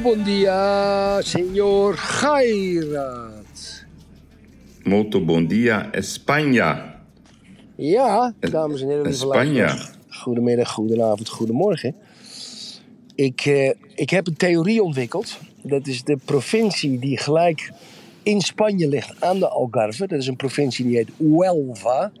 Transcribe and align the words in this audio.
Muito 0.00 0.16
bom 0.16 0.24
dia, 0.24 1.20
bon 5.20 5.46
dia, 5.46 5.90
España. 5.92 6.94
Ja, 7.76 8.32
dames 8.40 8.80
en 8.80 8.88
heren, 8.88 9.02
lieve 9.02 9.18
Spanje. 9.18 9.68
Goedemiddag, 10.08 10.70
goedenavond, 10.70 11.28
goedemorgen. 11.28 11.94
Ik, 13.14 13.40
eh, 13.40 13.72
ik 13.94 14.10
heb 14.10 14.26
een 14.26 14.36
theorie 14.36 14.82
ontwikkeld. 14.82 15.38
Dat 15.62 15.86
is 15.86 16.04
de 16.04 16.18
provincie 16.24 16.98
die 16.98 17.18
gelijk 17.18 17.72
in 18.22 18.40
Spanje 18.40 18.88
ligt 18.88 19.20
aan 19.20 19.38
de 19.38 19.48
Algarve. 19.48 20.06
Dat 20.06 20.18
is 20.18 20.26
een 20.26 20.36
provincie 20.36 20.84
die 20.84 20.96
heet 20.96 21.10
Huelva. 21.16 22.12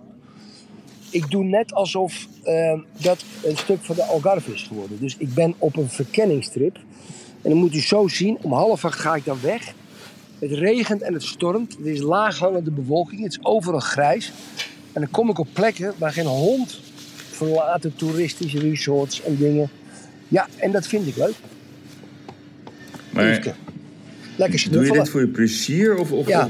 Ik 1.10 1.30
doe 1.30 1.44
net 1.44 1.72
alsof 1.72 2.26
eh, 2.42 2.80
dat 3.02 3.24
een 3.44 3.56
stuk 3.56 3.78
van 3.80 3.96
de 3.96 4.04
Algarve 4.04 4.52
is 4.52 4.62
geworden. 4.62 5.00
Dus 5.00 5.16
ik 5.16 5.34
ben 5.34 5.54
op 5.58 5.76
een 5.76 5.88
verkenningstrip. 5.88 6.78
En 7.42 7.50
dan 7.50 7.58
moet 7.58 7.74
u 7.74 7.80
zo 7.80 8.08
zien, 8.08 8.38
om 8.40 8.52
half 8.52 8.84
acht 8.84 8.98
ga 8.98 9.14
ik 9.14 9.24
dan 9.24 9.38
weg. 9.42 9.72
Het 10.38 10.52
regent 10.52 11.02
en 11.02 11.12
het 11.12 11.22
stormt. 11.22 11.76
Er 11.84 11.90
is 11.90 12.00
laaghangende 12.00 12.70
bewolking. 12.70 13.22
Het 13.22 13.32
is 13.32 13.44
overal 13.44 13.80
grijs. 13.80 14.32
En 14.92 15.00
dan 15.00 15.10
kom 15.10 15.30
ik 15.30 15.38
op 15.38 15.48
plekken 15.52 15.94
waar 15.98 16.12
geen 16.12 16.26
hond 16.26 16.80
verlaten 17.30 17.96
toeristische 17.96 18.58
resorts 18.58 19.22
en 19.22 19.36
dingen. 19.36 19.70
Ja, 20.28 20.48
en 20.56 20.72
dat 20.72 20.86
vind 20.86 21.06
ik 21.06 21.16
leuk. 21.16 21.34
Maar. 23.10 23.54
Lekker 24.36 24.70
doe 24.70 24.84
je 24.84 24.92
dit 24.92 25.08
voor 25.08 25.20
je 25.20 25.28
plezier? 25.28 25.96
Of, 25.96 26.12
of, 26.12 26.26
Ja. 26.26 26.48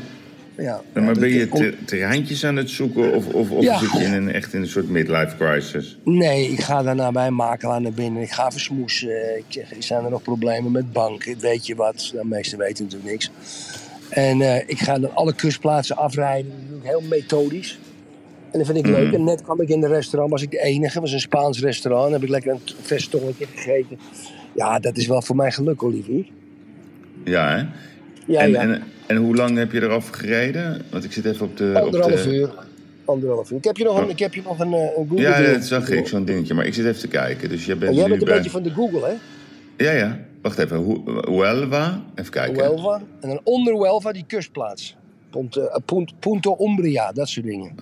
Ja. 0.60 0.82
maar 0.94 1.04
Ja, 1.04 1.12
ben 1.12 1.28
je 1.28 1.48
kom- 1.48 1.60
te- 1.60 1.74
terreintjes 1.84 2.44
aan 2.44 2.56
het 2.56 2.70
zoeken? 2.70 3.12
Of, 3.14 3.26
of, 3.26 3.50
of 3.50 3.62
Ja. 3.62 3.78
zit 3.78 3.92
je 3.92 3.98
in 4.04 4.12
een, 4.12 4.32
echt 4.32 4.52
in 4.54 4.60
een 4.60 4.68
soort 4.68 4.88
midlife 4.88 5.36
crisis? 5.38 5.98
Nee, 6.04 6.48
ik 6.48 6.60
ga 6.60 6.82
daarna 6.82 7.12
bij 7.12 7.26
een 7.26 7.34
makelaar 7.34 7.80
naar 7.80 7.92
binnen. 7.92 8.22
Ik 8.22 8.30
ga 8.30 8.50
versmoesen. 8.50 9.36
Ik 9.38 9.44
zeg, 9.48 9.72
zijn 9.78 10.04
er 10.04 10.10
nog 10.10 10.22
problemen 10.22 10.72
met 10.72 10.92
banken? 10.92 11.38
Weet 11.40 11.66
je 11.66 11.74
wat? 11.74 12.10
De 12.14 12.24
meesten 12.24 12.58
weten 12.58 12.84
natuurlijk 12.84 13.10
niks. 13.10 13.30
En 14.08 14.40
eh, 14.40 14.56
ik 14.66 14.78
ga 14.78 14.98
dan 14.98 15.14
alle 15.14 15.34
kustplaatsen 15.34 15.96
afrijden. 15.96 16.50
Dat 16.50 16.68
doe 16.68 16.78
ik 16.78 16.84
heel 16.84 17.02
methodisch. 17.08 17.78
En 18.50 18.58
dat 18.58 18.66
vind 18.66 18.78
ik 18.78 18.86
leuk. 18.86 19.12
En 19.12 19.24
net 19.24 19.42
kwam 19.42 19.60
ik 19.60 19.68
in 19.68 19.82
een 19.82 19.88
restaurant, 19.90 20.30
was 20.32 20.42
ik 20.42 20.50
de 20.50 20.60
enige. 20.62 20.92
Het 20.92 21.02
was 21.02 21.12
een 21.12 21.20
Spaans 21.20 21.60
restaurant. 21.60 22.12
heb 22.12 22.22
ik 22.22 22.28
lekker 22.28 22.50
een 22.52 22.60
vestongetje 22.82 23.46
gegeten. 23.54 23.98
Ja, 24.54 24.78
dat 24.78 24.96
is 24.96 25.06
wel 25.06 25.22
voor 25.22 25.36
mij 25.36 25.52
geluk, 25.52 25.82
Olivier. 25.82 26.26
Ja, 27.24 27.56
hè? 27.56 27.64
Ja, 28.30 28.40
en, 28.40 28.50
ja. 28.50 28.60
En, 28.60 28.82
en 29.06 29.16
hoe 29.16 29.34
lang 29.36 29.56
heb 29.56 29.72
je 29.72 29.82
eraf 29.82 30.08
gereden? 30.08 30.82
Want 30.90 31.04
ik 31.04 31.12
zit 31.12 31.24
even 31.24 31.46
op 31.46 31.56
de... 31.56 31.72
op 31.76 31.82
Anderhalf 31.84 32.22
de- 32.22 32.34
uur. 32.36 32.50
Anderhalf 33.04 33.50
uur. 33.50 33.56
Ik 33.58 33.64
heb 33.64 33.76
je 33.76 33.84
nog 33.84 33.98
een, 33.98 34.08
ik 34.08 34.18
heb 34.18 34.34
je 34.34 34.42
nog 34.44 34.58
een, 34.58 34.72
eh, 34.72 34.80
een 34.80 35.06
Google. 35.08 35.20
Ja, 35.20 35.40
ding. 35.40 35.52
dat 35.52 35.64
zag 35.64 35.88
ik, 35.90 36.06
zo'n 36.06 36.24
dingetje. 36.24 36.54
Maar 36.54 36.66
ik 36.66 36.74
zit 36.74 36.86
even 36.86 37.00
te 37.00 37.08
kijken. 37.08 37.48
Dus 37.48 37.64
jij 37.66 37.76
bent 37.78 37.90
En 37.90 37.96
jij 37.96 38.08
bent 38.08 38.20
een 38.20 38.26
bij... 38.26 38.36
beetje 38.36 38.50
van 38.50 38.62
de 38.62 38.70
Google, 38.70 39.00
hè? 39.06 39.12
Ja, 39.84 39.90
ja. 39.92 40.18
Wacht 40.42 40.58
even. 40.58 40.76
Hu- 40.84 41.30
Huelva. 41.32 42.02
Even 42.14 42.30
kijken. 42.32 42.54
Huelva. 42.64 43.00
En 43.20 43.28
dan 43.28 43.40
onder 43.44 43.72
Huelva 43.74 44.12
die 44.12 44.24
kustplaats. 44.26 44.96
Punto, 45.30 45.66
eh, 45.66 45.76
Punt- 45.84 46.12
Punto 46.18 46.56
Umbria, 46.60 47.12
dat 47.12 47.28
soort 47.28 47.46
dingen. 47.46 47.72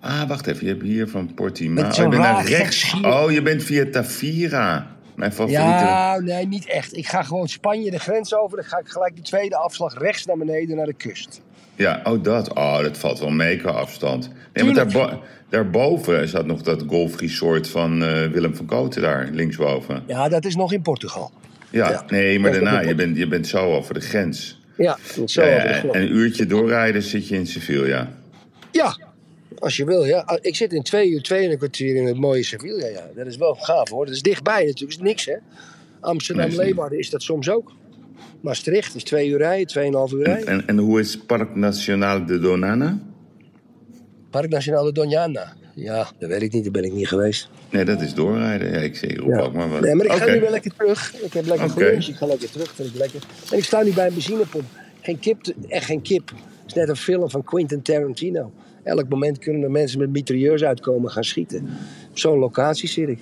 Ah, 0.00 0.28
wacht 0.28 0.46
even. 0.46 0.66
Je 0.66 0.72
hebt 0.72 0.82
hier 0.84 1.08
van 1.08 1.34
Portimao. 1.34 1.84
Met 1.84 1.92
Oh, 1.98 2.02
je 2.02 2.08
bent 2.08 2.22
naar 2.22 2.46
rechts. 2.46 2.94
Oh, 3.02 3.30
je 3.30 3.42
bent 3.42 3.62
via 3.62 3.84
Tavira. 3.90 4.93
Mijn 5.14 5.32
favoriete. 5.32 5.62
Ja, 5.62 6.18
nee, 6.20 6.46
niet 6.46 6.66
echt. 6.66 6.96
Ik 6.96 7.06
ga 7.06 7.22
gewoon 7.22 7.48
Spanje 7.48 7.90
de 7.90 7.98
grens 7.98 8.34
over. 8.34 8.56
Dan 8.56 8.66
ga 8.66 8.78
ik 8.78 8.88
gelijk 8.88 9.16
de 9.16 9.22
tweede 9.22 9.56
afslag 9.56 9.98
rechts 9.98 10.24
naar 10.24 10.36
beneden 10.36 10.76
naar 10.76 10.86
de 10.86 10.92
kust. 10.94 11.40
Ja, 11.76 12.00
oh 12.04 12.22
dat. 12.22 12.54
Oh, 12.54 12.78
dat 12.80 12.98
valt 12.98 13.18
wel 13.18 13.30
mee 13.30 13.56
qua 13.56 13.70
afstand. 13.70 14.30
Nee, 14.52 14.64
maar 14.64 14.74
daarbo 14.74 15.22
daarboven 15.48 16.28
zat 16.28 16.46
nog 16.46 16.62
dat 16.62 16.84
golfresort 16.86 17.68
van 17.68 18.02
eh, 18.04 18.26
Willem 18.26 18.56
van 18.56 18.66
Koten 18.66 19.02
daar, 19.02 19.28
linksboven. 19.32 20.02
Ja, 20.06 20.28
dat 20.28 20.44
is 20.44 20.56
nog 20.56 20.72
in 20.72 20.82
Portugal. 20.82 21.30
Ja, 21.70 21.90
Ja. 21.90 22.04
nee, 22.08 22.38
maar 22.38 22.52
daarna, 22.52 22.80
je 22.80 22.94
bent, 22.94 23.16
je 23.16 23.26
bent 23.26 23.46
zo 23.46 23.74
over 23.74 23.94
de 23.94 24.00
grens. 24.00 24.60
Ja, 24.76 24.98
zo 25.26 25.40
over 25.42 25.52
de 25.62 25.72
grens. 25.72 25.94
en 25.94 26.02
een 26.02 26.14
uurtje 26.16 26.46
doorrijden 26.46 27.02
zit 27.02 27.28
je 27.28 27.34
in 27.34 27.46
Sevilla. 27.46 28.08
Ja, 28.70 28.96
als 29.58 29.76
je 29.76 29.84
wil, 29.84 30.04
ja. 30.04 30.18
Ah, 30.20 30.38
Ik 30.40 30.56
zit 30.56 30.72
in 30.72 30.82
twee 30.82 31.08
uur, 31.10 31.22
twee 31.22 31.44
en 31.44 31.50
een 31.50 31.56
kwartier 31.58 31.96
in 31.96 32.04
het 32.06 32.16
mooie 32.16 32.42
Sevilla. 32.42 32.86
Ja, 32.86 33.10
dat 33.16 33.26
is 33.26 33.36
wel 33.36 33.54
gaaf 33.54 33.88
hoor. 33.90 34.06
Dat 34.06 34.14
is 34.14 34.22
dichtbij 34.22 34.64
natuurlijk. 34.64 34.80
Dat 34.80 34.90
is 34.90 34.96
niks 34.98 35.24
hè. 35.26 35.36
Amsterdam, 36.00 36.42
Nee, 36.44 36.52
is 36.52 36.58
niet. 36.58 36.66
Leeuwarden 36.66 36.98
is 36.98 37.10
dat 37.10 37.22
soms 37.22 37.50
ook. 37.50 37.72
Maastricht 38.40 38.94
is 38.94 39.02
twee 39.04 39.28
uur 39.28 39.38
rijden, 39.38 39.66
tweeënhalf 39.66 40.12
uur 40.12 40.18
En, 40.22 40.32
rijden. 40.32 40.48
en, 40.48 40.66
en 40.66 40.78
hoe 40.78 41.00
is 41.00 41.18
Park 41.18 41.54
Nacional 41.54 42.26
de 42.26 42.38
Donana? 42.38 42.98
Park 44.30 44.48
Nacional 44.48 44.92
de 44.92 45.00
Doñana. 45.00 45.62
Ja, 45.74 46.08
dat 46.18 46.28
weet 46.28 46.42
ik 46.42 46.52
niet, 46.52 46.62
daar 46.62 46.72
ben 46.72 46.84
ik 46.84 46.92
niet 46.92 47.08
geweest. 47.08 47.48
Nee, 47.70 47.84
dat 47.84 48.00
is 48.00 48.14
doorrijden. 48.14 48.70
Ja, 48.72 48.78
ik 48.78 48.96
zie 48.96 49.26
Ja. 49.26 49.40
ook 49.40 49.52
maar 49.52 49.68
wat. 49.70 49.80
Nee, 49.80 49.94
maar 49.94 50.06
ik 50.06 50.12
ga 50.12 50.32
nu 50.32 50.40
wel 50.40 50.50
lekker 50.50 50.74
terug. 50.76 51.14
Ik 51.22 51.32
heb 51.32 51.46
lekker 51.46 51.64
Oké. 51.70 51.84
geluncht, 51.84 52.08
ik 52.08 52.14
ga 52.16 52.26
lekker 52.26 52.50
terug, 52.50 52.74
vind 52.74 52.88
ik 52.88 52.94
lekker. 52.94 53.20
En 53.50 53.58
ik 53.58 53.64
sta 53.64 53.82
nu 53.82 53.92
bij 53.92 54.06
een 54.06 54.12
benzinepomp. 54.12 54.64
Geen 55.00 55.18
kip, 55.18 55.40
echt 55.68 55.84
geen 55.86 56.02
kip. 56.02 56.28
Het 56.28 56.36
is 56.66 56.72
net 56.72 56.88
een 56.88 56.96
film 56.96 57.30
van 57.30 57.44
Quentin 57.44 57.82
Tarantino. 57.82 58.52
Elk 58.84 59.08
moment 59.08 59.38
kunnen 59.38 59.62
er 59.62 59.70
mensen 59.70 59.98
met 59.98 60.10
mitrailleurs 60.10 60.64
uitkomen 60.64 61.10
gaan 61.10 61.24
schieten. 61.24 61.58
Op 62.10 62.18
zo'n 62.18 62.38
locatie 62.38 62.88
zit 62.88 63.08
ik. 63.08 63.18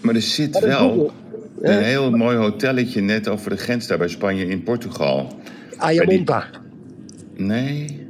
Maar 0.00 0.14
er 0.14 0.22
zit 0.22 0.52
Maar 0.52 0.60
dat 0.60 0.70
wel 0.70 1.12
een 1.60 1.82
heel 1.82 2.10
mooi 2.10 2.36
hotelletje 2.36 3.00
net 3.00 3.28
over 3.28 3.50
de 3.50 3.56
grens 3.56 3.86
daar 3.86 3.98
bij 3.98 4.08
Spanje 4.08 4.46
in 4.46 4.62
Portugal. 4.62 5.36
Ayamonta. 5.76 6.48
Nee? 7.36 8.06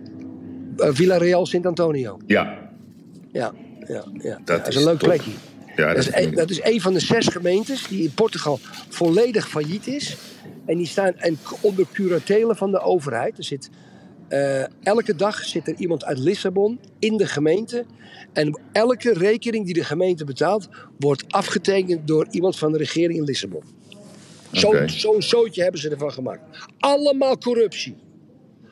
Eh, 0.76 0.88
Villa 0.92 1.16
Real 1.16 1.46
Sint 1.46 1.66
Antonio. 1.66 2.18
Ja. 2.26 2.58
Ja, 3.32 3.52
ja, 3.88 4.04
ja. 4.12 4.38
Dat 4.44 4.46
dat 4.46 4.68
is 4.68 4.74
is 4.74 4.80
een 4.80 4.88
leuk 4.88 4.98
top. 4.98 5.08
plekje. 5.08 5.30
Ja, 5.76 5.88
Dat 5.88 5.96
is, 5.96 6.04
vind 6.08 6.26
een, 6.26 6.34
dat 6.34 6.50
is 6.50 6.60
een 6.62 6.80
van 6.80 6.92
de 6.92 7.00
zes 7.00 7.26
gemeentes 7.26 7.88
die 7.88 8.02
in 8.02 8.14
Portugal 8.14 8.58
volledig 8.88 9.48
failliet 9.48 9.86
is. 9.86 10.16
En 10.66 10.76
die 10.76 10.86
staan 10.86 11.12
en 11.16 11.38
onder 11.60 11.86
curatelen 11.92 12.56
van 12.56 12.70
de 12.70 12.80
overheid. 12.80 13.38
Er 13.38 13.44
zit, 13.44 13.70
eh, 14.32 14.65
elke 14.82 15.15
dag 15.15 15.44
zit 15.44 15.69
er 15.69 15.75
iemand 15.75 16.04
uit 16.04 16.19
Lissabon 16.19 16.81
in 16.98 17.16
de 17.16 17.26
gemeente. 17.26 17.84
En 18.32 18.60
elke 18.72 19.12
rekening 19.12 19.65
die 19.65 19.75
de 19.75 19.84
gemeente 19.84 20.25
betaalt, 20.25 20.69
wordt 20.98 21.25
afgetekend 21.28 22.06
door 22.06 22.26
iemand 22.31 22.59
van 22.59 22.72
de 22.72 22.78
regering 22.78 23.19
in 23.19 23.25
Lissabon. 23.25 23.62
Zo'n 24.50 24.88
zo'n 24.88 25.22
zootje 25.22 25.62
hebben 25.62 25.81
ze 25.81 25.91
ervan 25.91 26.12
gemaakt. 26.12 26.42
Allemaal 26.78 27.38
corruptie. 27.38 27.97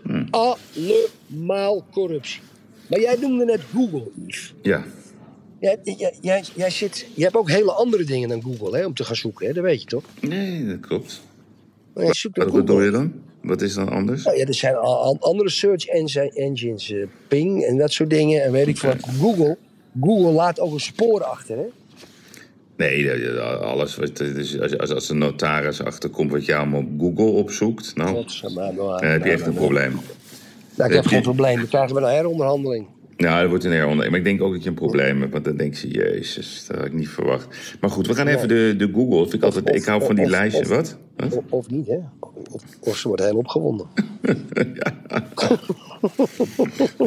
Hm. 0.02 0.26
Allemaal 0.30 1.86
corruptie. 1.90 2.40
Maar 2.88 3.00
jij 3.00 3.16
noemde 3.20 3.44
net 3.44 3.60
Google, 3.72 4.10
Yves. 4.26 4.54
Ja. 4.62 4.84
Jij, 5.58 5.78
jij, 5.82 6.14
jij, 6.20 6.44
jij 6.54 6.70
zit, 6.70 7.06
je 7.14 7.22
hebt 7.22 7.36
ook 7.36 7.50
hele 7.50 7.72
andere 7.72 8.04
dingen 8.04 8.28
dan 8.28 8.42
Google 8.42 8.78
hè, 8.78 8.86
om 8.86 8.94
te 8.94 9.04
gaan 9.04 9.16
zoeken, 9.16 9.46
hè? 9.46 9.52
dat 9.52 9.64
weet 9.64 9.80
je 9.82 9.88
toch? 9.88 10.04
Nee, 10.20 10.66
dat 10.66 10.80
klopt. 10.80 11.22
Maar 11.94 12.04
je 12.04 12.14
zoekt 12.14 12.38
op 12.38 12.44
Wat 12.44 12.54
bedoel 12.54 12.82
je 12.82 12.90
dan? 12.90 13.28
Wat 13.42 13.62
is 13.62 13.74
dan 13.74 13.88
anders? 13.88 14.24
Nou 14.24 14.36
ja, 14.36 14.44
er 14.44 14.54
zijn 14.54 14.76
al, 14.76 15.16
andere 15.20 15.50
search 15.50 15.86
engines, 15.86 16.90
eh, 16.90 17.06
Ping 17.28 17.64
en 17.64 17.76
dat 17.76 17.92
soort 17.92 18.10
dingen. 18.10 18.42
En 18.42 18.52
weet 18.52 18.66
ik 18.66 18.78
wat. 18.78 18.96
Google, 19.20 19.56
Google 20.00 20.30
laat 20.30 20.60
ook 20.60 20.72
een 20.72 20.80
spoor 20.80 21.24
achter, 21.24 21.56
hè? 21.56 21.66
Nee, 22.76 23.30
alles 23.40 23.96
wat, 23.96 24.16
dus 24.16 24.60
als, 24.60 24.78
als, 24.78 24.90
als 24.90 25.08
een 25.08 25.18
notaris 25.18 25.82
achterkomt 25.82 26.30
wat 26.30 26.44
je 26.44 26.54
allemaal 26.56 26.80
op 26.80 27.00
Google 27.00 27.30
opzoekt, 27.30 27.96
nou, 27.96 28.24
nou, 28.54 28.74
dan 28.76 29.04
heb 29.04 29.24
je 29.24 29.30
echt 29.30 29.38
nou, 29.38 29.50
een 29.50 29.56
probleem. 29.56 30.00
Nou, 30.74 30.90
ik 30.90 30.96
heb 30.96 31.06
geen 31.06 31.22
probleem. 31.22 31.56
Dan 31.56 31.68
krijgen 31.68 31.94
we 31.94 32.00
een 32.00 32.08
heronderhandeling. 32.08 32.86
Nou, 33.20 33.40
dat 33.40 33.48
wordt 33.48 33.64
een 33.64 33.72
heronder. 33.72 34.10
Maar 34.10 34.18
ik 34.18 34.24
denk 34.24 34.42
ook 34.42 34.52
dat 34.52 34.62
je 34.62 34.68
een 34.68 34.74
probleem 34.74 35.20
hebt, 35.20 35.32
want 35.32 35.44
dan 35.44 35.56
denk 35.56 35.74
je, 35.74 35.88
jezus, 35.88 36.64
dat 36.66 36.76
had 36.76 36.86
ik 36.86 36.92
niet 36.92 37.08
verwacht. 37.08 37.76
Maar 37.80 37.90
goed, 37.90 38.06
we 38.06 38.14
gaan 38.14 38.26
even 38.26 38.48
de, 38.48 38.74
de 38.78 38.90
Google. 38.94 39.18
Vind 39.20 39.32
ik, 39.34 39.42
altijd, 39.42 39.70
of- 39.70 39.76
ik 39.76 39.84
hou 39.84 40.04
van 40.04 40.14
die 40.14 40.24
of- 40.26 40.54
of- 40.54 40.68
Wat? 40.68 40.96
Of, 41.24 41.38
of 41.48 41.70
niet, 41.70 41.86
hè? 41.86 41.98
Of, 42.50 42.62
of 42.80 42.96
ze 42.96 43.08
wordt 43.08 43.22
heel 43.22 43.36
opgewonden. 43.36 43.86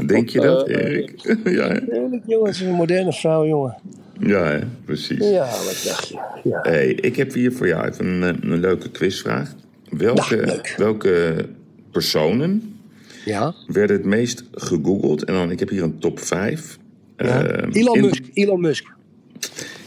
Denk 0.06 0.30
je 0.30 0.40
dat, 0.40 0.68
Erik? 0.68 1.12
ja, 1.44 1.80
jongen. 2.26 2.46
Het 2.46 2.56
is 2.56 2.62
een 2.62 2.72
moderne 2.72 3.14
vrouw, 3.14 3.46
jongen. 3.48 3.76
ja 4.20 4.44
hè? 4.46 4.60
precies. 4.86 5.30
Ja, 5.30 5.46
wat 5.46 5.84
dacht 5.88 6.08
je? 6.08 6.20
Ja. 6.44 6.60
Hey, 6.62 6.88
ik 6.94 7.16
heb 7.16 7.34
hier 7.34 7.52
voor 7.54 7.68
jou 7.68 7.88
even 7.88 8.06
een, 8.06 8.24
eh, 8.24 8.50
een 8.52 8.60
leuke 8.60 8.90
quizvraag. 8.90 9.54
Welke, 9.90 10.36
leuk. 10.36 10.74
welke 10.78 11.46
personen 11.92 12.73
Ja? 13.26 13.54
werden 13.68 13.96
het 13.98 14.06
meest 14.06 14.44
gegoogeld? 14.52 15.24
En 15.24 15.34
dan, 15.34 15.52
ik 15.52 15.60
heb 15.60 15.70
hier 15.70 15.84
een 15.84 16.00
top 16.00 16.20
5. 16.20 16.78
ja. 17.18 17.44
Eh, 17.44 17.82
Elon 17.82 17.96
in- 17.96 18.02
Musk. 18.02 18.24
Elon 18.34 18.62
Musk. 18.62 18.86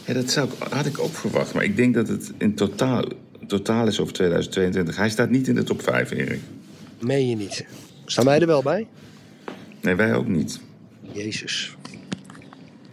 Ja, 0.05 0.13
dat 0.13 0.31
zou, 0.31 0.49
had 0.69 0.85
ik 0.85 0.99
ook 0.99 1.13
verwacht. 1.13 1.53
Maar 1.53 1.63
ik 1.63 1.75
denk 1.75 1.93
dat 1.93 2.07
het 2.07 2.31
in 2.37 2.53
totaal, 2.55 3.03
totaal 3.47 3.87
is 3.87 3.99
over 3.99 4.13
2022. 4.13 4.95
Hij 4.97 5.09
staat 5.09 5.29
niet 5.29 5.47
in 5.47 5.55
de 5.55 5.63
top 5.63 5.81
5, 5.81 6.11
Erik. 6.11 6.39
Meen 6.99 7.29
je 7.29 7.35
niet. 7.35 7.65
Staan 8.05 8.25
wij 8.25 8.39
er 8.39 8.47
wel 8.47 8.61
bij? 8.63 8.87
Nee, 9.81 9.95
wij 9.95 10.15
ook 10.15 10.27
niet. 10.27 10.59
Jezus. 11.11 11.75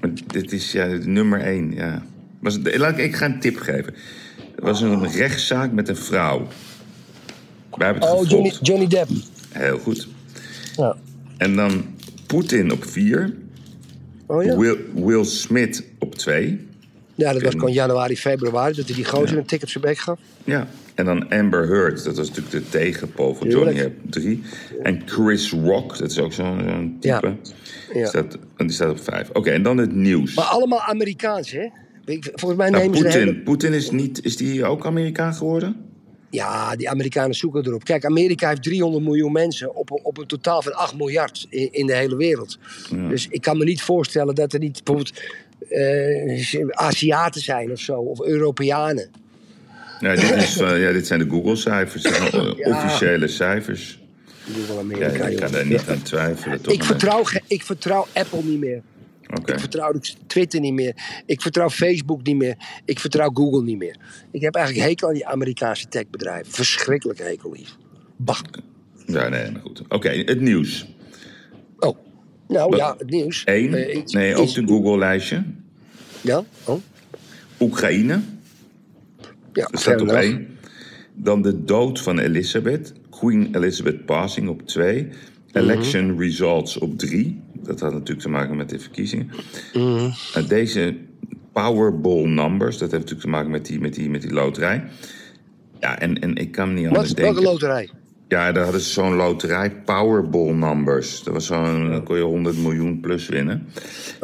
Maar 0.00 0.10
dit 0.26 0.52
is 0.52 0.72
ja, 0.72 0.86
nummer 0.86 1.40
1. 1.40 1.72
Ja. 1.74 2.02
Was, 2.40 2.54
het- 2.54 2.76
laat 2.76 2.98
ik, 2.98 3.04
ik 3.04 3.14
ga 3.16 3.24
een 3.26 3.40
tip 3.40 3.56
geven. 3.56 3.94
Er 4.56 4.62
was 4.64 4.80
een 4.80 5.08
rechtszaak 5.10 5.72
met 5.72 5.88
een 5.88 5.96
vrouw. 5.96 6.46
Wij 7.76 7.86
hebben 7.86 8.08
het 8.08 8.18
Oh. 8.18 8.28
Johnny, 8.28 8.52
Johnny 8.62 8.86
Depp. 8.86 9.08
Heel 9.52 9.78
goed. 9.78 10.08
Ja. 10.76 10.96
En 11.36 11.56
dan 11.56 11.84
Poetin 12.26 12.72
op 12.72 12.84
4. 12.84 13.34
Oh 14.26 14.44
ja? 14.44 14.56
Will, 14.56 14.76
Will 14.94 15.24
Smith 15.24 15.84
op 15.98 16.14
2. 16.14 16.66
Ja, 17.14 17.32
dat 17.32 17.42
was 17.42 17.52
gewoon 17.52 17.72
januari, 17.72 18.16
februari. 18.16 18.74
Dat 18.74 18.86
hij 18.86 18.94
die 18.94 19.04
gozer 19.04 19.38
een 19.38 19.44
tik 19.44 19.62
op 19.62 19.68
zijn 19.68 19.84
bek 19.84 19.98
gaf. 19.98 20.18
Ja. 20.44 20.68
En 20.94 21.04
dan 21.04 21.28
Amber 21.28 21.68
Heard, 21.68 22.04
dat 22.04 22.16
was 22.16 22.28
natuurlijk 22.28 22.50
de 22.54 22.68
tegenpool 22.68 23.34
van. 23.34 23.48
Johnny 23.48 23.74
Depp, 23.74 24.10
3. 24.10 24.42
En 24.82 25.02
Chris 25.06 25.50
Rock, 25.50 25.98
dat 25.98 26.10
is 26.10 26.18
ook 26.18 26.32
zo'n 26.32 26.96
type. 27.00 27.26
Ja. 27.26 27.36
Die, 27.92 27.98
Ja. 28.00 28.06
staat, 28.06 28.38
die 28.56 28.70
staat 28.70 28.90
op 28.90 29.00
5. 29.00 29.30
Oké, 29.32 29.50
en 29.50 29.62
dan 29.62 29.76
het 29.76 29.94
nieuws. 29.94 30.34
Maar 30.34 30.44
allemaal 30.44 30.80
Amerikaans, 30.80 31.50
hè? 31.50 31.68
Volgens 32.34 32.60
mij 32.60 32.70
Nou, 32.70 32.82
nemen 32.82 32.96
ze 32.98 33.02
Poetin, 33.02 33.20
hele... 33.20 33.34
Poetin 33.34 33.72
is, 33.72 33.90
niet, 33.90 34.24
is 34.24 34.36
die 34.36 34.64
ook 34.64 34.86
Amerikaan 34.86 35.34
geworden? 35.34 35.76
Ja, 36.34 36.76
die 36.76 36.90
Amerikanen 36.90 37.34
zoeken 37.34 37.66
erop. 37.66 37.84
Kijk, 37.84 38.04
Amerika 38.04 38.48
heeft 38.48 38.62
300 38.62 39.04
miljoen 39.04 39.32
mensen 39.32 39.74
op, 39.74 39.90
een- 39.90 40.00
op 40.02 40.18
een 40.18 40.26
totaal 40.26 40.62
van 40.62 40.72
8 40.74 40.96
miljard 40.96 41.46
in, 41.50 41.68
in 41.72 41.86
de 41.86 41.94
hele 41.96 42.16
wereld. 42.16 42.58
Dus 43.08 43.26
ik 43.30 43.40
kan 43.40 43.58
me 43.58 43.64
niet 43.64 43.82
voorstellen 43.82 44.34
dat 44.34 44.52
er 44.52 44.58
niet 44.58 44.84
bijvoorbeeld 44.84 45.20
eh, 45.68 46.68
Aziaten 46.70 47.40
zijn 47.40 47.70
of 47.72 47.78
zo, 47.78 48.00
of 48.00 48.20
Europeanen. 48.20 49.10
Ja, 50.00 50.14
dit, 50.14 50.30
is, 50.30 50.58
eh, 50.58 50.82
ja, 50.82 50.92
dit 50.92 51.06
zijn 51.06 51.18
de 51.18 51.28
Google-cijfers, 51.28 52.02
Ja. 52.32 52.54
officiële 52.64 53.28
cijfers. 53.28 53.98
Ja, 54.68 54.78
Amerika, 54.78 55.26
ik 55.26 55.36
kan 55.36 55.52
daar 55.52 55.66
niet 55.66 55.88
aan 55.88 56.02
twijfelen. 56.02 56.60
Ik 56.66 56.84
vertrouw, 56.84 57.22
ik 57.46 57.62
vertrouw 57.62 58.06
Apple 58.12 58.42
niet 58.42 58.58
meer. 58.60 58.82
Ik 59.44 59.58
vertrouw 59.60 59.92
dus 59.92 60.16
Twitter 60.26 60.60
niet 60.60 60.72
meer. 60.72 61.22
Ik 61.26 61.40
vertrouw 61.42 61.70
Facebook 61.70 62.22
niet 62.22 62.36
meer. 62.36 62.56
Ik 62.84 63.00
vertrouw 63.00 63.30
Google 63.32 63.62
niet 63.62 63.78
meer. 63.78 63.96
Ik 64.30 64.40
heb 64.40 64.54
eigenlijk 64.54 64.86
hekel 64.88 65.08
aan 65.08 65.14
die 65.14 65.26
Amerikaanse 65.26 65.88
techbedrijven. 65.88 66.52
Verschrikkelijk 66.52 67.18
hekel, 67.18 67.52
lief. 67.52 67.76
Bah. 68.16 68.40
Ja, 69.06 69.28
nee, 69.28 69.50
maar 69.50 69.60
goed. 69.60 69.82
Oké, 69.88 70.08
het 70.08 70.40
nieuws. 70.40 70.86
Oh. 71.78 71.96
Nou 72.48 72.70
Wat? 72.70 72.78
ja, 72.78 72.94
het 72.98 73.10
nieuws. 73.10 73.42
Eén. 73.44 73.74
Eh, 73.74 73.96
iets- 73.96 74.12
nee, 74.12 74.34
ook 74.34 74.44
iets- 74.44 74.54
de 74.54 74.66
Google-lijstje. 74.66 75.42
Ja? 76.20 76.44
Oh. 76.64 76.80
Oekraïne, 77.60 78.20
Ja, 79.52 79.66
dat 79.70 79.80
staat 79.80 80.00
op 80.00 80.08
één. 80.08 80.58
Dan 81.14 81.42
de 81.42 81.64
dood 81.64 82.00
van 82.00 82.18
Elizabeth. 82.18 82.92
Queen 83.10 83.54
Elizabeth 83.54 84.04
passing 84.04 84.48
op 84.48 84.62
twee. 84.66 85.08
Election 85.52 86.18
results 86.18 86.78
op 86.78 86.98
drie. 86.98 87.40
Dat 87.64 87.80
had 87.80 87.92
natuurlijk 87.92 88.20
te 88.20 88.28
maken 88.28 88.56
met 88.56 88.68
de 88.68 88.78
verkiezingen. 88.78 89.30
En 90.34 90.46
deze 90.48 90.96
Powerball 91.52 92.26
numbers, 92.26 92.78
dat 92.78 92.90
heeft 92.90 93.02
natuurlijk 93.02 93.20
te 93.20 93.28
maken 93.28 93.50
met 93.50 93.66
die, 93.66 93.80
met 93.80 93.94
die, 93.94 94.10
met 94.10 94.22
die 94.22 94.32
loterij. 94.32 94.84
Ja, 95.80 95.98
en, 95.98 96.20
en 96.20 96.36
ik 96.36 96.52
kan 96.52 96.74
niet 96.74 96.86
anders 96.86 97.08
Wat? 97.08 97.16
denken... 97.16 97.34
Welke 97.34 97.48
loterij? 97.48 97.90
Ja, 98.28 98.52
daar 98.52 98.62
hadden 98.62 98.80
ze 98.80 98.90
zo'n 98.90 99.14
loterij, 99.14 99.70
Powerball 99.70 100.52
Numbers. 100.52 101.22
Dat 101.22 101.34
was 101.34 101.46
zo'n, 101.46 101.90
dan 101.90 102.02
kon 102.02 102.16
je 102.16 102.22
100 102.22 102.56
miljoen 102.56 103.00
plus 103.00 103.28
winnen. 103.28 103.66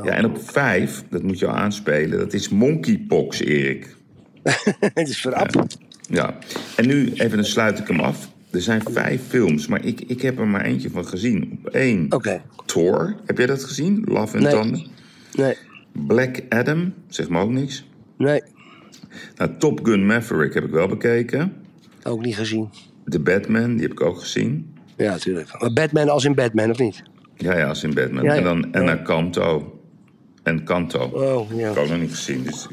Ja, 0.03 0.13
en 0.13 0.25
op 0.25 0.39
vijf, 0.43 1.03
dat 1.11 1.23
moet 1.23 1.39
je 1.39 1.47
al 1.47 1.55
aanspelen, 1.55 2.19
dat 2.19 2.33
is 2.33 2.49
Monkeypox, 2.49 3.41
Erik. 3.41 3.97
Het 4.95 5.09
is 5.09 5.21
verappeld. 5.21 5.79
Ja, 6.09 6.39
en 6.77 6.87
nu 6.87 7.13
even, 7.13 7.37
dan 7.37 7.45
sluit 7.45 7.79
ik 7.79 7.89
hem 7.89 8.01
af. 8.01 8.31
Er 8.51 8.61
zijn 8.63 8.83
vijf 8.91 9.21
films, 9.29 9.67
maar 9.67 9.85
ik, 9.85 10.01
ik 10.01 10.23
heb 10.23 10.39
er 10.39 10.47
maar 10.47 10.65
eentje 10.65 10.91
van 10.91 11.07
gezien. 11.07 11.59
Op 11.65 11.73
één, 11.75 12.07
Oké. 12.13 12.43
Thor, 12.67 13.15
heb 13.27 13.37
jij 13.39 13.47
dat 13.47 13.65
gezien? 13.65 14.03
Love 14.05 14.37
and 14.37 14.45
Nee. 14.45 14.53
Thunder. 14.53 14.87
Nee. 15.33 15.57
Black 16.07 16.37
Adam, 16.49 16.95
zeg 17.09 17.29
me 17.29 17.39
ook 17.41 17.51
niks. 17.51 17.85
Nee. 18.19 18.43
Nou, 19.37 19.51
Top 19.59 19.81
Gun 19.87 20.07
Maverick 20.07 20.55
heb 20.55 20.65
ik 20.65 20.71
wel 20.71 20.89
bekeken. 20.89 21.53
Ook 22.03 22.25
niet 22.25 22.37
gezien. 22.37 22.69
The 23.09 23.21
Batman, 23.21 23.73
die 23.73 23.83
heb 23.83 23.91
ik 23.93 24.01
ook 24.01 24.19
gezien. 24.21 24.75
Ja, 24.97 25.11
natuurlijk. 25.11 25.61
Maar 25.61 25.73
Batman 25.73 26.09
als 26.09 26.25
in 26.25 26.35
Batman, 26.35 26.71
of 26.71 26.79
niet? 26.79 27.03
Ja, 27.37 27.59
ja, 27.59 27.69
als 27.69 27.83
in 27.83 27.95
Batman. 27.95 28.25
Ja, 28.25 28.33
ja. 28.33 28.39
En 28.39 28.45
dan 28.45 28.73
Encanto. 28.73 29.81
Encanto. 30.43 30.99
Oh, 31.05 31.51
ja. 31.59 31.67
Heb 31.67 31.73
ik 31.77 31.79
ook 31.83 31.89
nog 31.89 32.01
niet 32.01 32.11
gezien. 32.15 32.43
Dus 32.43 32.67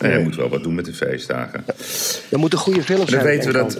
nee, 0.00 0.18
je 0.18 0.24
moet 0.24 0.36
wel 0.36 0.48
wat 0.48 0.62
doen 0.62 0.74
met 0.74 0.84
de 0.84 0.92
feestdagen. 0.92 1.64
Dat 2.30 2.40
moet 2.40 2.52
een 2.52 2.58
goede 2.58 2.82
film 2.82 2.98
Dan 2.98 3.08
zijn. 3.08 3.24
weten 3.24 3.52
we 3.52 3.58
dat. 3.58 3.78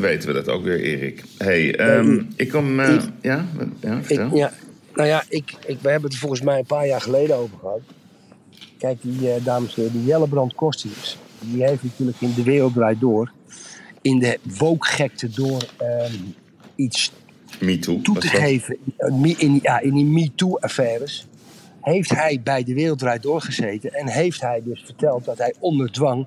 Weten 0.00 0.28
we 0.28 0.34
dat 0.34 0.48
ook 0.48 0.64
weer, 0.64 0.80
Erik. 0.80 1.22
hey, 1.38 1.76
ehm, 1.76 2.22
ik 2.36 2.48
kom... 2.48 2.80
eh, 2.80 3.02
ja, 3.20 3.46
ja, 3.80 3.96
Ik, 3.98 4.04
vertel. 4.04 4.36
ja, 4.36 4.52
nou 4.94 5.08
ja, 5.08 5.24
ik, 5.28 5.54
ik, 5.66 5.78
we 5.80 5.90
hebben 5.90 6.10
het 6.10 6.18
volgens 6.18 6.40
mij 6.40 6.58
een 6.58 6.66
paar 6.66 6.86
jaar 6.86 7.00
geleden 7.00 7.36
over 7.36 7.58
gehad. 7.58 7.80
Kijk, 8.78 8.98
die 9.02 9.32
eh, 9.32 9.44
dames 9.44 9.74
en 9.76 9.82
heren, 9.82 9.98
die 9.98 10.06
Jellebrand 10.06 10.54
Kostius, 10.54 11.18
die 11.38 11.64
heeft 11.64 11.82
natuurlijk 11.82 12.20
in 12.20 12.34
De 12.34 12.42
Wereld 12.42 12.74
Draait 12.74 13.00
Door, 13.00 13.32
in 14.02 14.18
de 14.18 14.38
wookgekte 14.58 15.28
door 15.30 15.62
ehm, 15.76 16.14
iets 16.74 17.12
Me 17.60 17.78
too. 17.78 18.00
toe 18.02 18.18
te 18.18 18.28
geven 18.28 18.76
in, 18.96 19.34
in, 19.38 19.58
ja, 19.62 19.80
in 19.80 19.94
die 19.94 20.04
MeToo-affaires, 20.04 21.26
heeft 21.80 22.10
hij 22.10 22.40
bij 22.44 22.64
De 22.64 22.74
Wereld 22.74 22.98
Draait 22.98 23.22
Door 23.22 23.40
gezeten 23.40 23.92
en 23.92 24.08
heeft 24.08 24.40
hij 24.40 24.62
dus 24.64 24.82
verteld 24.84 25.24
dat 25.24 25.38
hij 25.38 25.54
onder 25.58 25.92
dwang 25.92 26.26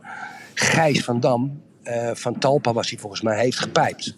Gijs 0.54 1.04
van 1.04 1.20
Dam, 1.20 1.62
eh, 1.88 2.10
van 2.14 2.40
Talpa 2.40 2.74
was 2.74 2.90
hij 2.90 3.00
volgens 3.00 3.22
mij, 3.22 3.40
heeft 3.40 3.60
gepijpt. 3.60 4.16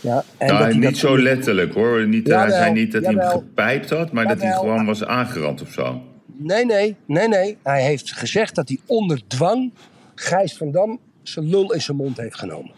Ja, 0.00 0.24
en 0.38 0.46
Nou, 0.46 0.58
dat 0.58 0.66
hij 0.68 0.74
niet 0.76 0.82
dat- 0.82 0.96
zo 0.96 1.18
letterlijk 1.18 1.74
hoor. 1.74 2.06
Niet, 2.06 2.26
hij 2.26 2.36
Jawel, 2.36 2.56
zei 2.56 2.72
niet 2.72 2.92
dat 2.92 3.04
hij 3.04 3.14
hem 3.14 3.28
gepijpt 3.30 3.90
had, 3.90 4.12
maar 4.12 4.26
dat 4.28 4.40
hij 4.40 4.52
gewoon 4.52 4.84
was 4.86 5.04
aangerand 5.04 5.62
of 5.62 5.68
zo. 5.72 6.02
Nee, 6.36 6.64
nee, 6.64 6.96
nee, 7.06 7.28
nee. 7.28 7.56
Hij 7.62 7.82
heeft 7.82 8.12
gezegd 8.12 8.54
dat 8.54 8.68
hij 8.68 8.78
onder 8.86 9.20
dwang 9.26 9.72
Gijs 10.14 10.56
van 10.56 10.70
Dam 10.72 10.98
zijn 11.22 11.48
lul 11.48 11.72
in 11.72 11.80
zijn 11.82 11.96
mond 11.96 12.16
heeft 12.16 12.38
genomen. 12.38 12.70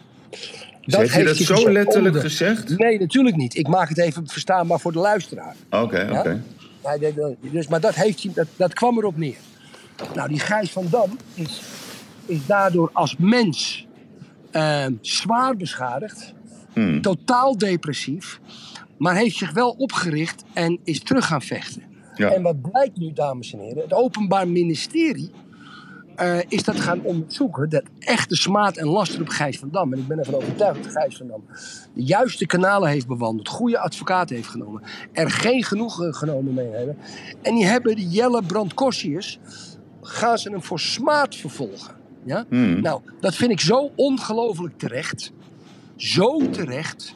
Dus 0.85 0.95
heeft 0.95 1.13
hij 1.13 1.23
dat 1.23 1.37
hij 1.37 1.45
zo 1.45 1.71
letterlijk 1.71 2.15
onder- 2.15 2.21
gezegd? 2.29 2.77
Nee, 2.77 2.99
natuurlijk 2.99 3.35
niet. 3.35 3.55
Ik 3.57 3.67
maak 3.67 3.89
het 3.89 3.97
even 3.97 4.27
verstaanbaar 4.27 4.79
voor 4.79 4.91
de 4.91 4.99
luisteraar. 4.99 5.55
Oké, 5.69 6.07
oké. 6.11 6.41
Hij 6.81 7.13
dat- 7.15 7.35
dus, 7.39 7.67
maar 7.67 7.79
dat, 7.79 7.95
heeft 7.95 8.23
hij, 8.23 8.31
dat, 8.35 8.47
dat 8.55 8.73
kwam 8.73 8.97
erop 8.97 9.17
neer. 9.17 9.35
Nou, 10.15 10.29
die 10.29 10.39
Gijs 10.39 10.71
van 10.71 10.87
Dam 10.89 11.17
is, 11.33 11.61
is 12.25 12.45
daardoor 12.45 12.89
als 12.93 13.17
mens 13.17 13.87
eh, 14.51 14.85
zwaar 15.01 15.55
beschadigd. 15.55 16.33
Hmm. 16.73 17.01
Totaal 17.01 17.57
depressief. 17.57 18.39
Maar 18.97 19.15
heeft 19.15 19.37
zich 19.37 19.51
wel 19.51 19.69
opgericht 19.69 20.43
en 20.53 20.79
is 20.83 21.03
terug 21.03 21.25
gaan 21.25 21.41
vechten. 21.41 21.83
Ja. 22.15 22.29
En 22.29 22.41
wat 22.41 22.61
blijkt 22.61 22.97
nu, 22.97 23.13
dames 23.13 23.53
en 23.53 23.59
heren? 23.59 23.83
Het 23.83 23.93
Openbaar 23.93 24.47
Ministerie 24.47 25.31
eh, 26.15 26.39
is 26.47 26.63
dat 26.63 26.79
gaan 26.79 27.01
onderzoeken. 27.01 27.69
Dat 27.69 27.83
echte 27.99 28.35
smaad 28.35 28.77
en 28.77 28.87
laster 28.87 29.21
op 29.21 29.29
Gijs 29.29 29.59
van 29.59 29.69
Dam. 29.71 29.93
En 29.93 29.99
ik 29.99 30.07
ben 30.07 30.19
ervan 30.19 30.33
overtuigd 30.33 30.83
dat 30.83 30.91
Gijs 30.91 31.17
van 31.17 31.27
Dam 31.27 31.43
de 31.93 32.03
juiste 32.03 32.45
kanalen 32.45 32.89
heeft 32.89 33.07
bewandeld. 33.07 33.47
Goede 33.47 33.79
advocaten 33.79 34.35
heeft 34.35 34.47
genomen. 34.47 34.81
Er 35.11 35.31
geen 35.31 35.63
genoegen 35.63 36.15
genomen 36.15 36.53
mee 36.53 36.69
hebben. 36.69 36.97
En 37.41 37.55
die 37.55 37.65
hebben 37.65 37.95
die 37.95 38.07
Jelle 38.07 38.43
Brandkossius. 38.43 39.39
Gaan 40.01 40.37
ze 40.37 40.49
hem 40.49 40.63
voor 40.63 40.79
smaad 40.79 41.35
vervolgen. 41.35 41.95
Ja? 42.25 42.45
Hmm. 42.49 42.81
Nou, 42.81 43.01
dat 43.19 43.35
vind 43.35 43.51
ik 43.51 43.59
zo 43.59 43.91
ongelooflijk 43.95 44.77
terecht. 44.77 45.31
Zo 45.95 46.49
terecht. 46.49 47.13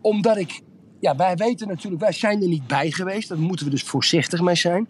Omdat 0.00 0.36
ik... 0.36 0.60
Ja, 1.00 1.16
wij 1.16 1.36
weten 1.36 1.68
natuurlijk, 1.68 2.02
wij 2.02 2.12
zijn 2.12 2.42
er 2.42 2.48
niet 2.48 2.66
bij 2.66 2.90
geweest. 2.90 3.28
Daar 3.28 3.38
moeten 3.38 3.64
we 3.64 3.70
dus 3.70 3.82
voorzichtig 3.82 4.40
mee 4.40 4.54
zijn. 4.54 4.88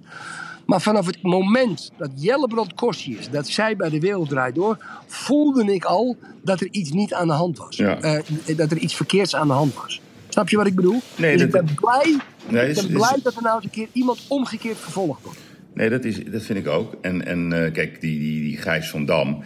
Maar 0.66 0.80
vanaf 0.80 1.06
het 1.06 1.22
moment 1.22 1.90
dat 1.96 2.10
Jellebrand 2.14 2.74
Kossius, 2.74 3.30
dat 3.30 3.48
zij 3.48 3.76
bij 3.76 3.88
de 3.90 4.00
Wereld 4.00 4.28
Draait 4.28 4.54
Door, 4.54 4.78
voelde 5.06 5.74
ik 5.74 5.84
al 5.84 6.16
dat 6.42 6.60
er 6.60 6.68
iets 6.70 6.90
niet 6.90 7.14
aan 7.14 7.26
de 7.26 7.32
hand 7.32 7.58
was. 7.58 7.76
Ja. 7.76 8.00
Eh, 8.00 8.56
dat 8.56 8.70
er 8.70 8.78
iets 8.78 8.94
verkeerds 8.94 9.34
aan 9.34 9.46
de 9.46 9.52
hand 9.52 9.74
was. 9.74 10.00
Snap 10.28 10.48
je 10.48 10.56
wat 10.56 10.66
ik 10.66 10.74
bedoel? 10.74 11.00
Nee, 11.16 11.36
dus 11.36 11.50
dat- 11.50 11.60
ik 11.60 11.66
ben 11.66 11.74
blij, 11.74 12.16
Nee, 12.48 12.62
ik 12.62 12.68
is- 12.68 12.76
ben 12.76 12.84
is- 12.90 12.92
blij 12.96 13.20
dat 13.22 13.34
er 13.36 13.42
nou 13.42 13.54
eens 13.56 13.64
een 13.64 13.70
keer 13.70 13.88
iemand 13.92 14.20
omgekeerd 14.28 14.78
vervolgd 14.78 15.22
wordt. 15.22 15.38
Nee, 15.74 15.88
dat, 15.90 16.04
is, 16.04 16.24
dat 16.24 16.42
vind 16.42 16.58
ik 16.58 16.66
ook. 16.68 16.94
En, 17.00 17.26
en 17.26 17.64
eh, 17.64 17.72
kijk, 17.72 18.00
die, 18.00 18.18
die, 18.18 18.40
die 18.42 18.56
Gijs 18.56 18.88
van 18.90 19.04
Dam, 19.04 19.42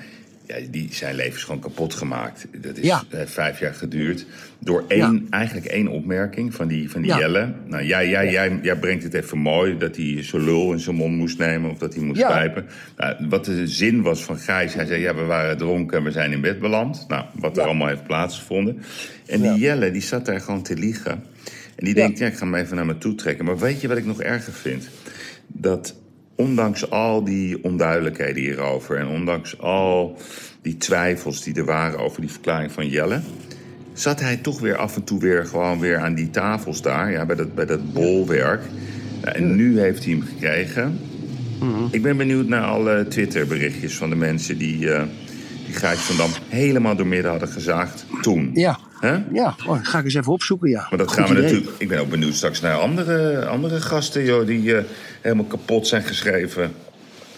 ja, 0.47 0.57
die, 0.71 0.89
zijn 0.91 1.15
leven 1.15 1.35
is 1.37 1.45
gewoon 1.45 1.61
kapot 1.61 1.95
gemaakt. 1.95 2.47
Dat 2.63 2.77
is 2.77 2.85
Ja. 2.87 3.03
eh, 3.11 3.21
vijf 3.27 3.59
jaar 3.61 3.75
geduurd. 3.75 4.27
Door 4.59 4.85
één, 4.89 5.27
eigenlijk 5.31 5.67
één 5.67 5.89
opmerking 5.89 6.55
van 6.55 6.69
die, 6.69 6.91
van 6.91 7.03
die 7.03 7.11
Ja. 7.11 7.19
Jelle. 7.19 7.53
Nou, 7.67 7.85
jij, 7.85 8.09
jij, 8.09 8.31
jij, 8.31 8.59
jij 8.63 8.77
brengt 8.77 9.03
het 9.03 9.15
even 9.15 9.39
mooi 9.39 9.79
dat 9.79 9.97
hij 9.97 10.19
zijn 10.23 10.45
lul 10.45 10.73
in 10.73 10.79
zijn 10.79 10.97
mond 10.97 11.17
moest 11.17 11.39
nemen 11.39 11.71
of 11.71 11.79
dat 11.79 11.95
hij 11.95 12.03
moest 12.03 12.27
pijpen. 12.27 12.67
Nou, 12.97 13.29
wat 13.29 13.45
de 13.45 13.67
zin 13.67 14.03
was 14.03 14.25
van 14.25 14.39
Gijs, 14.39 14.75
hij 14.75 14.87
zei: 14.87 15.01
Ja, 15.01 15.15
we 15.15 15.23
waren 15.25 15.57
dronken 15.57 15.99
en 15.99 16.05
we 16.05 16.11
zijn 16.11 16.33
in 16.33 16.41
bed 16.41 16.59
beland. 16.59 17.05
Nou, 17.09 17.25
wat 17.35 17.57
er 17.57 17.65
allemaal 17.65 17.89
heeft 17.89 18.07
plaatsgevonden. 18.07 18.83
En 19.27 19.41
die. 19.41 19.59
Jelle, 19.59 19.91
die 19.91 20.03
zat 20.03 20.27
daar 20.27 20.41
gewoon 20.41 20.63
te 20.63 20.75
liegen. 20.77 21.13
En 21.77 21.85
die 21.85 21.95
denkt: 21.95 22.19
Ja, 22.19 22.27
ik 22.27 22.35
ga 22.35 22.45
hem 22.45 22.55
even 22.55 22.77
naar 22.77 22.87
me 22.87 22.99
toe 22.99 23.15
trekken. 23.15 23.45
Maar 23.45 23.59
weet 23.59 23.81
je 23.81 23.89
wat 23.89 23.97
ik 23.97 24.05
nog 24.07 24.23
erger 24.23 24.53
vind? 24.53 24.89
Dat 25.47 25.95
ondanks 26.39 26.91
al 26.91 27.25
die 27.25 27.65
onduidelijkheden 27.65 28.43
hierover 28.43 28.97
en 28.97 29.07
ondanks 29.07 29.61
al 29.61 30.17
die 30.63 30.77
twijfels 30.77 31.43
die 31.43 31.55
er 31.55 31.65
waren 31.65 31.99
over 31.99 32.21
die 32.21 32.31
verklaring 32.31 32.73
van 32.73 32.89
Jelle, 32.89 33.21
zat 33.93 34.21
hij 34.21 34.37
toch 34.37 34.61
weer 34.61 34.77
af 34.77 34.97
en 34.97 35.05
toe 35.05 35.21
weer 35.21 35.47
gewoon 35.47 35.81
weer 35.81 35.99
aan 35.99 36.15
die 36.15 36.31
tafels 36.31 36.83
daar, 36.83 37.11
ja, 37.11 37.27
bij, 37.27 37.37
dat, 37.37 37.55
bij 37.55 37.67
dat 37.67 37.93
bolwerk. 37.93 38.63
En 39.21 39.57
nu 39.57 39.81
heeft 39.81 40.05
hij 40.05 40.13
hem 40.13 40.23
gekregen. 40.23 40.99
Ik 41.91 42.03
ben 42.03 42.17
benieuwd 42.17 42.49
naar 42.49 42.65
alle 42.65 43.07
Twitter-berichtjes 43.09 43.97
van 43.97 44.11
de 44.11 44.17
mensen 44.17 44.59
die, 44.59 44.93
eh 44.93 45.03
die 45.67 45.75
Gijs 45.75 45.99
van 45.99 46.17
Dam 46.17 46.31
helemaal 46.49 46.97
doormidden 46.97 47.31
hadden 47.31 47.49
gezaagd 47.49 48.07
toen. 48.23 48.51
Ja, 48.55 48.79
Ja. 49.33 49.55
Oh, 49.67 49.79
ga 49.83 49.99
ik 49.99 50.05
eens 50.05 50.15
even 50.15 50.33
opzoeken, 50.33 50.71
ja. 50.71 50.87
Maar 50.91 50.99
dat 50.99 51.09
Goed 51.09 51.17
gaan 51.17 51.27
we 51.27 51.31
idee. 51.33 51.43
natuurlijk. 51.43 51.73
Ik 51.79 51.89
ben 51.89 52.01
ook 52.01 52.09
benieuwd 52.11 52.35
straks 52.35 52.61
naar 52.61 52.75
andere, 52.79 53.47
andere 53.47 53.81
gasten 53.81 54.25
joh, 54.25 54.47
die 54.47 54.77
eh, 54.77 54.85
helemaal 55.21 55.45
kapot 55.45 55.87
zijn 55.87 56.03
geschreven. 56.03 56.73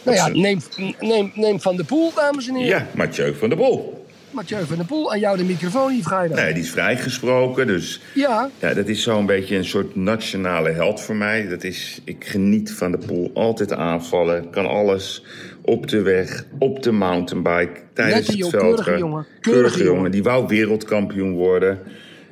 Nou 0.02 0.16
ja, 0.16 0.28
neem, 0.28 0.60
neem, 1.00 1.32
neem 1.34 1.60
Van 1.60 1.76
de 1.76 1.84
Poel, 1.84 2.12
dames 2.14 2.48
en 2.48 2.54
heren. 2.54 2.68
Ja, 2.68 2.86
Mathieu 2.94 3.34
van 3.34 3.48
der 3.48 3.58
Bol. 3.58 4.04
Mathieu 4.30 4.64
van 4.66 4.76
der 4.76 4.86
Poel, 4.86 5.12
aan 5.12 5.18
jou 5.20 5.36
de 5.36 5.42
microfoon, 5.44 5.92
Yves 5.92 6.06
Gaida. 6.06 6.34
Nee, 6.34 6.52
die 6.54 6.62
is 6.62 6.70
vrijgesproken. 6.70 7.66
Dus 7.66 8.00
Ja, 8.14 8.50
ja, 8.58 8.74
dat 8.74 8.86
is 8.88 9.02
zo'n 9.02 9.26
beetje 9.26 9.56
een 9.56 9.64
soort 9.64 9.96
nationale 9.96 10.70
held 10.70 11.00
voor 11.00 11.16
mij. 11.16 11.48
Dat 11.48 11.64
is, 11.64 12.00
ik 12.04 12.24
geniet 12.26 12.72
van 12.72 12.90
de 12.90 12.98
pool. 12.98 13.30
Altijd 13.34 13.72
aanvallen. 13.72 14.50
Kan 14.50 14.66
alles. 14.66 15.24
Op 15.62 15.88
de 15.88 16.02
weg, 16.02 16.44
op 16.58 16.82
de 16.82 16.92
mountainbike, 16.92 17.80
tijdens 17.92 18.26
het 18.26 18.48
veld. 18.48 18.50
keurige 18.50 18.98
jongen. 18.98 19.26
Keurige, 19.40 19.40
Keurige 19.40 19.84
jongen. 19.84 20.10
Die 20.10 20.22
wou 20.22 20.46
wereldkampioen 20.46 21.32
worden. 21.32 21.78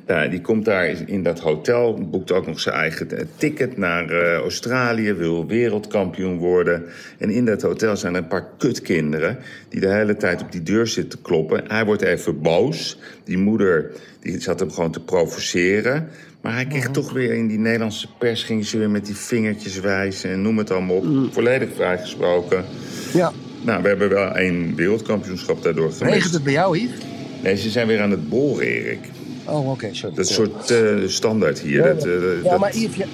Ja, 0.07 0.27
die 0.27 0.41
komt 0.41 0.65
daar 0.65 0.85
in 1.05 1.23
dat 1.23 1.39
hotel, 1.39 1.93
boekt 1.93 2.31
ook 2.31 2.47
nog 2.47 2.59
zijn 2.59 2.75
eigen 2.75 3.07
ticket 3.37 3.77
naar 3.77 4.09
eh, 4.09 4.33
Australië, 4.33 5.13
wil 5.13 5.47
wereldkampioen 5.47 6.37
worden. 6.37 6.83
En 7.17 7.29
in 7.29 7.45
dat 7.45 7.61
hotel 7.61 7.97
zijn 7.97 8.15
er 8.15 8.21
een 8.21 8.27
paar 8.27 8.47
kutkinderen 8.57 9.37
die 9.69 9.79
de 9.79 9.87
hele 9.87 10.15
tijd 10.17 10.41
op 10.41 10.51
die 10.51 10.63
deur 10.63 10.87
zitten 10.87 11.21
kloppen. 11.21 11.63
Hij 11.67 11.85
wordt 11.85 12.01
even 12.01 12.41
boos. 12.41 12.99
Die 13.23 13.37
moeder 13.37 13.91
die 14.19 14.41
zat 14.41 14.59
hem 14.59 14.71
gewoon 14.71 14.91
te 14.91 15.03
provoceren. 15.03 16.09
Maar 16.41 16.53
hij 16.53 16.65
kreeg 16.65 16.89
toch 16.89 17.11
weer 17.11 17.33
in 17.33 17.47
die 17.47 17.57
Nederlandse 17.59 18.07
pers, 18.17 18.43
ging 18.43 18.65
ze 18.65 18.77
weer 18.77 18.89
met 18.89 19.05
die 19.05 19.15
vingertjes 19.15 19.79
wijzen 19.79 20.29
en 20.31 20.41
noem 20.41 20.57
het 20.57 20.71
allemaal 20.71 20.95
op. 20.95 21.05
Volledig 21.31 21.69
vrijgesproken. 21.75 22.65
ja. 23.13 23.31
Nou, 23.61 23.81
we 23.81 23.87
hebben 23.87 24.09
wel 24.09 24.35
één 24.35 24.75
wereldkampioenschap 24.75 25.63
daardoor 25.63 25.91
gemist. 25.91 26.13
Regent 26.15 26.33
het 26.33 26.43
bij 26.43 26.53
jou, 26.53 26.77
Yves? 26.77 26.97
Nee, 27.43 27.57
ze 27.57 27.69
zijn 27.69 27.87
weer 27.87 28.01
aan 28.01 28.11
het 28.11 28.29
boren, 28.29 28.65
Erik. 28.67 28.99
Oh, 29.45 29.69
oké, 29.69 29.89
sorry. 29.91 30.15
Dat 30.15 30.27
soort 30.27 30.71
eh, 30.71 30.95
standaard 31.07 31.59
hier. 31.59 31.87
Ja, 31.87 31.93
dat, 31.93 32.03
ja. 32.03 32.09
eh, 32.09 32.43
ja, 32.43 32.49
dat 32.49 32.59
maar 32.59 32.75
Yves, 32.77 32.95
ja, 32.95 33.05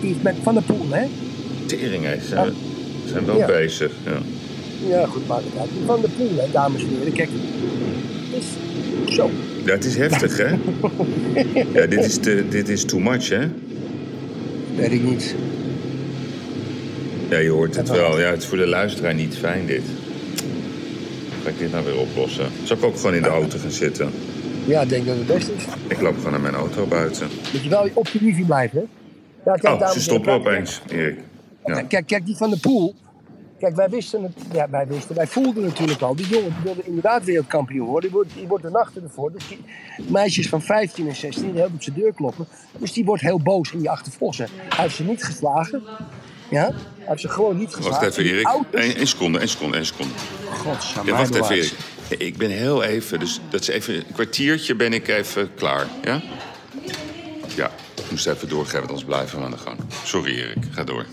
Yves 0.00 0.22
met 0.22 0.34
Van 0.42 0.54
der 0.54 0.62
Poel, 0.62 0.86
hè? 0.90 1.06
tering, 1.66 2.04
hè. 2.04 2.20
Ze 2.20 2.26
zijn, 2.26 2.52
ze 3.04 3.08
zijn 3.08 3.24
wel 3.24 3.36
Ja. 3.36 3.46
bezig. 3.46 3.92
Ja. 4.04 4.18
Ja, 4.88 5.06
goed, 5.06 5.22
uit. 5.30 5.44
Van 5.86 6.00
der 6.00 6.10
Poel, 6.10 6.30
hè, 6.36 6.50
dames 6.52 6.82
en 6.82 6.88
heren. 6.88 7.12
Kijk, 7.12 7.28
is 8.38 8.46
zo. 9.14 9.30
Ja, 9.64 9.72
het 9.72 9.84
is 9.84 9.96
heftig, 9.96 10.36
hè? 10.36 10.54
Ja, 11.80 11.86
dit 11.86 12.04
is, 12.04 12.18
te, 12.18 12.44
dit 12.48 12.68
is 12.68 12.84
too 12.84 13.00
much, 13.00 13.28
hè? 13.28 13.48
Weet 14.76 14.92
ik 14.92 15.02
niet. 15.02 15.34
Ja, 17.30 17.38
je 17.38 17.50
hoort 17.50 17.76
het 17.76 17.88
wel. 17.88 18.20
Ja, 18.20 18.30
het 18.30 18.42
is 18.42 18.46
voor 18.48 18.58
de 18.58 18.66
luisteraar 18.66 19.14
niet 19.14 19.36
fijn, 19.36 19.66
dit. 19.66 19.82
Ga 21.42 21.48
ik 21.50 21.58
dit 21.58 21.72
nou 21.72 21.84
weer 21.84 21.98
oplossen? 21.98 22.46
Zal 22.62 22.76
ik 22.76 22.84
ook 22.84 22.96
gewoon 22.96 23.14
in 23.14 23.22
de 23.22 23.28
auto 23.28 23.58
gaan 23.58 23.70
zitten? 23.70 24.10
Ja, 24.66 24.80
ik 24.80 24.88
denk 24.88 25.06
dat 25.06 25.16
het 25.16 25.26
best 25.26 25.48
is. 25.48 25.64
Ik 25.88 26.00
loop 26.00 26.16
gewoon 26.16 26.30
naar 26.32 26.40
mijn 26.40 26.54
auto 26.54 26.86
buiten. 26.86 27.28
Moet 27.52 27.62
je 27.62 27.68
wel 27.68 27.88
op 27.92 28.08
je 28.08 28.18
wifi 28.18 28.44
blijven, 28.44 28.78
hè? 28.78 28.84
Ja, 29.50 29.56
kijk, 29.56 29.80
Oh, 29.80 29.88
ze 29.88 29.94
en 29.94 30.00
stoppen 30.00 30.32
opeens, 30.32 30.80
Erik. 30.88 31.18
Ja. 31.66 31.74
Kijk, 31.74 31.88
kijk, 31.88 32.06
kijk, 32.06 32.26
die 32.26 32.36
van 32.36 32.50
de 32.50 32.58
Poel. 32.58 32.94
Kijk, 33.58 33.76
wij 33.76 33.88
wisten 33.88 34.22
het. 34.22 34.32
Ja, 34.52 34.70
wij 34.70 34.86
wisten. 34.86 35.14
Wij 35.14 35.26
voelden 35.26 35.62
natuurlijk 35.62 36.00
al. 36.00 36.14
Die 36.14 36.26
jongen 36.26 36.54
die 36.54 36.62
wilde 36.62 36.82
inderdaad 36.84 37.24
wereldkampioen 37.24 37.86
worden. 37.86 38.10
Die 38.10 38.18
wordt, 38.18 38.34
die 38.34 38.46
wordt 38.46 38.64
de 38.64 38.70
nachten 38.70 39.02
ervoor. 39.02 39.32
Dus 39.32 39.48
die 39.48 39.64
meisjes 40.08 40.48
van 40.48 40.62
15 40.62 41.08
en 41.08 41.16
16 41.16 41.42
die 41.42 41.60
heel 41.60 41.70
op 41.74 41.82
zijn 41.82 41.96
deur 41.96 42.12
kloppen. 42.12 42.46
Dus 42.78 42.92
die 42.92 43.04
wordt 43.04 43.22
heel 43.22 43.40
boos 43.40 43.72
en 43.72 43.78
die 43.78 43.90
achtervolgt 43.90 44.36
ze. 44.36 44.44
Hij 44.68 44.84
heeft 44.84 44.96
ze 44.96 45.04
niet 45.04 45.24
geslagen. 45.24 45.82
Ja? 46.50 46.64
Hij 46.64 46.74
heeft 46.98 47.20
ze 47.20 47.28
gewoon 47.28 47.56
niet 47.56 47.74
geslagen. 47.74 48.00
Wacht 48.00 48.18
even, 48.18 48.32
Erik. 48.32 48.48
Eén 48.70 48.96
één 48.96 49.06
seconde, 49.06 49.38
één 49.38 49.48
seconde, 49.48 49.76
één 49.76 49.86
seconde. 49.86 50.12
Ja, 51.04 51.12
wacht 51.16 51.34
even, 51.34 51.54
Erik. 51.54 51.74
Ik 52.08 52.36
ben 52.36 52.50
heel 52.50 52.82
even, 52.82 53.18
dus 53.18 53.40
dat 53.50 53.60
is 53.60 53.68
even 53.68 53.94
een 53.94 54.04
kwartiertje 54.12 54.74
ben 54.74 54.92
ik 54.92 55.08
even 55.08 55.54
klaar, 55.54 55.86
ja? 56.02 56.22
Ja, 57.56 57.70
ik 57.94 58.10
moest 58.10 58.26
even 58.26 58.48
doorgeven, 58.48 58.80
anders 58.80 59.04
blijven 59.04 59.38
we 59.38 59.44
aan 59.44 59.50
de 59.50 59.56
gang. 59.56 59.78
Sorry 60.04 60.38
Erik, 60.38 60.64
ga 60.70 60.84
door. 60.84 61.06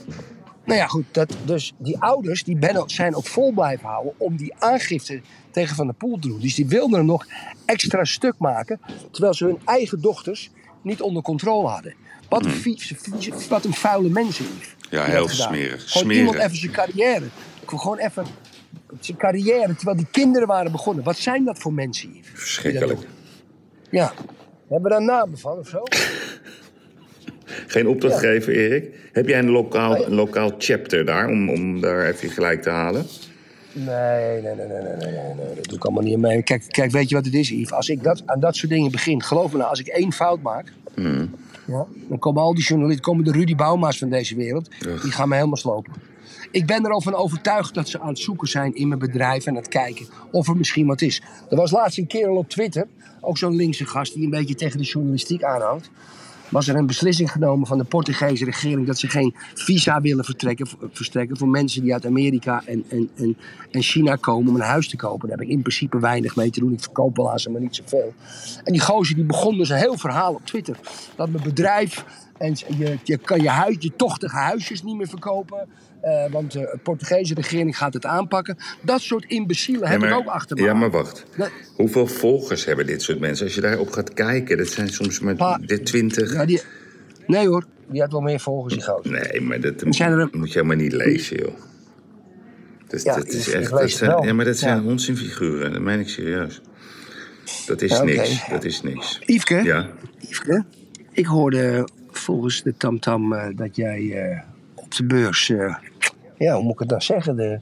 Nou 0.72 0.84
ja, 0.84 0.90
goed. 0.90 1.06
Dat, 1.12 1.36
dus 1.46 1.74
die 1.78 1.98
ouders 2.00 2.44
die 2.44 2.58
ben, 2.58 2.84
zijn 2.86 3.16
ook 3.16 3.26
vol 3.26 3.52
blijven 3.52 3.88
houden 3.88 4.14
om 4.18 4.36
die 4.36 4.54
aangifte 4.60 5.22
tegen 5.50 5.76
Van 5.76 5.86
der 5.86 5.96
Poel 5.96 6.20
te 6.20 6.28
doen. 6.28 6.40
Dus 6.40 6.56
die 6.56 6.68
wilden 6.68 6.98
hem 6.98 7.06
nog 7.06 7.26
extra 7.66 8.04
stuk 8.04 8.34
maken, 8.38 8.80
terwijl 9.12 9.34
ze 9.34 9.46
hun 9.46 9.60
eigen 9.66 10.02
dochters 10.02 10.52
niet 10.82 11.02
onder 11.02 11.24
controle 11.24 11.68
hadden. 11.68 11.94
Wat 12.30 12.46
een, 12.46 12.52
vies- 12.52 12.94
wat 13.50 13.66
een 13.66 13.74
vuile 13.74 14.10
mensen. 14.10 14.46
Hmm. 14.46 14.60
Ja, 14.90 15.04
heel 15.04 15.28
smerig. 15.28 15.92
Gewoon 15.92 16.04
Smerig. 16.04 16.18
iemand 16.18 16.38
even 16.38 16.58
zijn 16.58 16.72
carrière. 16.72 17.26
Gewoon 17.66 17.98
even 17.98 18.26
zijn 19.00 19.18
carrière, 19.18 19.76
terwijl 19.76 19.98
die 19.98 20.08
kinderen 20.12 20.48
waren 20.48 20.72
begonnen. 20.72 21.04
Wat 21.04 21.18
zijn 21.18 21.46
dat 21.46 21.60
voor 21.60 21.74
mensen, 21.74 22.14
dat 22.14 22.26
Verschrikkelijk. 22.34 23.08
Ja. 23.90 24.14
Hebben 24.68 24.92
we 24.92 24.98
daar 24.98 25.06
namen 25.06 25.38
van 25.38 25.58
of 25.58 25.68
zo? 25.68 25.84
Geen 27.68 27.88
opdracht 27.88 28.22
Ja. 28.22 28.30
geven, 28.30 28.54
Erik? 28.54 28.90
Heb 29.12 29.28
jij 29.28 29.40
een 29.40 29.50
lokaal, 29.50 30.06
een 30.06 30.14
lokaal 30.14 30.52
chapter 30.58 31.06
daar, 31.06 31.28
om, 31.30 31.50
om 31.50 31.82
daar 31.82 32.06
even 32.08 32.30
gelijk 32.30 32.62
te 32.62 32.70
halen? 32.70 33.06
Nee, 33.74 34.42
nee, 34.42 34.42
nee, 34.42 34.56
nee, 34.56 34.66
nee, 34.68 34.96
nee, 34.96 35.12
nee, 35.12 35.34
nee, 35.46 35.56
dat 35.56 35.66
doe 35.66 35.78
ik 35.78 35.84
allemaal 35.86 36.04
niet 36.04 36.18
mee. 36.18 36.44
Kijk, 36.44 36.64
kijk, 36.68 36.92
weet 36.92 37.10
je 37.10 37.16
wat 37.16 37.26
het 37.26 37.34
is, 37.34 37.50
Yves? 37.50 37.72
Als 37.72 37.90
ik 37.90 38.04
dat, 38.04 38.24
aan 38.26 38.40
dat 38.40 38.56
soort 38.56 38.72
dingen 38.72 38.92
begin, 38.92 39.24
geloof 39.24 39.52
me 39.52 39.58
nou, 39.58 39.70
als 39.70 39.80
ik 39.80 39.88
één 39.88 40.12
fout 40.14 40.42
maak, 40.42 40.74
ja, 41.68 41.86
dan 42.08 42.20
komen 42.20 42.42
al 42.42 42.54
die 42.54 42.64
journalisten, 42.64 43.04
komen 43.04 43.24
de 43.24 43.32
Rudy 43.32 43.56
Bouwma's 43.56 43.98
van 43.98 44.10
deze 44.10 44.36
wereld, 44.36 44.70
die 45.02 45.12
gaan 45.12 45.28
me 45.30 45.36
helemaal 45.36 45.58
slopen. 45.58 45.94
Ik 46.52 46.66
ben 46.66 46.86
er 46.86 46.92
al 46.92 47.02
van 47.02 47.16
overtuigd 47.16 47.74
dat 47.74 47.90
ze 47.90 48.00
aan 48.00 48.08
het 48.08 48.20
zoeken 48.20 48.48
zijn 48.48 48.76
in 48.76 48.88
mijn 48.88 49.00
bedrijf 49.00 49.46
en 49.46 49.52
aan 49.52 49.58
het 49.58 49.68
kijken 49.68 50.06
of 50.32 50.48
er 50.48 50.58
misschien 50.58 50.88
wat 50.88 51.02
is. 51.02 51.22
Er 51.50 51.56
was 51.58 51.72
laatst 51.72 51.98
een 51.98 52.08
kerel 52.08 52.36
op 52.36 52.50
Twitter, 52.50 52.88
ook 53.22 53.38
zo'n 53.38 53.56
linkse 53.56 53.86
gast 53.86 54.14
die 54.14 54.24
een 54.24 54.30
beetje 54.30 54.56
tegen 54.56 54.78
de 54.78 54.84
journalistiek 54.84 55.44
aanhoudt. 55.44 55.90
Was 56.52 56.68
er 56.68 56.76
een 56.76 56.86
beslissing 56.86 57.32
genomen 57.32 57.68
van 57.68 57.78
de 57.78 57.84
Portugese 57.84 58.46
regering 58.46 58.88
dat 58.88 58.98
ze 58.98 59.08
geen 59.08 59.36
visa 59.54 60.02
willen 60.02 60.26
vertrekken, 60.26 60.68
verstrekken 60.92 61.38
voor 61.38 61.48
mensen 61.48 61.82
die 61.82 61.94
uit 61.94 62.06
Amerika 62.06 62.64
en, 62.66 62.84
en, 62.90 63.10
en, 63.16 63.38
en 63.72 63.82
China 63.82 64.16
komen 64.16 64.50
om 64.50 64.56
een 64.56 64.62
huis 64.62 64.90
te 64.90 64.96
kopen. 64.96 65.30
Daar 65.30 65.38
heb 65.38 65.48
ik 65.48 65.54
in 65.54 65.62
principe 65.62 66.00
weinig 66.00 66.36
mee 66.36 66.50
te 66.50 66.60
doen. 66.60 66.74
Ik 66.74 66.82
verkoop 66.82 67.16
wel 67.16 67.32
aan 67.32 67.40
ze, 67.40 67.50
maar 67.50 67.62
niet 67.62 67.76
zoveel. 67.76 68.14
En 68.64 68.72
die 68.72 68.82
gozer 68.82 69.16
die 69.16 69.24
begon 69.24 69.58
dus 69.58 69.70
een 69.70 69.78
heel 69.78 69.98
verhaal 69.98 70.34
op 70.34 70.46
Twitter. 70.46 70.78
Dat 71.16 71.30
mijn 71.30 71.44
bedrijf 71.44 72.06
en 72.42 72.56
je, 72.78 72.98
je 73.04 73.18
kan 73.18 73.42
je, 73.42 73.50
huis, 73.50 73.76
je 73.80 73.92
tochtige 73.96 74.36
huisjes 74.36 74.84
niet 74.84 74.98
meer 74.98 75.08
verkopen. 75.08 75.68
eh, 76.02 76.32
want 76.32 76.56
eh, 76.56 76.62
de 76.62 76.80
Portugese 76.84 77.34
regering 77.34 77.78
gaat 77.78 77.94
het 77.94 78.06
aanpakken. 78.06 78.58
Dat 78.82 79.02
soort 79.02 79.26
imbecielen 79.26 79.88
heb 79.90 80.04
ik 80.04 80.14
ook 80.14 80.26
achter 80.28 80.56
me. 80.58 80.64
ja, 80.64 80.74
maar 80.74 80.92
wacht. 80.92 81.26
Nee. 81.38 81.50
Hoeveel 81.76 82.08
volgers 82.08 82.66
hebben 82.66 82.86
dit 82.86 83.02
soort 83.02 83.20
mensen? 83.20 83.46
Als 83.46 83.56
je 83.56 83.62
daarop 83.62 83.92
gaat 83.92 84.14
kijken, 84.14 84.58
dat 84.58 84.68
zijn 84.68 84.90
soms 84.90 85.20
maar 85.20 85.36
Pa- 85.36 85.60
dit 85.66 85.86
20. 85.86 86.34
Ja, 86.34 86.46
die, 86.46 86.62
nee 87.28 87.48
hoor, 87.48 87.66
die 87.88 88.02
had 88.02 88.12
wel 88.12 88.22
meer 88.22 88.40
volgers 88.40 88.74
die 88.74 88.84
gozer. 88.84 89.12
Nee, 89.12 89.42
maar 89.42 89.60
dat 89.62 89.82
een- 89.82 90.30
moet 90.32 90.48
je 90.52 90.54
helemaal 90.54 90.76
niet 90.78 90.94
lezen, 90.94 91.38
joh. 91.38 91.54
Ja, 93.04 93.16
dat 93.16 93.28
is 93.28 93.48
ik- 93.48 93.54
echt. 93.54 93.70
Dat 93.72 93.92
zijn, 93.92 94.24
ja, 94.24 94.34
maar 94.34 94.46
dat 94.46 94.58
zijn 94.58 94.84
Ja. 94.84 94.90
onzinfiguren, 94.90 95.72
dat 95.74 95.82
meen 95.82 96.00
ik 96.00 96.10
serieus. 96.10 96.62
Dat 97.66 97.82
is 97.82 97.92
Ja, 97.92 98.04
niks. 98.04 98.48
Dat 98.50 98.64
is 98.64 98.82
niks. 98.82 99.20
Yveske, 99.26 99.64
Ja. 99.64 99.90
Yveske, 100.20 100.64
ik 101.12 101.26
hoorde 101.26 101.88
volgens 102.12 102.64
de 102.64 102.78
tamtam 102.78 103.34
eh, 103.34 103.48
dat 103.56 103.76
jij 103.76 104.12
eh, 104.12 104.40
op 104.74 104.96
de 104.96 105.04
beurs, 105.04 105.50
eh, 105.50 105.76
ja, 106.38 106.54
hoe 106.54 106.64
moet 106.64 106.74
ik 106.74 106.80
het 106.80 106.90
nou 106.90 107.02
zeggen, 107.02 107.36
de, 107.36 107.60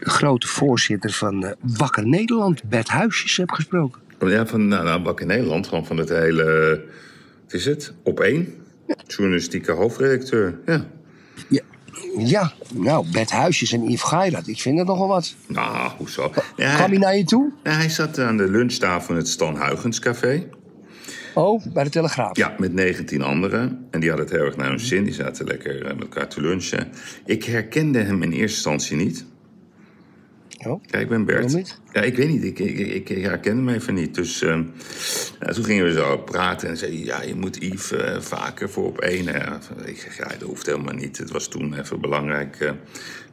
de 0.00 0.10
grote 0.10 0.46
voorzitter 0.46 1.10
van 1.10 1.54
Wakker 1.60 2.06
Nederland, 2.06 2.62
Bert 2.64 2.88
Huisjes, 2.88 3.36
hebt 3.36 3.54
gesproken. 3.54 4.00
Ja, 4.20 4.46
van 4.46 4.68
nou, 4.68 4.84
nou, 4.84 5.20
in 5.20 5.26
Nederland, 5.26 5.66
gewoon 5.66 5.86
van 5.86 5.96
het 5.96 6.08
hele. 6.08 6.44
Wat 7.44 7.52
is 7.52 7.64
het? 7.64 7.92
Op 8.02 8.20
één? 8.20 8.54
Journalistieke 9.06 9.72
hoofdredacteur. 9.72 10.58
Ja. 10.66 10.86
Ja, 11.48 11.62
ja 12.18 12.52
nou, 12.74 13.06
Bert 13.12 13.30
Huisjes 13.30 13.72
en 13.72 13.84
Yves 13.84 14.02
Geirat, 14.02 14.46
ik 14.46 14.60
vind 14.60 14.76
dat 14.76 14.86
nogal 14.86 15.08
wat. 15.08 15.34
Nou, 15.46 15.90
hoezo? 15.96 16.32
Ja, 16.56 16.74
Kwam 16.74 16.90
hij 16.90 16.98
naar 16.98 17.16
je 17.16 17.24
toe? 17.24 17.52
ja, 17.64 17.70
hij 17.70 17.88
zat 17.88 18.18
aan 18.18 18.36
de 18.36 18.50
lunchtafel 18.50 19.10
in 19.14 19.20
het 19.20 19.28
Stan 19.28 19.56
Huygens 19.56 19.98
Café. 19.98 20.48
Oh, 21.38 21.62
bij 21.72 21.84
de 21.84 21.90
Telegraaf. 21.90 22.36
Ja, 22.36 22.54
met 22.58 22.72
19 22.72 23.22
anderen. 23.22 23.86
En 23.90 24.00
die 24.00 24.08
hadden 24.08 24.26
het 24.26 24.36
heel 24.36 24.44
erg 24.44 24.56
naar 24.56 24.68
hun 24.68 24.80
zin. 24.80 25.04
Die 25.04 25.12
zaten 25.12 25.46
lekker 25.46 25.82
eh, 25.82 25.94
met 25.94 26.00
elkaar 26.00 26.28
te 26.28 26.40
lunchen. 26.40 26.88
Ik 27.24 27.44
herkende 27.44 27.98
hem 27.98 28.22
in 28.22 28.32
eerste 28.32 28.42
instantie 28.42 28.96
niet. 28.96 29.24
Oh, 30.66 30.82
Ja, 30.86 30.98
ik 30.98 31.08
ben 31.08 31.24
Bert. 31.24 31.80
Ja, 31.92 32.00
ik 32.00 32.16
weet 32.16 32.28
niet. 32.28 32.44
Ik, 32.44 32.58
ik, 32.58 33.08
ik, 33.08 33.08
herkende 33.08 33.62
hem 33.62 33.80
even 33.80 33.94
niet. 33.94 34.14
Dus 34.14 34.42
ehm, 34.42 34.64
toen 35.38 35.64
gingen 35.64 35.84
we 35.84 35.92
zo 35.92 36.16
praten 36.16 36.68
en 36.68 36.76
zei 36.76 37.04
ja, 37.04 37.22
je 37.22 37.34
moet 37.34 37.56
Yves 37.62 37.92
eh, 37.92 38.20
vaker 38.20 38.70
voor 38.70 38.86
op 38.86 38.98
één. 38.98 39.26
ik 39.84 39.98
zeg, 39.98 40.16
ja, 40.16 40.28
dat 40.28 40.48
hoeft 40.48 40.66
helemaal 40.66 40.94
niet. 40.94 41.18
Het 41.18 41.30
was 41.30 41.48
toen 41.48 41.78
even 41.78 42.00
belangrijk 42.00 42.60
eh, 42.60 42.70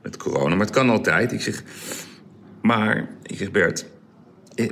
met 0.02 0.18
corona. 0.18 0.56
Maar 0.56 0.66
het 0.66 0.76
kan 0.76 0.90
altijd. 0.90 1.32
Ik 1.32 1.42
zeg, 1.42 1.64
maar, 2.62 3.10
ik 3.24 3.38
zeg, 3.38 3.52
Bert, 3.52 3.86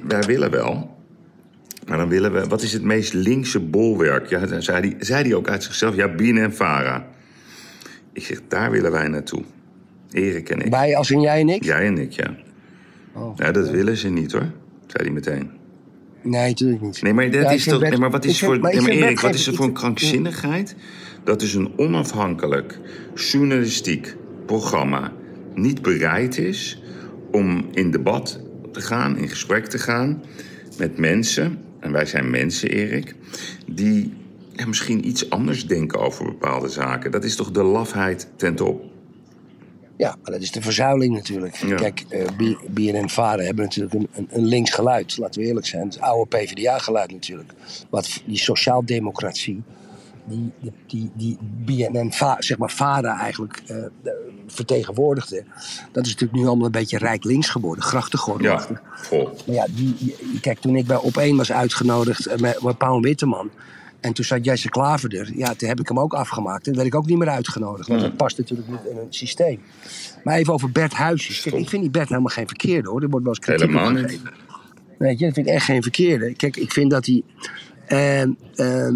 wij 0.04 0.24
willen 0.24 0.52
wel. 0.52 1.02
Maar 1.88 1.98
dan 1.98 2.10
willen 2.10 2.34
we, 2.34 2.48
wat 2.48 2.62
is 2.62 2.74
het 2.74 2.84
meest 2.84 3.14
linkse 3.14 3.60
bolwerk? 3.60 4.28
Ja, 4.30 4.62
zei 4.62 4.80
hij, 4.80 4.96
zei 5.00 5.24
hij 5.24 5.34
ook 5.34 5.48
uit 5.48 5.64
zichzelf, 5.64 5.96
ja, 5.96 6.08
Bien 6.16 6.38
en 6.38 6.54
Vara. 6.54 7.08
Ik 8.14 8.24
zeg, 8.24 8.42
daar 8.48 8.72
willen 8.72 8.92
wij 8.92 9.08
naartoe. 9.08 9.44
Erik 10.12 10.50
en 10.50 10.60
ik. 10.66 10.72
Wij 10.72 10.96
als 10.98 11.12
in 11.12 11.22
jij 11.22 11.40
en 11.40 11.50
ik? 11.50 11.64
Jij 11.64 11.86
en 11.86 11.98
ik, 11.98 12.12
ja. 12.12 12.36
Oh. 13.14 13.38
Ja, 13.38 13.52
dat 13.52 13.70
willen 13.70 13.98
ze 13.98 14.10
niet 14.10 14.32
hoor, 14.32 14.52
zei 14.88 15.04
hij 15.04 15.12
meteen. 15.12 15.50
Nee, 16.22 16.48
natuurlijk 16.50 16.82
niet. 16.82 17.02
Nee, 17.02 17.14
maar, 17.14 17.32
dat 17.32 17.42
Ja, 17.44 17.52
is 17.52 17.64
toch, 17.64 17.82
nee, 17.82 17.98
maar 17.98 18.12
wat 18.12 18.26
is 18.26 18.38
vind- 18.38 18.52
voor. 18.52 18.60
maar 18.60 18.72
nee, 18.72 18.82
maar 18.82 18.92
Erik, 18.92 19.20
wat 19.20 19.34
is 19.34 19.48
er 19.48 19.54
voor 19.54 19.66
een 19.66 19.74
krankzinnigheid? 19.74 20.76
Dat 21.24 21.42
is 21.42 21.54
een 21.54 21.72
onafhankelijk 21.76 22.80
journalistiek 23.16 24.16
programma 24.46 25.12
niet 25.56 25.82
bereid 25.82 26.38
is 26.38 26.84
om 27.32 27.66
in 27.72 27.92
debat 27.92 28.40
te 28.72 28.82
gaan, 28.82 29.18
in 29.18 29.30
gesprek 29.30 29.66
te 29.66 29.78
gaan 29.80 30.24
met 30.78 30.98
mensen, 30.98 31.58
en 31.84 31.92
wij 31.92 32.06
zijn 32.06 32.30
mensen, 32.30 32.70
Erik, 32.70 33.16
die 33.68 34.14
ja, 34.56 34.66
misschien 34.66 35.08
iets 35.08 35.30
anders 35.30 35.68
denken 35.68 36.00
over 36.00 36.26
bepaalde 36.26 36.70
zaken. 36.70 37.12
Dat 37.12 37.24
is 37.24 37.36
toch 37.36 37.52
de 37.52 37.64
lafheid 37.64 38.28
ten 38.36 38.56
top. 38.56 38.84
Ja, 39.98 40.16
maar 40.24 40.32
dat 40.32 40.42
is 40.42 40.52
de 40.52 40.62
verzuiling 40.62 41.14
natuurlijk. 41.14 41.56
Ja. 41.56 41.76
Kijk, 41.76 42.06
eh 42.10 42.26
B- 42.26 42.62
BNN 42.70 43.10
Varen 43.10 43.46
hebben 43.46 43.64
natuurlijk 43.64 43.94
een, 43.94 44.08
een, 44.14 44.28
een 44.32 44.46
links 44.46 44.72
geluid. 44.72 45.18
Laten 45.18 45.42
we 45.42 45.48
eerlijk 45.48 45.66
zijn. 45.66 45.86
Het 45.88 46.00
oude 46.00 46.38
PvdA-geluid 46.38 47.12
natuurlijk. 47.12 47.54
Wat 47.90 48.22
die 48.26 48.38
sociaaldemocratie, 48.38 49.62
die, 50.26 50.52
die, 50.88 51.12
die, 51.16 51.38
BNN 51.66 52.12
zeg 52.40 52.58
maar 52.58 52.72
Varen 52.72 53.12
eigenlijk 53.12 53.62
eh, 53.68 53.76
de- 54.04 54.32
vertegenwoordigde. 54.48 55.44
Dat 55.92 56.06
is 56.06 56.12
natuurlijk 56.12 56.40
nu 56.42 56.48
allemaal 56.48 56.66
een 56.66 56.72
beetje 56.72 56.98
rijk 56.98 57.24
links 57.24 57.50
geworden. 57.50 57.84
Grachtengordel. 57.84 58.52
Ja, 58.52 58.68
vol. 58.96 59.24
Maar 59.46 59.56
ja, 59.56 59.66
die, 59.76 59.96
die- 60.00 60.40
kijk, 60.42 60.60
toen 60.60 60.76
ik 60.76 60.86
bij 60.86 60.98
Op1 61.12 61.36
was 61.36 61.52
uitgenodigd 61.52 62.26
eh, 62.26 62.38
met, 62.40 62.62
met 62.62 62.78
Paul 62.78 63.02
Witteman. 63.02 63.50
En 64.00 64.14
toen 64.14 64.26
zat 64.26 64.46
Jesse 64.46 64.70
Klaver 64.70 65.18
er. 65.20 65.32
Ja, 65.36 65.54
toen 65.54 65.68
heb 65.70 65.80
ik 65.80 65.88
hem 65.88 66.00
ook 66.00 66.14
afgemaakt. 66.14 66.58
En 66.58 66.64
toen 66.64 66.74
werd 66.74 66.88
ik 66.88 66.96
ook 66.96 67.06
niet 67.06 67.18
meer 67.18 67.30
uitgenodigd. 67.30 67.88
Want 67.88 68.02
dat 68.02 68.18
past 68.18 68.38
natuurlijk 68.38 68.70
niet 68.70 68.86
in 68.92 68.98
een 68.98 69.06
systeem. 69.14 69.60
Maar 70.24 70.36
even 70.38 70.54
over 70.54 70.72
Bert 70.72 70.94
Huisjes. 70.94 71.42
Kijk, 71.42 71.56
ik 71.56 71.70
vind 71.70 71.82
die 71.82 71.92
Bert 71.92 72.10
helemaal 72.10 72.32
geen 72.32 72.48
verkeerde 72.48 72.90
hoor. 72.90 73.02
Er 73.02 73.10
wordt 73.10 73.26
wel 73.26 73.36
eens 73.36 73.46
kritiek 73.46 73.68
Helemaal 73.68 73.92
niet. 73.92 74.20
Weet 74.98 75.20
je, 75.20 75.26
dat 75.26 75.34
vind 75.34 75.48
ik 75.48 75.54
echt 75.54 75.66
geen 75.66 75.82
verkeerde. 75.82 76.34
Kijk, 76.36 76.56
ik 76.58 76.72
vind 76.72 76.92
dat 76.92 77.06
hij 77.06 77.24
ehm, 77.86 78.32
ehm, 78.56 78.96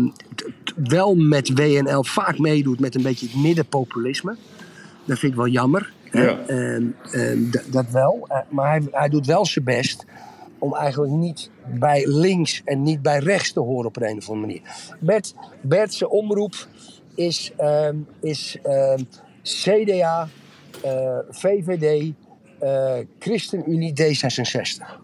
wel 0.75 1.15
met 1.15 1.53
WNL 1.53 2.03
vaak 2.03 2.37
meedoet 2.37 2.79
met 2.79 2.95
een 2.95 3.01
beetje 3.01 3.25
het 3.25 3.35
middenpopulisme. 3.35 4.35
Dat 5.05 5.19
vind 5.19 5.31
ik 5.31 5.37
wel 5.37 5.47
jammer. 5.47 5.93
Ja. 6.11 6.39
Ehm, 6.47 6.85
ehm, 7.11 7.39
dat 7.71 7.89
wel. 7.91 8.25
Eh, 8.27 8.37
maar 8.49 8.69
hij, 8.69 8.87
hij 8.91 9.09
doet 9.09 9.25
wel 9.25 9.45
zijn 9.45 9.65
best 9.65 10.05
om 10.59 10.75
eigenlijk 10.75 11.13
niet 11.13 11.49
bij 11.79 12.07
links 12.07 12.61
en 12.65 12.83
niet 12.83 13.01
bij 13.01 13.19
rechts 13.19 13.53
te 13.53 13.59
horen 13.59 13.85
op 13.85 13.95
een, 13.95 14.17
of 14.17 14.29
andere 14.29 14.47
manier. 14.47 14.61
Bert, 14.99 15.35
Bert's 15.61 16.03
omroep 16.03 16.67
is, 17.15 17.51
is 18.21 18.57
CDA, 19.41 20.29
eh, 20.81 21.17
VVD, 21.29 22.13
eh, 22.59 22.97
ChristenUnie, 23.19 23.93
D66. 23.93 25.01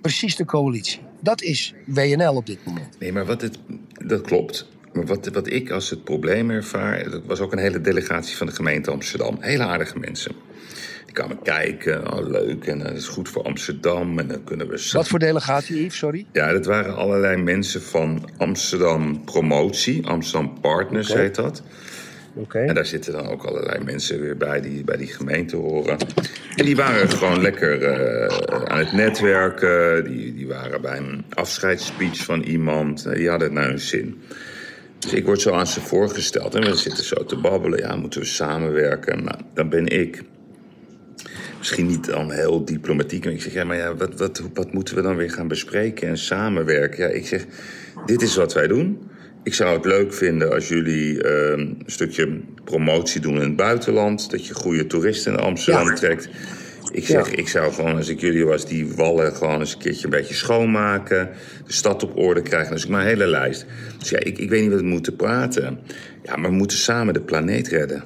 Precies 0.00 0.36
de 0.36 0.44
coalitie. 0.44 1.00
Dat 1.24 1.42
is 1.42 1.74
WNL 1.86 2.34
op 2.34 2.46
dit 2.46 2.58
moment. 2.64 2.98
Nee, 2.98 3.12
maar 3.12 3.26
wat 3.26 3.40
het, 3.40 3.58
dat 4.06 4.20
klopt. 4.20 4.68
Maar 4.92 5.06
wat, 5.06 5.26
wat 5.26 5.50
ik 5.50 5.70
als 5.70 5.90
het 5.90 6.04
probleem 6.04 6.50
ervaar... 6.50 7.10
dat 7.10 7.22
was 7.26 7.40
ook 7.40 7.52
een 7.52 7.58
hele 7.58 7.80
delegatie 7.80 8.36
van 8.36 8.46
de 8.46 8.52
gemeente 8.52 8.90
Amsterdam. 8.90 9.36
Hele 9.40 9.62
aardige 9.62 9.98
mensen. 9.98 10.32
Die 11.04 11.14
kwamen 11.14 11.42
kijken, 11.42 12.12
oh 12.12 12.28
leuk, 12.28 12.64
en 12.64 12.78
dat 12.78 12.92
is 12.92 13.06
goed 13.06 13.28
voor 13.28 13.42
Amsterdam... 13.42 14.18
en 14.18 14.28
dan 14.28 14.44
kunnen 14.44 14.68
we... 14.68 14.88
Wat 14.92 15.08
voor 15.08 15.18
delegatie, 15.18 15.84
Yves? 15.84 15.98
Sorry. 15.98 16.26
Ja, 16.32 16.52
dat 16.52 16.66
waren 16.66 16.96
allerlei 16.96 17.42
mensen 17.42 17.82
van 17.82 18.28
Amsterdam 18.36 19.24
Promotie. 19.24 20.06
Amsterdam 20.06 20.60
Partners 20.60 21.14
heet 21.14 21.34
dat. 21.34 21.62
En 22.52 22.74
daar 22.74 22.86
zitten 22.86 23.12
dan 23.12 23.28
ook 23.28 23.44
allerlei 23.44 23.84
mensen 23.84 24.20
weer 24.20 24.36
bij 24.36 24.60
die 24.60 24.84
bij 24.84 24.96
die 24.96 25.06
gemeente 25.06 25.56
horen. 25.56 25.96
En 26.56 26.64
die 26.64 26.76
waren 26.76 27.10
gewoon 27.10 27.42
lekker 27.42 27.82
eh, 27.82 28.64
aan 28.64 28.78
het 28.78 28.92
netwerken. 28.92 30.04
Die, 30.04 30.34
die 30.34 30.46
waren 30.46 30.80
bij 30.80 30.96
een 30.96 31.24
afscheidsspeech 31.28 32.24
van 32.24 32.42
iemand. 32.42 33.14
Die 33.14 33.28
hadden 33.28 33.48
het 33.48 33.56
naar 33.56 33.68
hun 33.68 33.80
zin. 33.80 34.22
Dus 34.98 35.12
ik 35.12 35.24
word 35.24 35.40
zo 35.40 35.52
aan 35.52 35.66
ze 35.66 35.80
voorgesteld. 35.80 36.54
En 36.54 36.62
we 36.62 36.74
zitten 36.76 37.04
zo 37.04 37.24
te 37.24 37.36
babbelen. 37.36 37.78
Ja, 37.78 37.96
moeten 37.96 38.20
we 38.20 38.26
samenwerken? 38.26 39.24
Nou, 39.24 39.38
dan 39.54 39.68
ben 39.68 39.86
ik 39.86 40.22
misschien 41.58 41.86
niet 41.86 42.04
dan 42.06 42.32
heel 42.32 42.64
diplomatiek. 42.64 43.24
Maar 43.24 43.32
ik 43.32 43.42
zeg, 43.42 43.52
ja, 43.52 43.64
maar 43.64 43.76
ja, 43.76 43.94
wat, 43.94 44.18
wat, 44.18 44.42
wat 44.54 44.72
moeten 44.72 44.94
we 44.94 45.02
dan 45.02 45.16
weer 45.16 45.30
gaan 45.30 45.48
bespreken 45.48 46.08
en 46.08 46.18
samenwerken? 46.18 47.08
Ja, 47.08 47.14
ik 47.14 47.26
zeg, 47.26 47.46
dit 48.06 48.22
is 48.22 48.36
wat 48.36 48.54
wij 48.54 48.66
doen. 48.66 48.98
Ik 49.44 49.54
zou 49.54 49.76
het 49.76 49.84
leuk 49.84 50.14
vinden 50.14 50.52
als 50.52 50.68
jullie 50.68 51.22
eh, 51.22 51.50
een 51.58 51.82
stukje 51.86 52.40
promotie 52.64 53.20
doen 53.20 53.34
in 53.34 53.40
het 53.40 53.56
buitenland. 53.56 54.30
Dat 54.30 54.46
je 54.46 54.54
goede 54.54 54.86
toeristen 54.86 55.32
in 55.32 55.38
Amsterdam 55.38 55.88
Ja. 55.88 55.94
trekt. 55.94 56.28
Ik 56.92 57.06
zeg, 57.06 57.30
Ja. 57.30 57.36
ik 57.36 57.48
zou 57.48 57.72
gewoon, 57.72 57.96
als 57.96 58.08
ik 58.08 58.20
jullie 58.20 58.44
was, 58.44 58.66
die 58.66 58.86
wallen 58.96 59.34
gewoon 59.34 59.60
eens 59.60 59.72
een 59.72 59.78
keertje 59.78 60.04
een 60.04 60.10
beetje 60.10 60.34
schoonmaken. 60.34 61.30
De 61.66 61.72
stad 61.72 62.02
op 62.02 62.16
orde 62.16 62.42
krijgen. 62.42 62.72
Dus 62.74 62.84
ik 62.84 62.90
maar 62.90 63.00
een 63.00 63.06
hele 63.06 63.26
lijst. 63.26 63.66
Dus 63.98 64.08
ja, 64.10 64.18
ik, 64.18 64.38
ik 64.38 64.48
weet 64.50 64.62
niet 64.62 64.70
wat 64.70 64.80
we 64.80 64.86
moeten 64.86 65.16
praten. 65.16 65.78
Ja, 66.24 66.36
maar 66.36 66.50
we 66.50 66.56
moeten 66.56 66.76
samen 66.76 67.14
de 67.14 67.20
planeet 67.20 67.68
redden. 67.68 68.04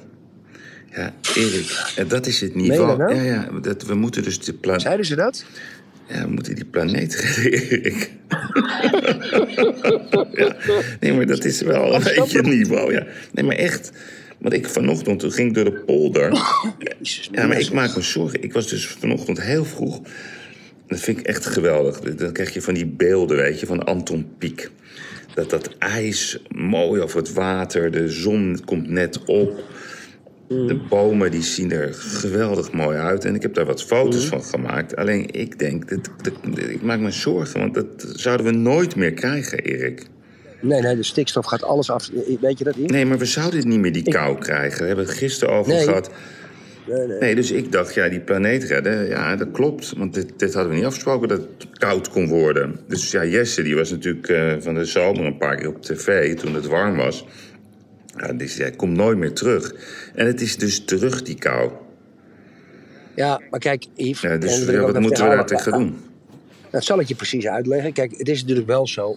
Ja, 0.95 1.13
Erik, 1.35 1.91
en 1.95 2.07
dat 2.07 2.27
is 2.27 2.41
het 2.41 2.55
niveau. 2.55 3.15
Ja, 3.15 3.21
ja, 3.21 3.49
dat, 3.61 3.83
we 3.83 3.95
moeten 3.95 4.23
dus 4.23 4.39
de 4.39 4.53
planeet. 4.53 4.81
Zeiden 4.81 5.05
ze 5.05 5.15
dat? 5.15 5.45
Ja, 6.09 6.21
we 6.21 6.31
moeten 6.31 6.55
die 6.55 6.65
planeet 6.65 7.15
redden, 7.21 7.93
ja. 10.33 10.55
Nee, 10.99 11.13
maar 11.13 11.25
dat 11.25 11.45
is 11.45 11.61
wel 11.61 11.93
een 11.93 12.03
beetje 12.03 12.37
het 12.37 12.45
niveau, 12.47 12.93
ja. 12.93 13.05
Nee, 13.31 13.45
maar 13.45 13.55
echt. 13.55 13.91
Want 14.37 14.53
ik 14.53 14.67
vanochtend, 14.67 15.19
toen 15.19 15.31
ging 15.31 15.47
ik 15.47 15.55
door 15.55 15.63
de 15.65 15.83
polder. 15.85 16.31
Jezus, 16.99 17.29
Ja, 17.31 17.47
maar 17.47 17.59
ik 17.59 17.71
maak 17.71 17.95
me 17.95 18.01
zorgen. 18.01 18.43
Ik 18.43 18.53
was 18.53 18.67
dus 18.67 18.87
vanochtend 18.87 19.41
heel 19.41 19.65
vroeg. 19.65 20.01
Dat 20.87 20.99
vind 20.99 21.19
ik 21.19 21.25
echt 21.25 21.45
geweldig. 21.45 21.99
Dan 21.99 22.31
krijg 22.31 22.53
je 22.53 22.61
van 22.61 22.73
die 22.73 22.85
beelden, 22.85 23.37
weet 23.37 23.59
je, 23.59 23.65
van 23.65 23.83
Anton 23.83 24.27
Pieck. 24.37 24.71
Dat 25.33 25.49
dat 25.49 25.75
ijs 25.77 26.39
mooi 26.47 27.01
over 27.01 27.17
het 27.17 27.33
water, 27.33 27.91
de 27.91 28.09
zon 28.09 28.61
komt 28.65 28.89
net 28.89 29.23
op. 29.25 29.63
De 30.49 30.79
bomen 30.89 31.31
die 31.31 31.41
zien 31.43 31.71
er 31.71 31.93
geweldig 31.93 32.71
mooi 32.71 32.97
uit. 32.97 33.25
En 33.25 33.35
ik 33.35 33.41
heb 33.41 33.53
daar 33.53 33.65
wat 33.65 33.83
foto's 33.83 34.25
van 34.25 34.43
gemaakt. 34.43 34.95
Alleen 34.95 35.27
ik 35.31 35.59
denk, 35.59 35.89
dat, 35.89 36.09
dat- 36.21 36.57
ik 36.69 36.81
maak 36.81 36.99
me 36.99 37.11
zorgen. 37.11 37.59
Want 37.59 37.73
dat 37.73 38.13
zouden 38.15 38.45
we 38.45 38.51
nooit 38.51 38.95
meer 38.95 39.13
krijgen, 39.13 39.59
Erik. 39.59 40.03
Nee, 40.61 40.81
nee, 40.81 40.95
de 40.95 41.03
stikstof 41.03 41.45
gaat 41.45 41.63
alles 41.63 41.89
af. 41.91 42.09
Weet 42.41 42.57
je 42.57 42.63
dat, 42.63 42.75
Yves? 42.75 42.91
Nee, 42.91 43.05
maar 43.05 43.17
we 43.17 43.25
zouden 43.25 43.67
niet 43.67 43.79
meer 43.79 43.91
die 43.91 44.03
kou 44.03 44.37
krijgen. 44.37 44.79
We 44.81 44.87
hebben 44.87 45.05
het 45.05 45.13
gisteren 45.13 45.53
over 45.53 45.73
Nee. 45.73 45.83
gehad. 45.83 46.09
Nee, 46.87 47.07
nee. 47.07 47.17
Nee, 47.19 47.35
dus 47.35 47.51
ik 47.51 47.71
dacht, 47.71 47.93
ja, 47.93 48.09
die 48.09 48.19
planeet 48.19 48.63
redden, 48.63 49.07
ja, 49.07 49.35
dat 49.35 49.51
klopt. 49.51 49.93
Want 49.97 50.13
dit, 50.13 50.33
dit 50.37 50.53
hadden 50.53 50.71
we 50.71 50.77
niet 50.77 50.87
afgesproken 50.87 51.27
dat 51.27 51.39
het 51.39 51.67
koud 51.77 52.09
kon 52.09 52.27
worden. 52.27 52.79
Dus 52.87 53.11
ja, 53.11 53.25
Jesse, 53.25 53.61
die 53.61 53.75
was 53.75 53.91
natuurlijk 53.91 54.27
eh, 54.27 54.53
van 54.59 54.73
de 54.73 54.85
zomer 54.85 55.25
een 55.25 55.37
paar 55.37 55.55
keer 55.55 55.67
op 55.67 55.81
tv 55.81 56.35
toen 56.37 56.53
het 56.53 56.67
warm 56.67 56.95
was. 56.95 57.25
Ja, 58.21 58.33
die 58.33 58.47
zei, 58.47 58.75
kom 58.75 58.91
nooit 58.91 59.17
meer 59.17 59.33
terug. 59.33 59.73
En 60.15 60.25
het 60.25 60.41
is 60.41 60.57
dus 60.57 60.85
terug, 60.85 61.21
die 61.21 61.35
kou. 61.35 61.71
Ja, 63.15 63.41
maar 63.49 63.59
kijk, 63.59 63.85
Yves. 63.95 64.21
Ja, 64.21 64.37
dus 64.37 64.65
ja, 64.65 64.79
wat 64.81 64.99
moeten 64.99 65.23
we 65.29 65.35
daar 65.35 65.45
tegen 65.45 65.71
doen? 65.71 65.97
Dat 66.71 66.83
zal 66.83 66.99
ik 66.99 67.07
je 67.07 67.15
precies 67.15 67.47
uitleggen. 67.47 67.93
Kijk, 67.93 68.11
het 68.17 68.29
is 68.29 68.41
natuurlijk 68.41 68.67
wel 68.67 68.87
zo. 68.87 69.15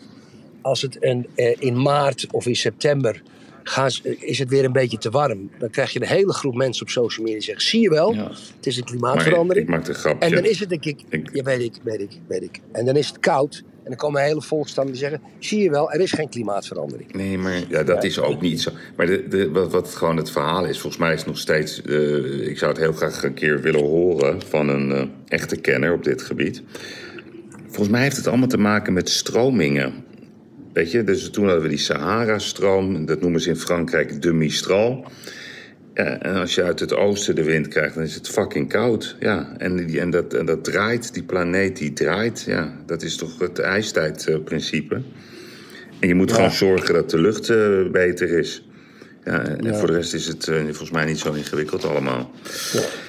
Als 0.61 0.83
het 0.83 0.97
een, 1.01 1.27
eh, 1.35 1.57
in 1.59 1.83
maart 1.83 2.27
of 2.31 2.47
in 2.47 2.57
september 2.57 3.23
gaan 3.63 3.91
ze- 3.91 4.17
is 4.21 4.39
het 4.39 4.49
weer 4.49 4.65
een 4.65 4.73
beetje 4.73 4.99
te 4.99 5.11
warm. 5.11 5.51
Dan 5.59 5.71
krijg 5.71 5.93
je 5.93 6.01
een 6.01 6.07
hele 6.07 6.33
groep 6.33 6.55
mensen 6.55 6.83
op 6.83 6.89
social 6.91 7.23
media 7.25 7.39
die 7.39 7.45
zeggen... 7.47 7.65
zie 7.65 7.81
je 7.81 7.89
wel, 7.91 8.15
Ja. 8.15 8.29
het 8.57 8.67
is 8.67 8.77
een 8.77 8.83
Maar 8.85 8.93
ik, 8.95 8.99
klimaatverandering. 9.01 9.67
ik 9.67 9.73
maakte 9.73 9.91
een 9.91 9.97
grapje. 9.97 10.29
en 10.29 10.35
dan 10.35 10.45
is 10.45 10.61
het 10.61 10.69
denk 10.69 10.85
ik... 10.85 11.01
Ik- 11.09 11.31
Ja, 11.33 11.43
weet 11.43 11.61
ik, 11.61 11.73
weet 11.83 12.01
ik, 12.01 12.11
weet 12.27 12.43
ik. 12.43 12.61
En 12.73 12.85
dan 12.85 12.97
is 12.97 13.09
het 13.09 13.19
koud. 13.19 13.63
En 13.83 13.89
dan 13.89 13.97
komen 13.97 14.23
hele 14.23 14.43
volkstammen 14.43 14.93
die 14.93 15.03
zeggen... 15.03 15.21
zie 15.39 15.63
je 15.63 15.71
wel, 15.71 15.93
er 15.93 16.01
is 16.01 16.13
geen 16.13 16.29
klimaatverandering. 16.29 17.13
Nee, 17.13 17.39
maar 17.39 17.63
ja, 17.69 17.83
dat 17.83 18.05
is 18.05 18.21
ook 18.21 18.41
niet 18.41 18.61
zo. 18.61 18.71
Maar 18.97 19.07
de, 19.07 19.29
de, 19.29 19.51
wat, 19.51 19.73
wat 19.73 19.95
gewoon 19.95 20.17
het 20.17 20.31
verhaal 20.31 20.65
is, 20.65 20.79
volgens 20.79 21.03
mij 21.03 21.13
is 21.13 21.19
het 21.19 21.29
nog 21.29 21.39
steeds. 21.39 21.83
eh, 21.83 22.49
ik 22.49 22.59
zou 22.59 22.73
het 22.73 22.81
heel 22.81 22.93
graag 22.93 23.23
een 23.23 23.35
keer 23.35 23.61
willen 23.61 23.85
horen 23.85 24.43
van 24.43 24.69
een 24.69 24.93
eh, 24.93 25.07
echte 25.29 25.57
kenner 25.57 25.93
op 25.93 26.05
dit 26.05 26.23
gebied. 26.23 26.63
Volgens 27.67 27.89
mij 27.89 28.03
heeft 28.03 28.17
het 28.17 28.27
allemaal 28.27 28.49
te 28.49 28.59
maken 28.59 28.93
met 28.93 29.09
stromingen. 29.09 30.05
Weet 30.73 30.91
je, 30.91 31.05
dus 31.05 31.31
toen 31.31 31.45
hadden 31.45 31.63
we 31.63 31.69
die 31.69 31.79
Sahara-stroom, 31.79 33.07
dat 33.07 33.21
noemen 33.21 33.41
ze 33.41 33.49
in 33.49 33.57
Frankrijk 33.57 34.23
de 34.23 34.33
Mistral. 34.33 35.05
Ja, 35.95 36.19
en 36.19 36.35
als 36.35 36.55
je 36.55 36.63
uit 36.63 36.81
het 36.81 36.95
oosten 36.95 37.35
de 37.35 37.43
wind 37.45 37.69
krijgt, 37.69 37.95
dan 37.95 38.03
is 38.05 38.15
het 38.15 38.29
fucking 38.29 38.69
koud. 38.69 39.17
Ja, 39.21 39.55
en, 39.59 39.87
die, 39.87 40.01
en, 40.01 40.11
dat, 40.11 40.35
en 40.35 40.47
dat 40.47 40.65
draait, 40.65 41.15
die 41.15 41.23
planeet 41.23 41.77
die 41.77 41.93
draait. 41.93 42.43
Ja, 42.47 42.73
dat 42.87 43.03
is 43.03 43.17
toch 43.17 43.39
het 43.39 43.59
ijstijdprincipe. 43.59 45.03
En 46.01 46.09
je 46.09 46.15
moet 46.15 46.29
Ja. 46.31 46.35
gewoon 46.37 46.51
zorgen 46.51 46.95
dat 46.95 47.11
de 47.11 47.19
lucht 47.19 47.49
eh, 47.51 47.91
beter 47.91 48.39
is. 48.39 48.67
Ja, 49.25 49.47
en 49.47 49.65
Ja. 49.65 49.75
voor 49.75 49.87
de 49.87 49.93
rest 49.93 50.15
is 50.15 50.27
het 50.27 50.49
eh, 50.49 50.63
volgens 50.63 50.91
mij 50.91 51.05
niet 51.05 51.19
zo 51.19 51.33
ingewikkeld 51.33 51.85
allemaal. 51.85 52.31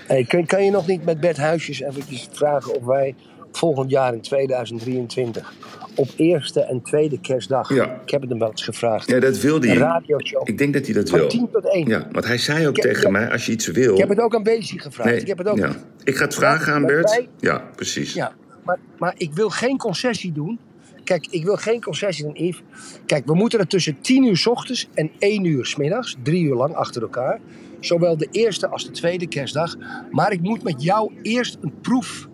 Hey, 0.07 0.23
kan, 0.27 0.45
kan 0.45 0.65
je 0.65 0.71
nog 0.71 0.87
niet 0.87 1.05
met 1.05 1.19
Bert 1.19 1.37
Huisjes 1.37 1.81
eventjes 1.81 2.27
vragen 2.31 2.75
of 2.75 2.85
wij 2.85 3.15
volgend 3.57 3.89
jaar 3.89 4.13
in 4.13 4.21
2023 4.21 5.53
op 5.95 6.07
eerste 6.15 6.61
en 6.61 6.81
tweede 6.81 7.19
kerstdag, 7.19 7.73
Ja. 7.73 7.99
ik 8.05 8.09
heb 8.09 8.21
het 8.21 8.29
hem 8.29 8.39
wel 8.39 8.49
eens 8.49 8.63
gevraagd, 8.63 9.09
Ja, 9.09 9.19
dat 9.19 9.39
wil 9.39 9.55
een 9.55 9.63
hij. 9.67 9.77
radioshow 9.77 10.49
Ik 10.49 10.57
denk 10.57 10.73
dat 10.73 10.85
hij 10.85 10.93
dat 10.93 11.09
van 11.09 11.19
wil. 11.19 11.27
10 11.27 11.49
tot 11.51 11.73
1. 11.73 11.87
Ja, 11.87 12.07
want 12.11 12.25
hij 12.25 12.37
zei 12.37 12.67
ook 12.67 12.77
Ik 12.77 12.83
tegen 12.83 13.11
mij, 13.11 13.31
als 13.31 13.45
je 13.45 13.51
iets 13.51 13.67
wil... 13.67 13.93
Ik 13.93 13.99
heb 13.99 14.09
het 14.09 14.19
ook 14.19 14.35
aan 14.35 14.43
Bezi 14.43 14.79
gevraagd. 14.79 15.09
Nee, 15.09 15.19
ik 15.19 15.27
heb 15.27 15.37
het 15.37 15.47
ook. 15.47 15.57
ja. 15.57 15.71
ik 16.03 16.15
ga 16.15 16.23
het 16.25 16.35
vragen 16.35 16.73
aan 16.73 16.85
Bert. 16.85 17.09
wij- 17.09 17.27
Ja, 17.39 17.69
precies. 17.75 18.13
Ja, 18.13 18.31
maar, 18.63 18.79
maar 18.97 19.13
ik 19.17 19.33
wil 19.33 19.49
geen 19.49 19.77
concessie 19.77 20.31
doen. 20.31 20.59
Kijk, 21.03 21.27
ik 21.29 21.43
wil 21.43 21.55
geen 21.55 21.81
concessie 21.81 22.23
doen, 22.25 22.33
Yves. 22.45 22.61
Kijk, 23.05 23.25
we 23.25 23.33
moeten 23.35 23.59
er 23.59 23.67
tussen 23.67 23.97
10 24.01 24.23
uur 24.23 24.37
s 24.37 24.47
ochtends 24.47 24.87
en 24.93 25.11
1 25.19 25.43
uur 25.45 25.65
s 25.65 25.75
middags, 25.75 26.15
drie 26.23 26.43
uur 26.43 26.55
lang 26.55 26.73
achter 26.75 27.01
elkaar. 27.01 27.39
Zowel 27.79 28.17
de 28.17 28.27
eerste 28.31 28.67
als 28.67 28.85
de 28.85 28.91
tweede 28.91 29.27
kerstdag. 29.27 29.75
Maar 30.11 30.31
ik 30.31 30.41
moet 30.41 30.63
met 30.63 30.83
jou 30.83 31.11
eerst 31.21 31.57
een 31.61 31.73
proef 31.81 32.27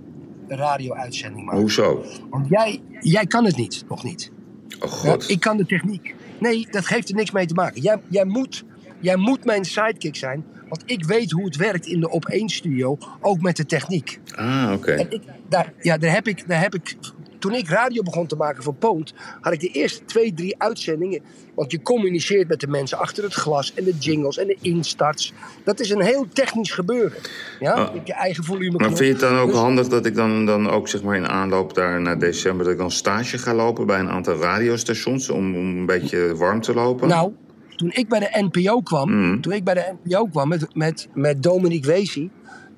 radio-uitzending 0.55 1.45
maken. 1.45 1.59
Hoezo? 1.61 2.05
Want 2.29 2.47
jij, 2.49 2.81
jij 2.99 3.25
kan 3.25 3.45
het 3.45 3.57
niet, 3.57 3.83
nog 3.89 4.03
niet. 4.03 4.31
Oh 4.79 4.89
Ja, 5.03 5.11
god. 5.11 5.29
ik 5.29 5.39
kan 5.39 5.57
de 5.57 5.65
techniek. 5.65 6.15
Nee, 6.39 6.67
dat 6.71 6.87
heeft 6.87 7.09
er 7.09 7.15
niks 7.15 7.31
mee 7.31 7.45
te 7.45 7.53
maken. 7.53 7.81
Jij, 7.81 7.97
jij, 8.07 8.25
moet, 8.25 8.63
jij 8.99 9.15
moet 9.15 9.45
mijn 9.45 9.65
sidekick 9.65 10.15
zijn. 10.15 10.45
Want 10.69 10.83
ik 10.85 11.05
weet 11.05 11.31
hoe 11.31 11.45
het 11.45 11.55
werkt 11.55 11.85
in 11.85 11.99
de 11.99 12.09
op 12.09 12.25
één 12.25 12.49
studio, 12.49 12.97
ook 13.21 13.41
met 13.41 13.57
de 13.57 13.65
techniek. 13.65 14.19
Ah, 14.35 14.71
oké. 14.73 14.91
En 14.91 15.11
ik, 15.11 15.21
daar, 15.49 15.73
ja, 15.81 15.97
daar 15.97 16.13
heb 16.13 16.27
ik, 16.27 16.47
daar 16.47 16.61
heb 16.61 16.75
ik. 16.75 16.95
Toen 17.39 17.53
ik 17.53 17.67
radio 17.69 18.03
begon 18.03 18.27
te 18.27 18.35
maken 18.35 18.63
voor 18.63 18.73
Poont, 18.73 19.13
had 19.41 19.53
ik 19.53 19.59
de 19.59 19.67
eerste 19.67 20.05
twee, 20.05 20.33
drie 20.33 20.55
uitzendingen. 20.61 21.21
Want 21.55 21.71
je 21.71 21.81
communiceert 21.81 22.47
met 22.47 22.59
de 22.59 22.67
mensen 22.67 22.97
achter 22.97 23.23
het 23.23 23.33
glas 23.33 23.73
en 23.73 23.83
de 23.83 23.93
jingles 23.99 24.37
en 24.37 24.47
de 24.47 24.57
instarts. 24.61 25.33
Dat 25.63 25.79
is 25.79 25.89
een 25.89 26.01
heel 26.01 26.27
technisch 26.33 26.71
gebeuren. 26.71 27.17
Ja, 27.59 27.73
Ah. 27.73 27.93
met 27.93 28.07
je 28.07 28.13
eigen 28.13 28.43
volume. 28.43 28.77
Maar 28.77 28.87
vind 28.87 28.99
je 28.99 29.05
het 29.05 29.19
dan 29.19 29.37
ook 29.37 29.49
Dus- 29.49 29.57
handig 29.57 29.87
dat 29.87 30.05
ik 30.05 30.15
dan, 30.15 30.45
dan 30.45 30.69
ook 30.69 30.87
zeg 30.87 31.03
maar 31.03 31.15
in 31.15 31.27
aanloop 31.27 31.73
daar 31.73 32.01
naar 32.01 32.19
december... 32.19 32.63
dat 32.63 32.73
ik 32.73 32.79
dan 32.79 32.91
stage 32.91 33.37
ga 33.37 33.53
lopen 33.53 33.85
bij 33.85 33.99
een 33.99 34.09
aantal 34.09 34.35
radiostations... 34.35 35.29
om, 35.29 35.55
om 35.55 35.77
een 35.77 35.85
beetje 35.85 36.35
warm 36.35 36.61
te 36.61 36.73
lopen? 36.73 37.07
Nou, 37.07 37.31
toen 37.75 37.91
ik 37.93 38.09
bij 38.09 38.19
de 38.19 38.47
NPO 38.51 38.81
kwam, 38.81 39.11
Mm. 39.11 39.41
toen 39.41 39.53
ik 39.53 39.63
bij 39.63 39.73
de 39.73 39.95
NPO 40.03 40.25
kwam 40.25 40.47
met, 40.47 40.75
met, 40.75 41.07
met 41.13 41.43
Dominique 41.43 41.91
Weesie, 41.91 42.31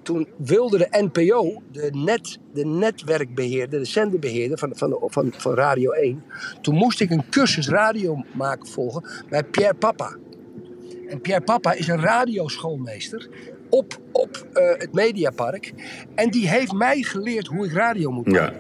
toen 0.04 0.28
wilde 0.38 0.78
de 0.78 0.88
NPO, 1.12 1.62
de, 1.72 1.90
net, 1.94 2.38
de 2.54 2.66
netwerkbeheerder, 2.66 3.80
de 3.80 3.86
zenderbeheerder 3.86 4.58
van, 4.58 4.72
van, 4.76 4.98
van, 5.06 5.34
van 5.38 5.54
Radio 5.54 5.92
1, 5.92 6.24
toen 6.62 6.76
moest 6.76 7.02
ik 7.02 7.10
een 7.10 7.30
cursus 7.30 7.68
radio 7.70 8.24
maken 8.34 8.68
volgen 8.68 9.04
bij 9.30 9.44
Pierre 9.44 9.74
Papa. 9.74 10.16
En 11.10 11.22
Pierre 11.22 11.44
Papa 11.44 11.74
is 11.74 11.88
een 11.88 12.02
radioschoolmeester 12.02 13.30
op, 13.70 14.00
op 14.12 14.48
eh, 14.54 14.64
het 14.78 14.94
Mediapark. 14.94 15.74
En 16.16 16.30
die 16.30 16.48
heeft 16.50 16.72
mij 16.72 17.02
geleerd 17.02 17.48
hoe 17.48 17.66
ik 17.66 17.72
radio 17.72 18.12
moet 18.12 18.28
maken. 18.28 18.56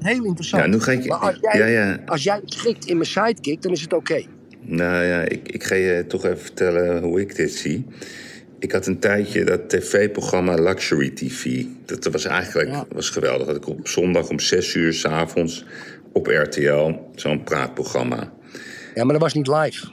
Ja, 0.00 0.08
Heel 0.08 0.24
interessant. 0.24 0.62
Ja, 0.64 0.68
nu 0.68 0.80
ga 0.80 0.92
ik- 0.92 1.06
maar 1.06 1.18
als 1.18 1.38
jij, 1.40 1.58
ja, 1.58 1.66
ja. 1.66 1.98
als 2.06 2.22
jij 2.22 2.40
schikt 2.44 2.86
in 2.86 2.96
mijn 2.96 3.08
sidekick, 3.08 3.62
dan 3.62 3.72
is 3.72 3.80
het 3.80 3.92
oké. 3.92 4.22
nou 4.60 5.04
ja, 5.04 5.20
ik, 5.20 5.48
ik 5.52 5.64
ga 5.64 5.74
je 5.74 6.06
toch 6.06 6.24
even 6.24 6.38
vertellen 6.38 7.02
hoe 7.02 7.20
ik 7.20 7.36
dit 7.36 7.52
zie. 7.52 7.86
Ik 8.58 8.72
had 8.72 8.86
een 8.86 8.98
tijdje 8.98 9.44
dat 9.44 9.68
tv-programma 9.68 10.54
Luxury 10.54 11.10
TV. 11.10 11.64
Dat 11.84 12.04
was 12.04 12.24
eigenlijk 12.24 12.68
Ja. 12.68 12.86
was 12.92 13.10
geweldig. 13.10 13.46
Dat 13.46 13.56
ik 13.56 13.68
op 13.68 13.88
zondag 13.88 14.28
om 14.28 14.40
6 14.40 14.74
uur 14.74 14.92
s'avonds 14.92 15.64
op 16.12 16.26
RTL 16.26 16.92
zo'n 17.14 17.42
praatprogramma. 17.44 18.32
Ja, 18.94 19.04
maar 19.04 19.12
dat 19.12 19.22
was 19.22 19.34
niet 19.34 19.46
live. 19.46 19.86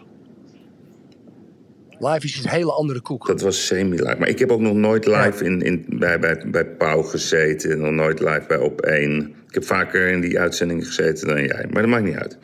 Live 1.99 2.25
is 2.25 2.41
een 2.43 2.49
hele 2.49 2.71
andere 2.71 3.01
koek. 3.01 3.27
Dat 3.27 3.41
was 3.41 3.65
semi-live. 3.65 4.15
Maar 4.19 4.27
ik 4.27 4.39
heb 4.39 4.51
ook 4.51 4.59
nog 4.59 4.73
nooit 4.73 5.05
live 5.05 5.43
in, 5.45 5.61
in, 5.61 5.85
bij, 5.89 6.19
bij, 6.19 6.43
bij 6.47 6.65
Pauw 6.65 7.01
gezeten. 7.01 7.79
Nog 7.79 7.91
nooit 7.91 8.19
live 8.19 8.43
bij 8.47 8.57
Op1. 8.69 9.29
Ik 9.47 9.53
heb 9.53 9.65
vaker 9.65 10.07
in 10.07 10.21
die 10.21 10.39
uitzending 10.39 10.85
gezeten 10.85 11.27
dan 11.27 11.43
jij. 11.43 11.65
Maar 11.71 11.81
dat 11.81 11.91
maakt 11.91 12.03
niet 12.03 12.15
uit. 12.15 12.37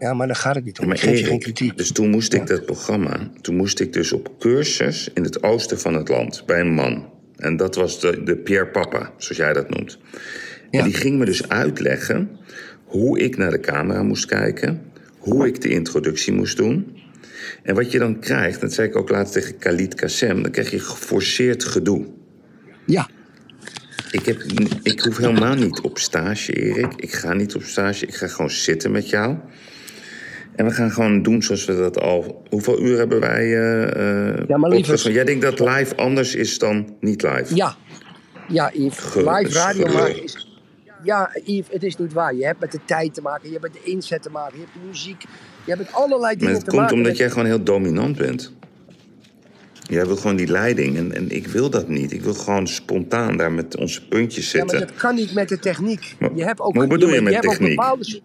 Ja, 0.00 0.14
maar 0.14 0.26
daar 0.26 0.36
gaat 0.36 0.54
het 0.54 0.64
niet 0.64 0.78
om. 0.78 0.92
Ik 0.92 1.00
geef 1.00 1.18
je 1.18 1.24
geen 1.24 1.38
kritiek. 1.38 1.76
dus 1.76 1.92
toen 1.92 2.10
moest 2.10 2.32
ik 2.32 2.46
dat 2.46 2.66
programma... 2.66 3.30
toen 3.40 3.56
moest 3.56 3.80
ik 3.80 3.92
dus 3.92 4.12
op 4.12 4.38
cursus 4.38 5.10
in 5.14 5.22
het 5.24 5.42
oosten 5.42 5.80
van 5.80 5.94
het 5.94 6.08
land... 6.08 6.42
bij 6.46 6.60
een 6.60 6.72
man. 6.74 7.12
En 7.36 7.56
dat 7.56 7.74
was 7.74 8.00
de, 8.00 8.22
de 8.22 8.36
Pierre 8.36 8.66
Papa, 8.66 9.12
zoals 9.16 9.36
jij 9.36 9.52
dat 9.52 9.70
noemt. 9.70 9.98
Ja. 10.70 10.78
En 10.78 10.84
die 10.84 10.94
ging 10.94 11.18
me 11.18 11.24
dus 11.24 11.48
uitleggen... 11.48 12.30
hoe 12.84 13.20
ik 13.20 13.36
naar 13.36 13.50
de 13.50 13.60
camera 13.60 14.02
moest 14.02 14.26
kijken... 14.26 14.82
hoe 15.18 15.46
ik 15.46 15.60
de 15.60 15.68
introductie 15.68 16.32
moest 16.32 16.56
doen... 16.56 16.98
En 17.62 17.74
wat 17.74 17.92
je 17.92 17.98
dan 17.98 18.20
krijgt, 18.20 18.60
dat 18.60 18.72
zei 18.72 18.88
ik 18.88 18.96
ook 18.96 19.10
laatst 19.10 19.32
tegen 19.32 19.58
Khalid 19.58 19.94
Kassem... 19.94 20.42
dan 20.42 20.50
krijg 20.50 20.70
je 20.70 20.78
geforceerd 20.78 21.64
gedoe. 21.64 22.06
Ja, 22.86 23.08
Ik, 24.10 24.26
heb, 24.26 24.42
ik 24.82 25.00
hoef 25.00 25.16
helemaal 25.16 25.54
niet 25.54 25.80
op 25.80 25.98
stage, 25.98 26.52
Erik. 26.52 26.92
Ik 26.96 27.12
ga 27.12 27.32
niet 27.32 27.54
op 27.54 27.62
stage. 27.62 28.06
Ik 28.06 28.14
ga 28.14 28.26
gewoon 28.26 28.50
zitten 28.50 28.90
met 28.90 29.08
jou. 29.08 29.36
En 30.60 30.66
we 30.66 30.72
gaan 30.72 30.90
gewoon 30.90 31.22
doen 31.22 31.42
zoals 31.42 31.64
we 31.64 31.76
dat 31.76 32.00
al... 32.00 32.42
Hoeveel 32.50 32.80
uur 32.82 32.98
hebben 32.98 33.20
wij 33.20 33.42
eh, 33.44 34.44
Ja, 34.48 34.56
maar 34.56 34.70
opgezet? 34.70 35.12
Jij 35.12 35.24
denkt 35.24 35.42
dat 35.42 35.60
live 35.60 35.96
anders 35.96 36.34
is 36.34 36.58
dan 36.58 36.96
niet 37.00 37.22
live? 37.22 37.54
ja. 37.54 37.76
Ja, 38.48 38.70
Yves. 38.74 39.14
Live 39.14 39.48
radio 39.52 39.92
maken 39.92 40.22
is... 40.22 40.48
Ja, 41.02 41.30
Yves, 41.44 41.72
het 41.72 41.82
is 41.82 41.96
niet 41.96 42.12
waar. 42.12 42.34
Je 42.34 42.44
hebt 42.44 42.60
met 42.60 42.72
de 42.72 42.80
tijd 42.84 43.14
te 43.14 43.20
maken. 43.22 43.46
Je 43.50 43.58
hebt 43.58 43.62
met 43.62 43.72
de 43.72 43.90
inzet 43.90 44.22
te 44.22 44.30
maken. 44.30 44.58
Je 44.58 44.64
hebt 44.64 44.72
de 44.82 44.86
muziek. 44.88 45.20
Je 45.64 45.72
hebt 45.72 45.78
met 45.78 45.92
allerlei 45.92 46.20
Maar 46.20 46.36
dingen 46.36 46.52
het 46.54 46.60
te 46.64 46.66
komt 46.70 46.80
maken. 46.80 46.94
omdat 46.96 47.08
met- 47.10 47.20
jij 47.20 47.30
gewoon 47.30 47.44
heel 47.46 47.62
dominant 47.62 48.16
bent. 48.16 48.52
Jij 49.82 50.06
wil 50.06 50.16
gewoon 50.16 50.36
die 50.36 50.46
leiding. 50.46 50.96
En, 50.96 51.14
en 51.14 51.30
ik 51.30 51.46
wil 51.46 51.70
dat 51.70 51.88
niet. 51.88 52.12
Ik 52.12 52.22
wil 52.22 52.34
gewoon 52.34 52.66
spontaan 52.66 53.36
daar 53.36 53.52
met 53.52 53.76
onze 53.76 54.06
puntjes 54.08 54.52
Ja, 54.52 54.58
maar 54.58 54.68
zitten. 54.70 54.88
dat 54.88 54.96
kan 54.96 55.14
niet 55.14 55.32
met 55.34 55.48
de 55.48 55.58
techniek. 55.58 56.14
Maar- 56.18 56.30
je 56.34 56.44
hebt 56.44 56.60
ook, 56.60 56.74
maar 56.74 56.86
hoe 56.86 56.92
bedoel 56.98 57.14
je 57.14 57.20
met 57.20 57.32
hebt 57.34 57.46
ook 57.46 57.52
techniek? 57.52 57.76
bepaalde... 57.76 58.20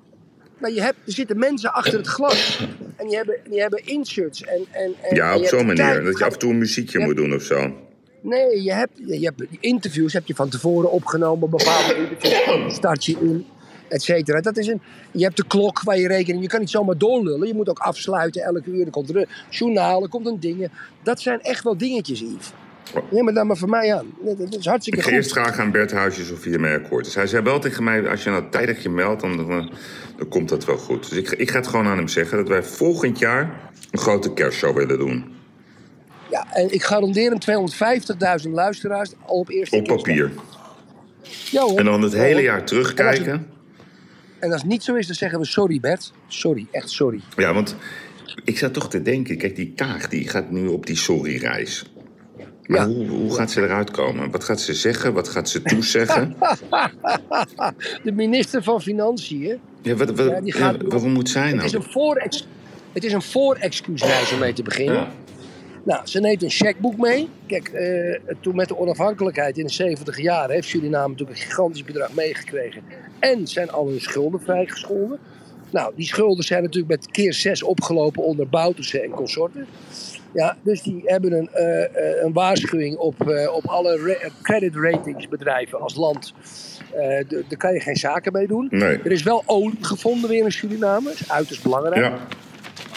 Nou, 0.58 0.74
je 0.74 0.82
hebt, 0.82 0.98
er 1.06 1.12
zitten 1.12 1.40
mensen 1.40 1.74
achter 1.74 1.98
het 1.98 2.08
glas. 2.08 2.68
En 2.96 3.08
die 3.08 3.16
hebben, 3.16 3.40
die 3.50 3.62
hebben 3.62 3.86
inserts. 3.86 4.44
En, 4.44 4.66
en, 4.72 4.94
en, 5.02 5.16
Ja, 5.16 5.38
op 5.38 5.46
zo'n 5.46 5.66
manier. 5.66 6.04
Dat 6.04 6.18
je 6.18 6.26
af 6.26 6.34
en 6.34 6.40
toe 6.40 6.52
een 6.52 6.58
muziekje 6.58 7.00
moet 7.00 7.16
doen 7.16 7.34
of 7.34 7.42
zo. 7.42 7.74
Nee, 8.22 8.64
je 8.64 8.74
hebt, 8.74 8.92
je 9.06 9.26
hebt 9.26 9.44
interviews 9.60 10.14
heb 10.14 10.28
je 10.28 10.36
van 10.36 10.50
tevoren 10.50 10.92
opgenomen, 10.92 11.50
bepaalde 11.50 11.96
interviews 11.96 12.76
start 12.82 13.06
je 13.06 13.18
in, 13.20 13.46
et 13.88 14.04
cetera. 14.04 14.42
Dat 14.42 14.58
is 14.58 14.68
een, 14.68 14.82
je 15.12 15.24
hebt 15.24 15.38
de 15.38 15.48
klok 15.48 15.82
waar 15.82 15.98
je 15.98 16.08
rekening, 16.08 16.44
je 16.44 16.50
kan 16.50 16.60
niet 16.60 16.70
zomaar 16.70 16.98
doorlullen. 16.98 17.48
Je 17.48 17.54
moet 17.54 17.70
ook 17.70 17.80
afsluiten 17.80 18.42
elke 18.42 18.70
uur. 18.70 18.86
Er 18.86 18.92
komt 18.92 19.10
er 19.10 19.18
een 19.18 19.28
journaal, 19.50 20.04
er 20.04 20.10
komt 20.10 20.26
een 20.26 20.40
ding. 20.40 20.70
Dat 21.04 21.20
zijn 21.20 21.42
echt 21.42 21.64
wel 21.64 21.78
dingetjes, 21.78 22.20
Yves. 22.20 22.52
Neem 23.12 23.24
maar 23.24 23.34
dan 23.34 23.48
maar 23.48 23.58
voor 23.58 23.70
mij 23.70 23.96
aan. 23.96 24.06
Dat 24.22 24.56
is 24.60 24.66
hartstikke 24.66 25.00
Ik 25.00 25.04
ga 25.06 25.10
goed. 25.10 25.18
eerst 25.18 25.32
vragen 25.32 25.64
aan 25.64 25.72
Bert 25.72 25.92
Huisjes 25.92 26.32
of 26.32 26.44
hij 26.44 26.54
ermee 26.54 26.74
akkoord 26.76 27.08
is. 27.08 27.16
Hij 27.16 27.28
zei 27.28 27.44
wel 27.44 27.60
tegen 27.60 27.84
mij, 27.84 28.10
als 28.10 28.24
je 28.24 28.30
nou 28.30 28.44
tijdig 28.50 28.84
je 28.84 28.90
meldt, 28.90 29.22
dan, 29.22 29.38
dan, 29.38 29.72
dan 30.18 30.28
komt 30.30 30.50
dat 30.50 30.66
wel 30.66 30.78
goed. 30.78 31.10
Dus 31.10 31.18
ik, 31.18 31.28
ga- 31.28 31.38
ik 31.38 31.50
ga 31.52 31.58
het 31.58 31.68
gewoon 31.68 31.88
aan 31.88 31.98
hem 31.98 32.08
zeggen 32.08 32.38
dat 32.38 32.48
wij 32.48 32.64
volgend 32.64 33.20
jaar 33.20 33.72
een 33.92 34.00
grote 34.00 34.34
kerstshow 34.34 34.78
willen 34.78 34.98
doen. 34.98 35.34
Ja, 36.30 36.46
en 36.54 36.74
ik 36.74 36.84
garandeer 36.84 37.30
hem 37.40 37.70
250.000 38.46 38.50
luisteraars 38.52 39.12
al 39.26 39.40
op 39.40 39.50
eerste 39.50 39.76
Op 39.78 39.84
papier. 39.88 40.32
Ja, 41.52 41.62
hoor. 41.62 41.78
En 41.80 41.86
dan 41.86 42.02
het 42.02 42.14
hele 42.14 42.42
jaar 42.42 42.66
terugkijken. 42.66 43.48
En 44.40 44.52
als 44.52 44.62
het 44.62 44.70
niet 44.72 44.84
zo 44.84 44.96
is, 44.96 45.08
dan 45.08 45.16
zeggen 45.16 45.40
we 45.40 45.46
sorry 45.46 45.80
Bert. 45.80 46.14
Sorry, 46.28 46.68
echt 46.72 46.90
sorry. 46.90 47.22
Ja, 47.38 47.54
want 47.54 47.76
ik 48.44 48.58
zat 48.58 48.74
toch 48.74 48.90
te 48.90 49.02
denken, 49.02 49.38
kijk, 49.38 49.56
die 49.56 49.74
Kaag 49.76 50.10
die 50.10 50.28
gaat 50.30 50.52
nu 50.52 50.68
op 50.68 50.86
die 50.86 50.96
sorry-reis. 50.96 51.94
Maar 52.66 52.80
Ja. 52.80 52.86
hoe, 52.96 53.08
hoe 53.08 53.34
gaat 53.36 53.52
ze 53.52 53.62
eruit 53.62 53.92
komen? 53.92 54.32
Wat 54.32 54.44
gaat 54.44 54.62
ze 54.62 54.74
zeggen? 54.74 55.14
Wat 55.14 55.28
gaat 55.28 55.50
ze 55.50 55.62
toezeggen? 55.62 56.36
De 58.04 58.12
minister 58.12 58.64
van 58.64 58.82
Financiën. 58.82 59.60
Ja, 59.82 59.96
wat, 59.96 60.10
wat- 60.12 60.30
Ja, 60.30 60.42
die 60.42 60.54
gaat- 60.54 60.76
ja, 60.82 60.88
waarom 60.88 61.12
moet 61.12 61.30
zij 61.30 61.50
Het 61.52 61.64
is 61.64 61.72
nou? 61.72 61.84
een 61.86 61.92
voorex- 61.92 62.48
het 62.94 63.04
is 63.04 63.14
een 63.14 63.22
voorexcuusreis 63.22 64.34
om 64.34 64.40
mee 64.40 64.54
te 64.54 64.64
beginnen. 64.64 65.08
Nou, 65.84 66.08
ze 66.08 66.20
neemt 66.20 66.44
een 66.44 66.50
checkboek 66.50 66.98
mee. 66.98 67.30
Kijk, 67.48 67.68
eh, 67.68 68.20
toen 68.42 68.56
met 68.56 68.68
de 68.68 68.78
onafhankelijkheid 68.78 69.58
in 69.58 69.66
de 69.66 69.72
70 69.72 70.22
jaar 70.22 70.50
heeft 70.50 70.68
Suriname 70.68 71.10
natuurlijk 71.10 71.40
een 71.40 71.46
gigantisch 71.46 71.84
bedrag 71.84 72.14
meegekregen. 72.14 72.82
En 73.20 73.48
zijn 73.48 73.72
al 73.72 73.88
hun 73.88 74.02
schulden 74.02 74.42
vrijgescholden. 74.42 75.20
Nou, 75.72 75.94
die 75.96 76.06
schulden 76.06 76.44
zijn 76.44 76.64
natuurlijk 76.64 76.92
met 77.02 77.12
keer 77.12 77.34
6 77.34 77.64
opgelopen 77.64 78.24
onder 78.24 78.50
Bouterse 78.50 79.00
en 79.02 79.10
consorten. 79.10 79.66
Ja, 80.36 80.58
dus 80.62 80.82
die 80.82 81.02
hebben 81.06 81.32
een, 81.34 81.50
eh, 81.54 81.84
eh, 81.84 82.24
een 82.24 82.34
waarschuwing 82.34 82.98
op, 82.98 83.30
eh, 83.30 83.54
op 83.54 83.66
alle 83.68 84.18
credit 84.42 84.76
ratingsbedrijven 84.76 85.80
als 85.82 85.96
land. 85.96 86.34
D- 87.28 87.30
daar 87.30 87.58
kan 87.58 87.74
je 87.74 87.80
geen 87.80 87.96
zaken 87.96 88.32
mee 88.32 88.48
doen. 88.48 88.68
Nee. 88.70 89.00
Er 89.04 89.12
is 89.12 89.24
wel 89.24 89.44
olie 89.46 89.78
gevonden 89.82 90.30
weer 90.30 90.44
in 90.44 90.52
Suriname. 90.52 91.12
Is 91.12 91.32
uiterst 91.32 91.64
belangrijk. 91.64 91.96
Ja. 91.96 92.18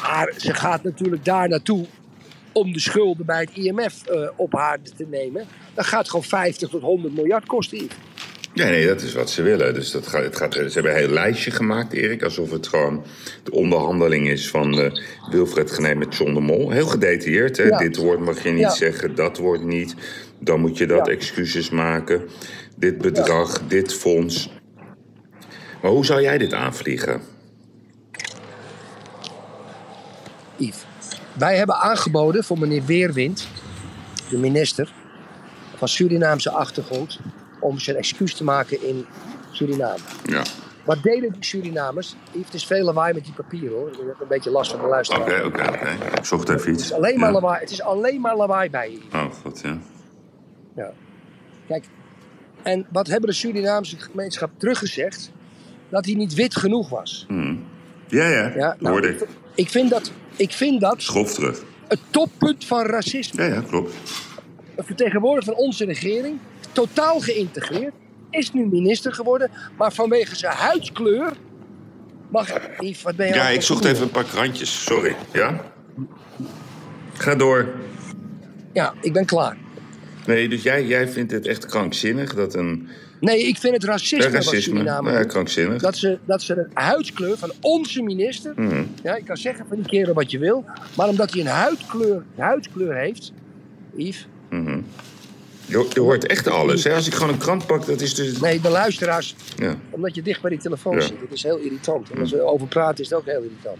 Maar 0.03 0.33
ze 0.37 0.55
gaat 0.55 0.83
natuurlijk 0.83 1.25
daar 1.25 1.49
naartoe 1.49 1.85
om 2.53 2.73
de 2.73 2.81
schulden 2.81 3.27
bij 3.27 3.41
het 3.41 3.51
IMF 3.55 4.03
op 4.37 4.53
haar 4.53 4.79
te 4.97 5.07
nemen. 5.11 5.45
Dat 5.75 5.87
gaat 5.87 6.09
gewoon 6.09 6.25
50 6.25 6.69
tot 6.69 6.83
100 6.83 7.15
miljard 7.15 7.47
kosten. 7.47 7.89
Yves. 8.53 8.65
Nee, 8.71 8.71
nee, 8.79 8.87
dat 8.87 9.01
is 9.03 9.15
wat 9.15 9.31
ze 9.31 9.43
willen. 9.43 9.75
Dus 9.75 9.91
dat 9.91 10.07
gaat, 10.07 10.23
het 10.23 10.37
gaat, 10.37 10.55
ze 10.55 10.71
hebben 10.73 10.93
een 10.93 10.99
heel 10.99 11.09
lijstje 11.09 11.51
gemaakt, 11.51 11.93
Erik. 11.93 12.23
Alsof 12.23 12.51
het 12.51 12.67
gewoon 12.69 13.05
de 13.45 13.51
onderhandeling 13.53 14.29
is 14.29 14.49
van 14.51 14.79
uh, 14.79 14.91
Wilfred 15.31 15.71
Genee 15.71 15.95
met 15.95 16.17
John 16.17 16.35
de 16.35 16.41
Mol. 16.41 16.71
Heel 16.71 16.87
gedetailleerd, 16.87 17.57
hè? 17.57 17.63
Ja. 17.65 17.79
Dit 17.79 17.97
woord 17.97 18.21
mag 18.21 18.43
je 18.43 18.51
niet 18.51 18.61
Ja. 18.61 18.71
zeggen, 18.71 19.15
dat 19.15 19.39
woord 19.39 19.65
niet. 19.65 19.95
Dan 20.39 20.61
moet 20.61 20.79
je 20.79 20.87
dat 20.87 21.07
Ja. 21.07 21.13
excuses 21.13 21.71
maken. 21.71 22.29
Dit 22.77 22.99
bedrag, 22.99 23.61
dit 23.67 23.95
fonds. 23.95 24.51
Maar 25.83 25.91
hoe 25.91 26.05
zou 26.05 26.23
jij 26.23 26.39
dit 26.39 26.53
aanvliegen? 26.53 27.21
Yves. 30.57 30.85
Wij 31.33 31.57
hebben 31.57 31.77
aangeboden 31.77 32.45
voor 32.45 32.59
meneer 32.59 32.85
Weerwind, 32.85 33.49
de 34.31 34.39
minister 34.39 34.93
van 35.77 35.89
Surinaamse 35.89 36.51
achtergrond, 36.51 37.19
om 37.61 37.79
zijn 37.79 37.97
excuus 37.97 38.35
te 38.35 38.45
maken 38.45 38.83
in 38.87 39.07
Suriname. 39.51 39.99
Ja, 40.25 40.43
Wat 40.85 41.03
deden 41.03 41.33
die 41.33 41.45
Surinamers? 41.45 42.15
Het 42.39 42.55
is 42.55 42.67
veel 42.67 42.85
lawaai 42.85 43.15
met 43.15 43.25
die 43.25 43.33
papieren 43.33 43.77
hoor. 43.79 43.89
Ik 43.89 43.97
heb 44.07 44.21
een 44.21 44.29
beetje 44.29 44.51
last 44.51 44.71
van 44.71 44.79
de 44.81 44.85
oké, 44.85 44.95
luisteraar. 44.95 45.45
oké, 45.45 45.63
oké. 45.69 45.89
Ik 46.19 46.25
zocht 46.25 46.49
even 46.49 46.61
Het 46.61 46.75
iets. 46.75 46.85
is 46.85 46.93
alleen 46.93 47.19
maar 47.19 47.29
Ja. 47.29 47.35
lawaai. 47.35 47.61
Het 47.61 47.71
is 47.71 47.83
alleen 47.83 48.21
maar 48.21 48.37
lawaai 48.37 48.71
bij 48.71 48.91
je. 48.91 49.01
Oh, 49.13 49.25
god, 49.43 49.61
ja. 49.65 49.79
Ja. 50.77 50.93
Kijk, 51.69 51.85
en 52.63 52.87
wat 52.93 53.07
hebben 53.07 53.29
de 53.31 53.35
Surinaamse 53.37 53.99
gemeenschap 53.99 54.51
teruggezegd? 54.57 55.31
Dat 55.89 56.05
hij 56.05 56.15
niet 56.15 56.35
wit 56.35 56.57
genoeg 56.57 56.89
was. 56.89 57.27
Ja, 58.09 58.29
ja, 58.29 58.53
Ja, 58.57 58.77
nou, 58.79 58.93
hoorde 58.93 59.09
ik, 59.09 59.21
ik. 59.21 59.29
ik, 59.55 59.69
vind 59.71 59.91
dat, 59.91 60.13
ik 60.37 60.53
vind 60.53 60.81
dat 60.81 61.03
Schof 61.03 61.35
terug. 61.35 61.63
het 61.89 62.01
toppunt 62.11 62.65
van 62.65 62.87
racisme. 62.87 63.43
Ja, 63.43 63.55
ja, 63.55 63.61
klopt. 63.61 63.95
Een 64.77 64.85
vertegenwoordiger 64.85 65.55
van 65.55 65.65
onze 65.65 65.85
regering, 65.85 66.39
totaal 66.87 67.21
geïntegreerd, 67.21 67.93
is 68.31 68.53
nu 68.53 68.67
minister 68.67 69.13
geworden. 69.13 69.51
Maar 69.77 69.93
vanwege 69.93 70.37
zijn 70.37 70.53
huidskleur 70.53 71.33
mag... 72.31 72.49
Yves, 72.79 73.03
wat 73.03 73.17
ben 73.17 73.27
je 73.29 73.35
Ja, 73.35 73.49
ik 73.49 73.63
zocht 73.63 73.83
doen? 73.83 73.91
even 73.91 74.03
een 74.03 74.11
paar 74.11 74.25
krantjes. 74.25 74.85
Sorry. 74.85 75.17
Ja? 75.33 75.61
Ga 77.13 77.35
door. 77.35 77.69
Ja, 78.73 78.95
ik 79.01 79.13
ben 79.13 79.25
klaar. 79.27 79.57
Nee, 80.27 80.49
dus 80.49 80.63
jij, 80.63 80.87
jij 80.87 81.09
vindt 81.09 81.33
het 81.33 81.47
echt 81.47 81.67
krankzinnig 81.67 82.35
dat 82.35 82.55
een... 82.55 82.89
Nee, 83.21 83.43
ik 83.47 83.57
vind 83.59 83.75
het 83.75 83.85
racisme, 83.85 84.17
Ja, 84.25 84.31
wat 84.31 84.45
racisme. 84.45 84.61
Suriname 84.61 85.13
Ja, 85.13 85.25
krankzinnig. 85.25 85.83
Dat 85.83 85.97
ze, 85.97 86.19
dat 86.25 86.43
ze 86.43 86.55
de 86.55 86.67
huidskleur 86.73 87.39
van 87.39 87.53
onze 87.61 88.03
minister. 88.03 88.53
Mhm. 88.57 88.85
Ja, 89.03 89.17
ik 89.17 89.25
kan 89.25 89.37
zeggen 89.37 89.67
van 89.69 89.77
die 89.77 89.87
kerel 89.87 90.15
wat 90.15 90.31
je 90.31 90.39
wil. 90.39 90.65
Maar 90.97 91.09
omdat 91.09 91.31
hij 91.33 91.41
een 91.41 91.47
huidkleur, 91.47 92.23
huidskleur 92.37 92.97
heeft. 92.97 93.33
Yves. 93.97 94.29
Je, 95.69 95.87
je 95.93 96.01
hoort 96.01 96.27
echt 96.27 96.49
alles. 96.49 96.85
Hè? 96.85 96.95
Als 96.95 97.07
ik 97.07 97.15
gewoon 97.15 97.33
een 97.33 97.39
krant 97.39 97.67
pak, 97.67 97.87
dat 97.87 98.01
is 98.01 98.15
dus... 98.15 98.41
Nee, 98.41 98.61
de 98.61 98.69
luisteraars. 98.69 99.35
Ja. 99.57 99.79
Omdat 99.91 100.15
je 100.15 100.23
dicht 100.23 100.41
bij 100.41 100.51
die 100.51 100.59
telefoon 100.61 100.95
Ja. 100.95 101.01
zit. 101.01 101.21
Het 101.21 101.33
is 101.33 101.43
heel 101.43 101.59
irritant. 101.59 102.11
En 102.11 102.19
als 102.21 102.31
we 102.31 102.41
over 102.43 102.67
praten 102.67 103.05
is 103.05 103.11
het 103.11 103.19
ook 103.19 103.25
heel 103.25 103.43
irritant. 103.43 103.79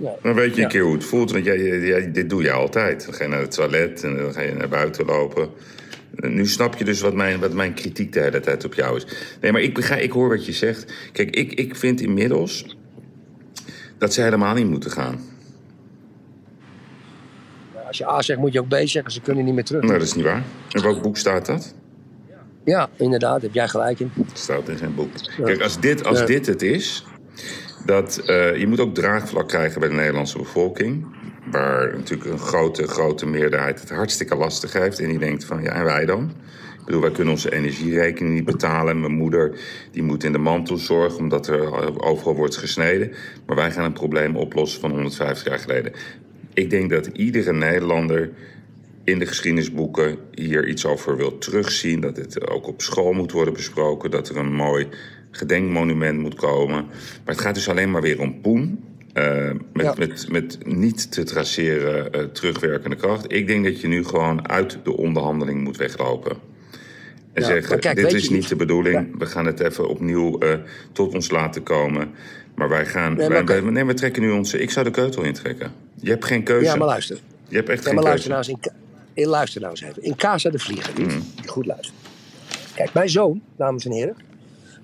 Ja. 0.00 0.14
Dan 0.22 0.34
weet 0.34 0.56
je 0.56 0.62
een 0.62 0.68
keer 0.68 0.82
hoe 0.82 0.94
het 0.94 1.04
voelt. 1.04 1.30
Want 1.32 1.44
jij, 1.44 2.10
dit 2.12 2.30
doe 2.30 2.42
je 2.42 2.52
altijd. 2.52 3.04
Dan 3.04 3.14
ga 3.14 3.22
je 3.24 3.30
naar 3.30 3.40
het 3.40 3.50
toilet 3.50 4.02
en 4.04 4.16
dan 4.16 4.32
ga 4.32 4.40
je 4.40 4.52
naar 4.52 4.68
buiten 4.68 5.04
lopen. 5.06 5.48
En 6.16 6.34
Nu 6.34 6.46
snap 6.46 6.76
je 6.76 6.84
dus 6.84 7.00
wat 7.00 7.14
mijn, 7.14 7.40
wat 7.40 7.52
mijn 7.52 7.74
kritiek 7.74 8.12
de 8.12 8.20
hele 8.20 8.40
tijd 8.40 8.64
op 8.64 8.74
jou 8.74 8.96
is. 8.96 9.06
Nee, 9.40 9.52
maar 9.52 9.60
ik, 9.62 9.74
begrijp, 9.74 10.02
ik 10.02 10.12
hoor 10.12 10.28
wat 10.28 10.46
je 10.46 10.52
zegt. 10.52 10.92
Kijk, 11.12 11.30
ik, 11.36 11.52
ik 11.52 11.76
vind 11.76 12.00
inmiddels 12.00 12.76
dat 13.98 14.14
ze 14.14 14.20
helemaal 14.22 14.54
niet 14.54 14.68
moeten 14.68 14.90
gaan. 14.90 15.20
Als 17.88 17.98
je 17.98 18.08
A 18.08 18.22
zegt, 18.22 18.38
moet 18.38 18.52
je 18.52 18.60
ook 18.60 18.68
B 18.68 18.74
zeggen. 18.84 19.12
Ze 19.12 19.20
kunnen 19.20 19.44
niet 19.44 19.54
meer 19.54 19.64
terug. 19.64 19.82
Nou, 19.82 19.92
dat 19.98 20.02
is 20.06 20.14
niet 20.14 20.24
waar. 20.24 20.42
In 20.70 20.82
welk 20.82 21.02
boek 21.02 21.16
staat 21.16 21.46
dat? 21.46 21.74
Ja, 22.64 22.88
inderdaad. 22.96 23.42
Heb 23.42 23.54
jij 23.54 23.68
gelijk 23.68 24.00
in. 24.00 24.10
Het 24.26 24.38
staat 24.38 24.68
in 24.68 24.78
zijn 24.78 24.94
boek. 24.94 25.10
Kijk, 25.44 25.62
als 25.62 25.80
dit, 25.80 26.04
als 26.04 26.18
Ja. 26.18 26.26
dit 26.26 26.46
het 26.46 26.62
is, 26.62 27.04
dat 27.84 28.18
eh, 28.18 28.56
je 28.56 28.66
moet 28.66 28.80
ook 28.80 28.94
draagvlak 28.94 29.48
krijgen 29.48 29.80
bij 29.80 29.88
de 29.88 29.94
Nederlandse 29.94 30.38
bevolking. 30.38 31.06
Waar 31.50 31.96
natuurlijk 31.96 32.30
een 32.30 32.38
grote, 32.38 32.86
grote 32.86 33.26
meerderheid 33.26 33.80
het 33.80 33.90
hartstikke 33.90 34.36
lastig 34.36 34.72
heeft. 34.72 35.00
En 35.00 35.08
die 35.08 35.18
denkt 35.18 35.44
van, 35.44 35.62
ja, 35.62 35.70
en 35.72 35.84
wij 35.84 36.04
dan? 36.04 36.32
Ik 36.78 36.84
bedoel, 36.84 37.00
wij 37.00 37.10
kunnen 37.10 37.32
onze 37.32 37.52
energierekening 37.52 38.34
niet 38.34 38.44
betalen. 38.44 39.00
Mijn 39.00 39.12
moeder 39.12 39.58
die 39.92 40.02
moet 40.02 40.24
in 40.24 40.32
de 40.32 40.38
mantelzorg 40.38 41.16
omdat 41.16 41.46
er 41.46 42.02
overal 42.02 42.34
wordt 42.34 42.56
gesneden. 42.56 43.12
Maar 43.46 43.56
wij 43.56 43.70
gaan 43.70 43.84
een 43.84 43.92
probleem 43.92 44.36
oplossen 44.36 44.80
van 44.80 44.90
150 44.90 45.48
jaar 45.48 45.58
geleden. 45.58 45.92
Ik 46.58 46.70
denk 46.70 46.90
dat 46.90 47.06
iedere 47.06 47.52
Nederlander 47.52 48.30
in 49.04 49.18
de 49.18 49.26
geschiedenisboeken 49.26 50.16
hier 50.34 50.68
iets 50.68 50.86
over 50.86 51.16
wil 51.16 51.38
terugzien. 51.38 52.00
Dat 52.00 52.14
dit 52.14 52.48
ook 52.50 52.66
op 52.66 52.82
school 52.82 53.12
moet 53.12 53.32
worden 53.32 53.54
besproken. 53.54 54.10
Dat 54.10 54.28
er 54.28 54.36
een 54.36 54.54
mooi 54.54 54.86
gedenkmonument 55.30 56.18
moet 56.18 56.34
komen. 56.34 56.84
Maar 57.24 57.34
het 57.34 57.40
gaat 57.40 57.54
dus 57.54 57.68
alleen 57.68 57.90
maar 57.90 58.02
weer 58.02 58.20
om 58.20 58.40
poen. 58.40 58.86
eh, 59.12 59.50
met, 59.72 59.84
Ja. 59.86 59.94
met, 59.98 60.26
met 60.30 60.58
niet 60.64 61.12
te 61.12 61.22
traceren 61.22 62.12
eh, 62.12 62.22
terugwerkende 62.22 62.96
kracht. 62.96 63.32
Ik 63.32 63.46
denk 63.46 63.64
dat 63.64 63.80
je 63.80 63.88
nu 63.88 64.04
gewoon 64.04 64.48
uit 64.48 64.78
de 64.84 64.96
onderhandeling 64.96 65.60
moet 65.64 65.76
weglopen. 65.76 66.36
En 67.32 67.42
Ja, 67.42 67.48
zeggen, 67.48 67.80
kijk, 67.80 67.96
dit 67.96 68.12
is 68.12 68.30
niet 68.30 68.48
de 68.48 68.56
bedoeling. 68.56 69.18
We 69.18 69.26
gaan 69.26 69.46
het 69.46 69.60
even 69.60 69.88
opnieuw 69.88 70.38
eh, 70.38 70.54
tot 70.92 71.14
ons 71.14 71.30
laten 71.30 71.62
komen. 71.62 72.10
Maar 72.58 72.68
wij 72.68 72.86
gaan... 72.86 73.16
Nee, 73.16 73.28
maar 73.28 73.44
wij- 73.44 73.60
nee, 73.60 73.84
we 73.84 73.94
trekken 73.94 74.22
nu 74.22 74.30
onze... 74.30 74.58
Ik 74.58 74.70
zou 74.70 74.84
de 74.84 74.90
keutel 74.90 75.22
intrekken. 75.22 75.72
Je 75.94 76.10
hebt 76.10 76.24
geen 76.24 76.42
keuze. 76.42 76.64
Ja, 76.64 76.76
maar 76.76 76.86
luister. 76.86 77.18
Je 77.48 77.56
hebt 77.56 77.68
echt 77.68 77.78
Ja, 77.78 77.84
geen 77.84 77.94
maar 77.94 78.04
keuze. 78.04 78.28
luister 78.28 78.54
nou 78.56 78.68
eens. 78.72 78.84
In, 79.14 79.26
luister 79.28 79.60
nou 79.60 79.72
eens 79.72 79.82
even. 79.82 80.02
In 80.02 80.16
Casa 80.16 80.50
de 80.50 80.58
Vlieger. 80.58 81.00
Mm. 81.00 81.22
Goed 81.46 81.66
luisteren. 81.66 82.00
Kijk, 82.74 82.92
mijn 82.92 83.08
zoon, 83.08 83.42
dames 83.56 83.84
en 83.84 83.92
heren. 83.92 84.16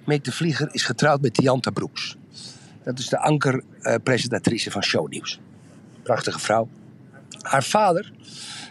Meek 0.04 0.24
de 0.24 0.32
Vlieger 0.32 0.68
is 0.72 0.82
getrouwd 0.82 1.20
met 1.20 1.34
Dianta 1.34 1.70
Broeks. 1.70 2.16
Dat 2.84 2.98
is 2.98 3.08
de 3.08 3.18
anker-presentatrice 3.18 4.70
van 4.70 4.82
Shownieuws. 4.82 5.40
Prachtige 6.02 6.38
vrouw. 6.38 6.68
Haar 7.40 7.64
vader 7.64 8.12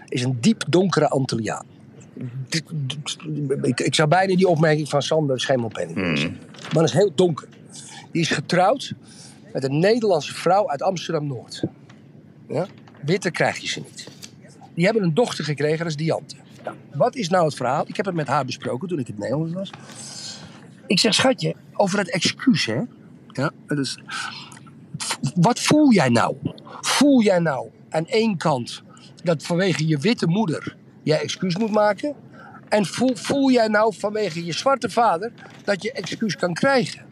is 0.09 0.23
een 0.23 0.37
diep 0.41 0.63
donkere 0.67 1.07
Antilliaan. 1.09 1.65
Ik, 3.61 3.79
ik 3.79 3.95
zou 3.95 4.09
bijna 4.09 4.35
die 4.35 4.47
opmerking 4.47 4.89
van 4.89 5.01
Sander 5.01 5.39
Schemelpenning 5.39 6.17
zeggen. 6.17 6.37
Maar 6.61 6.69
dat 6.73 6.83
is 6.83 6.93
heel 6.93 7.11
donker. 7.15 7.47
Die 8.13 8.21
is 8.21 8.29
getrouwd 8.29 8.93
met 9.53 9.63
een 9.63 9.79
Nederlandse 9.79 10.33
vrouw 10.33 10.69
uit 10.69 10.81
Amsterdam-Noord. 10.81 11.63
Ja? 12.47 12.67
Witter 13.05 13.31
krijg 13.31 13.57
je 13.57 13.67
ze 13.67 13.79
niet. 13.79 14.07
Die 14.73 14.85
hebben 14.85 15.03
een 15.03 15.13
dochter 15.13 15.43
gekregen, 15.45 15.77
dat 15.77 15.87
is 15.87 15.95
Diante. 15.95 16.35
Nou, 16.63 16.75
wat 16.93 17.15
is 17.15 17.29
nou 17.29 17.45
het 17.45 17.55
verhaal? 17.55 17.83
Ik 17.87 17.95
heb 17.95 18.05
het 18.05 18.15
met 18.15 18.27
haar 18.27 18.45
besproken 18.45 18.87
toen 18.87 18.99
ik 18.99 19.07
in 19.07 19.13
het 19.13 19.23
Nederlands 19.23 19.53
was. 19.53 19.69
Ik 20.87 20.99
zeg, 20.99 21.13
schatje, 21.13 21.55
over 21.73 21.99
het 21.99 22.11
excuus, 22.11 22.65
hè? 22.65 22.81
Ja. 23.27 23.51
V- 24.97 25.15
Wat 25.35 25.59
voel 25.59 25.91
jij 25.91 26.09
nou? 26.09 26.35
Voel 26.81 27.21
jij 27.21 27.39
nou 27.39 27.69
aan 27.89 28.07
één 28.07 28.37
kant 28.37 28.81
dat 29.23 29.43
vanwege 29.43 29.87
je 29.87 29.97
witte 29.97 30.27
moeder 30.27 30.75
jij 31.03 31.21
excuus 31.21 31.57
moet 31.57 31.71
maken? 31.71 32.15
En 32.69 32.85
voel, 32.85 33.15
voel 33.15 33.51
jij 33.51 33.67
nou 33.67 33.93
vanwege 33.97 34.45
je 34.45 34.51
zwarte 34.51 34.89
vader 34.89 35.31
dat 35.63 35.81
je 35.83 35.91
excuus 35.91 36.35
kan 36.35 36.53
krijgen? 36.53 37.05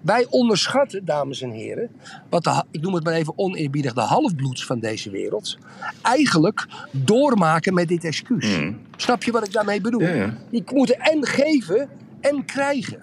Wij 0.00 0.26
onderschatten, 0.30 1.04
dames 1.04 1.40
en 1.40 1.50
heren, 1.50 1.90
wat 2.28 2.44
de, 2.44 2.64
ik 2.70 2.80
noem 2.80 2.94
het 2.94 3.04
maar 3.04 3.12
even 3.12 3.32
oneerbiedig, 3.36 3.92
de 3.92 4.00
halfbloeds 4.00 4.66
van 4.66 4.78
deze 4.80 5.10
wereld, 5.10 5.58
eigenlijk 6.02 6.66
doormaken 6.90 7.74
met 7.74 7.88
dit 7.88 8.04
excuus. 8.04 8.58
Snap 8.96 9.22
je 9.22 9.32
wat 9.32 9.46
ik 9.46 9.52
daarmee 9.52 9.80
bedoel? 9.80 10.00
Ja, 10.00 10.14
ja. 10.14 10.34
Die 10.50 10.64
moeten 10.74 10.98
en 10.98 11.26
geven 11.26 11.88
en 12.20 12.44
krijgen. 12.44 13.02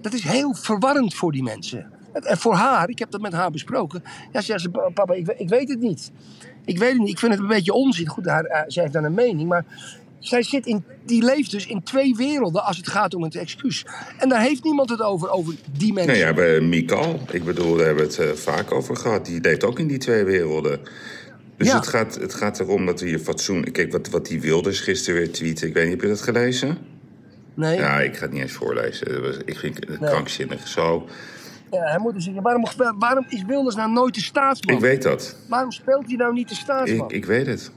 Dat 0.00 0.12
is 0.12 0.22
heel 0.22 0.54
verwarrend 0.54 1.14
voor 1.14 1.32
die 1.32 1.42
mensen. 1.42 1.90
En 2.12 2.38
voor 2.38 2.54
haar, 2.54 2.88
ik 2.88 2.98
heb 2.98 3.10
dat 3.10 3.20
met 3.20 3.32
haar 3.32 3.50
besproken. 3.50 4.02
Ja, 4.32 4.40
ze 4.40 4.46
zegt, 4.46 4.60
ze, 4.60 4.70
papa, 4.70 5.14
ik, 5.14 5.28
ik 5.28 5.48
weet 5.48 5.68
het 5.68 5.80
niet. 5.80 6.12
Ik 6.64 6.78
weet 6.78 6.92
het 6.92 6.98
niet. 6.98 7.08
Ik 7.08 7.18
vind 7.18 7.32
het 7.32 7.40
een 7.40 7.48
beetje 7.48 7.72
onzin. 7.72 8.08
Goed, 8.08 8.26
haar, 8.26 8.44
eh, 8.44 8.62
zij 8.66 8.82
heeft 8.82 8.94
dan 8.94 9.04
een 9.04 9.14
mening, 9.14 9.48
maar 9.48 9.64
zij 10.22 10.42
zit 10.42 10.66
in, 10.66 10.84
die 11.06 11.24
leeft 11.24 11.50
dus 11.50 11.66
in 11.66 11.82
twee 11.82 12.14
werelden 12.16 12.64
als 12.64 12.76
het 12.76 12.88
gaat 12.88 13.14
om 13.14 13.22
het 13.22 13.34
excuus. 13.36 13.86
En 14.18 14.28
daar 14.28 14.40
heeft 14.42 14.64
niemand 14.64 14.90
het 14.90 15.00
over, 15.02 15.30
over 15.30 15.54
die 15.78 15.92
mensen. 15.92 16.12
Nou 16.12 16.26
ja, 16.26 16.34
bij 16.34 16.60
Mikal, 16.60 17.20
ik 17.30 17.44
bedoel, 17.44 17.76
daar 17.76 17.86
hebben 17.86 18.04
we 18.08 18.10
het 18.22 18.30
eh, 18.30 18.36
vaak 18.36 18.72
over 18.72 18.96
gehad. 18.96 19.26
Die 19.26 19.40
leeft 19.40 19.64
ook 19.64 19.78
in 19.78 19.86
die 19.86 19.98
twee 19.98 20.24
werelden. 20.24 20.80
Dus 21.56 21.66
Ja. 21.66 21.76
het, 21.76 21.86
gaat, 21.86 22.14
het 22.14 22.34
gaat 22.34 22.60
erom 22.60 22.86
dat 22.86 23.00
we 23.00 23.06
hier 23.06 23.18
fatsoen... 23.18 23.62
Kijk, 23.72 23.92
wat, 23.92 24.08
wat 24.08 24.26
die 24.26 24.40
Wilders 24.40 24.80
gisteren 24.80 25.20
weer 25.20 25.32
tweeten. 25.32 25.68
Ik 25.68 25.74
weet 25.74 25.82
niet, 25.84 25.92
heb 25.92 26.02
je 26.02 26.08
dat 26.08 26.20
gelezen? 26.22 26.78
Nee, 27.54 27.76
ja. 27.76 27.80
Ja, 27.80 28.00
ik 28.00 28.16
ga 28.16 28.22
het 28.22 28.32
niet 28.32 28.42
eens 28.42 28.52
voorlezen. 28.52 29.08
Dat 29.12 29.20
was- 29.20 29.36
Ik 29.44 29.58
vind 29.58 29.76
het 29.88 29.98
krankzinnig. 29.98 30.68
Zo, 30.68 31.06
hij 31.70 31.98
moet 31.98 32.14
dus 32.14 32.24
zeggen, 32.24 32.42
waarom, 32.42 32.64
waarom 32.98 33.24
is 33.28 33.44
Wilders 33.46 33.74
nou 33.76 33.92
nooit 33.92 34.14
de 34.14 34.20
staatsman? 34.22 34.74
ik 34.76 34.80
weet 34.80 35.02
dat. 35.02 35.36
Waarom 35.48 35.70
speelt 35.72 36.06
hij 36.06 36.16
nou 36.16 36.32
niet 36.32 36.48
de 36.48 36.54
staatsman? 36.54 37.06
Ik, 37.08 37.12
ik 37.16 37.24
weet 37.24 37.46
het. 37.46 37.70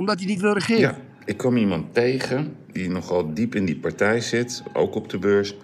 Omdat 0.00 0.18
hij 0.18 0.26
niet 0.28 0.40
wil 0.40 0.52
regeren. 0.52 0.80
Ja, 0.80 0.98
ik 1.24 1.36
kwam 1.36 1.56
iemand 1.56 1.94
tegen 1.94 2.54
die 2.72 2.90
nogal 2.90 3.34
diep 3.34 3.54
in 3.54 3.64
die 3.64 3.76
partij 3.76 4.20
zit, 4.20 4.62
ook 4.72 4.94
op 4.94 5.08
de 5.08 5.18
beurs. 5.18 5.56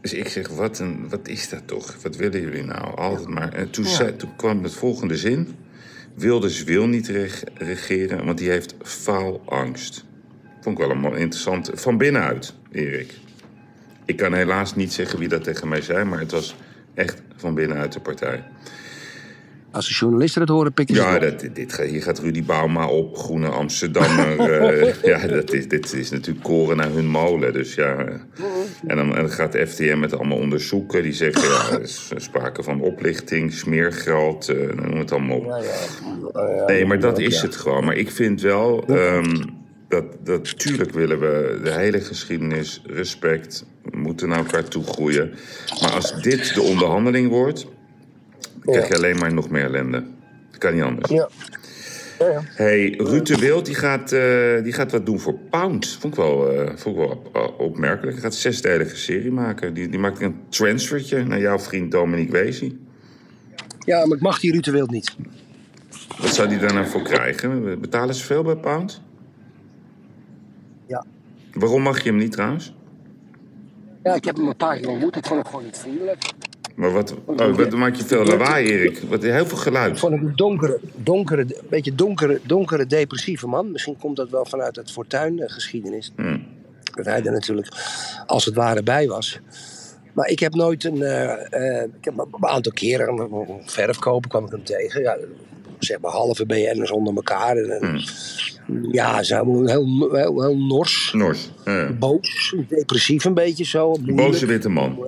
Dus 0.00 0.12
ik 0.12 0.28
zeg, 0.28 0.48
wat, 0.48 0.78
een, 0.78 1.08
wat 1.08 1.28
is 1.28 1.48
dat 1.48 1.66
toch? 1.66 1.96
Wat 2.02 2.16
willen 2.16 2.40
jullie 2.40 2.64
nou? 2.64 2.96
Altijd 2.96 3.28
maar. 3.28 3.52
En 3.52 3.70
toen, 3.70 3.84
zei, 3.84 4.16
toen 4.16 4.36
kwam 4.36 4.62
het 4.62 4.74
volgende 4.74 5.16
zin. 5.16 5.48
Wilders 6.14 6.64
wil 6.64 6.86
niet 6.86 7.08
reg- 7.08 7.42
regeren, 7.54 8.24
want 8.24 8.38
die 8.38 8.50
heeft 8.50 8.74
faalangst. 8.82 10.04
Vond 10.60 10.78
ik 10.78 10.86
wel 10.86 10.96
een 10.96 11.04
interessant. 11.16 11.70
Van 11.74 11.96
binnenuit, 11.98 12.54
Erik. 12.72 13.14
Ik 14.04 14.16
kan 14.16 14.32
helaas 14.34 14.74
niet 14.74 14.92
zeggen 14.92 15.18
wie 15.18 15.28
dat 15.28 15.44
tegen 15.44 15.68
mij 15.68 15.80
zei, 15.82 16.04
maar 16.04 16.18
het 16.18 16.30
was 16.30 16.56
echt 16.94 17.22
van 17.36 17.54
binnenuit 17.54 17.92
de 17.92 18.00
partij. 18.00 18.44
Als 19.72 19.88
de 19.88 19.94
journalisten 19.94 20.40
het 20.40 20.50
horen, 20.50 20.72
pikken 20.72 20.94
ze 20.94 21.00
Ja, 21.00 21.18
dat, 21.18 21.44
dit, 21.52 21.76
hier 21.76 22.02
gaat 22.02 22.18
Rudy 22.18 22.44
Bauma 22.44 22.86
op, 22.86 23.16
Groene 23.16 23.48
Amsterdammer. 23.48 24.38
eh, 24.50 25.02
ja, 25.02 25.26
dat 25.26 25.52
is, 25.52 25.68
dit 25.68 25.92
is 25.92 26.10
natuurlijk 26.10 26.44
koren 26.44 26.76
naar 26.76 26.90
hun 26.90 27.06
molen. 27.06 27.52
Dus 27.52 27.74
ja. 27.74 27.96
En 28.86 28.96
dan, 28.96 29.16
en 29.16 29.20
dan 29.20 29.30
gaat 29.30 29.52
de 29.52 29.66
FTM 29.66 30.02
het 30.02 30.14
allemaal 30.14 30.38
onderzoeken. 30.38 31.02
Die 31.02 31.12
zeggen, 31.12 31.48
ja, 31.48 31.76
er 31.76 31.82
is 31.82 32.10
sprake 32.16 32.62
van 32.62 32.80
oplichting, 32.80 33.52
smeergeld, 33.52 34.48
eh, 34.48 34.56
noem 34.56 34.98
het 34.98 35.12
allemaal 35.12 35.36
op. 35.36 35.44
Ja, 35.44 35.56
ja. 35.56 36.56
Ja, 36.56 36.64
Nee, 36.66 36.86
maar 36.86 37.00
dat 37.00 37.18
is 37.18 37.42
het 37.42 37.56
gewoon. 37.56 37.84
Maar 37.84 37.96
ik 37.96 38.10
vind 38.10 38.40
wel 38.40 38.84
ehm, 38.86 39.44
dat, 39.88 40.04
dat 40.24 40.58
tuurlijk 40.58 40.92
willen 40.92 41.20
we 41.20 41.60
de 41.64 41.72
hele 41.72 42.00
geschiedenis, 42.00 42.82
respect, 42.86 43.64
we 43.82 43.96
moeten 43.96 44.28
naar 44.28 44.38
elkaar 44.38 44.64
toe 44.64 44.84
groeien. 44.84 45.34
Maar 45.80 45.92
als 45.92 46.22
dit 46.22 46.54
de 46.54 46.62
onderhandeling 46.62 47.28
wordt, 47.28 47.66
dan 48.64 48.74
krijg 48.74 48.88
je 48.88 48.94
alleen 48.96 49.18
maar 49.18 49.32
nog 49.34 49.50
meer 49.50 49.64
ellende. 49.64 50.04
Dat 50.50 50.58
kan 50.58 50.74
niet 50.74 50.82
anders. 50.82 51.10
Ja. 51.10 51.28
Ja, 52.18 52.28
ja. 52.30 52.40
Hey, 52.44 52.94
Ruud 52.98 53.26
de 53.26 53.36
Wild 53.38 53.66
die 53.66 53.74
gaat, 53.74 54.12
eh, 54.12 54.62
die 54.62 54.72
gaat 54.72 54.90
wat 54.92 55.06
doen 55.06 55.20
voor 55.20 55.34
Pound. 55.50 55.88
Vond 56.00 56.12
ik 56.16 56.20
wel, 56.20 56.50
eh, 56.52 56.66
vond 56.76 56.96
ik 56.96 57.02
wel 57.02 57.10
op- 57.10 57.36
op- 57.36 57.60
opmerkelijk. 57.60 58.12
Hij 58.12 58.22
gaat 58.22 58.32
een 58.32 58.38
zesdelige 58.38 58.96
serie 58.96 59.30
maken. 59.30 59.74
Die, 59.74 59.88
die 59.88 59.98
maakt 59.98 60.20
een 60.20 60.36
transfertje 60.48 61.24
naar 61.24 61.40
jouw 61.40 61.58
vriend 61.58 61.90
Dominique 61.92 62.32
Wezi. 62.32 62.78
ja, 63.78 64.06
maar 64.06 64.16
ik 64.16 64.22
mag 64.22 64.40
die 64.40 64.52
Ruud 64.52 64.64
de 64.64 64.70
Wild 64.70 64.90
niet. 64.90 65.16
Wat 66.20 66.34
zou 66.34 66.48
die 66.48 66.58
daar 66.58 66.74
nou 66.74 66.86
voor 66.86 67.02
krijgen? 67.02 67.80
Betalen 67.80 68.14
ze 68.14 68.24
veel 68.24 68.42
bij 68.42 68.56
Pound? 68.56 69.00
Ja. 70.86 71.04
Waarom 71.52 71.82
mag 71.82 72.02
je 72.02 72.08
hem 72.08 72.18
niet 72.18 72.32
trouwens? 72.32 72.74
Ja, 74.02 74.14
ik 74.14 74.24
heb 74.24 74.36
hem 74.36 74.46
een 74.48 74.56
paar 74.56 74.76
keer 74.78 74.88
ontmoet. 74.88 75.16
Ik 75.16 75.26
vond 75.26 75.40
hem 75.42 75.48
gewoon 75.50 75.64
niet 75.64 75.78
vriendelijk. 75.78 76.18
Maar 76.74 76.90
wat, 76.92 77.14
oh, 77.24 77.56
wat 77.56 77.70
maak 77.70 77.94
je 77.94 78.04
veel 78.04 78.24
lawaai, 78.24 78.66
Erik? 78.66 79.02
Wat, 79.08 79.22
heel 79.22 79.46
veel 79.46 79.56
geluid. 79.58 79.92
Ik 79.92 79.98
vond 79.98 80.12
hem 80.14 80.26
een 80.26 80.36
donkere, 80.36 80.80
donkere, 80.96 81.40
een 81.40 81.54
beetje 81.70 81.94
donkere, 81.94 82.40
donkere, 82.42 82.86
depressieve 82.86 83.46
man. 83.46 83.72
Misschien 83.72 83.96
komt 83.98 84.16
dat 84.16 84.30
wel 84.30 84.44
vanuit 84.46 84.76
het 84.76 84.90
fortuin-geschiedenis. 84.90 86.12
Hmm. 86.16 86.44
Dat 86.94 87.04
hij 87.04 87.22
er 87.24 87.32
natuurlijk 87.32 87.68
als 88.26 88.44
het 88.44 88.54
ware 88.54 88.82
bij 88.82 89.06
was. 89.08 89.40
Maar 90.12 90.28
ik 90.28 90.38
heb 90.38 90.54
nooit 90.54 90.84
een. 90.84 91.02
eh, 91.02 91.32
eh, 91.80 91.82
ik 91.98 92.04
heb 92.04 92.18
een 92.18 92.48
aantal 92.48 92.72
keren 92.72 93.18
een 93.18 93.60
verf 93.64 93.98
kopen 93.98 94.28
kwam 94.30 94.44
ik 94.44 94.50
hem 94.50 94.64
tegen. 94.64 95.02
Ja, 95.02 95.16
zeg 95.78 96.00
maar 96.00 96.10
halve 96.10 96.46
BN'ers 96.46 96.90
onder 96.90 97.14
elkaar. 97.14 97.56
En, 97.56 97.70
en- 97.80 98.00
Ja, 98.90 99.22
ze 99.22 99.34
heel, 99.34 99.66
heel, 100.12 100.42
heel 100.42 100.56
nors, 100.56 101.12
Nors. 101.16 101.50
Ja. 101.64 101.92
boos, 101.92 102.54
depressief 102.68 103.24
een 103.24 103.34
beetje 103.34 103.64
zo. 103.64 103.96
Boze 104.00 104.46
witte 104.46 104.68
man. 104.68 104.98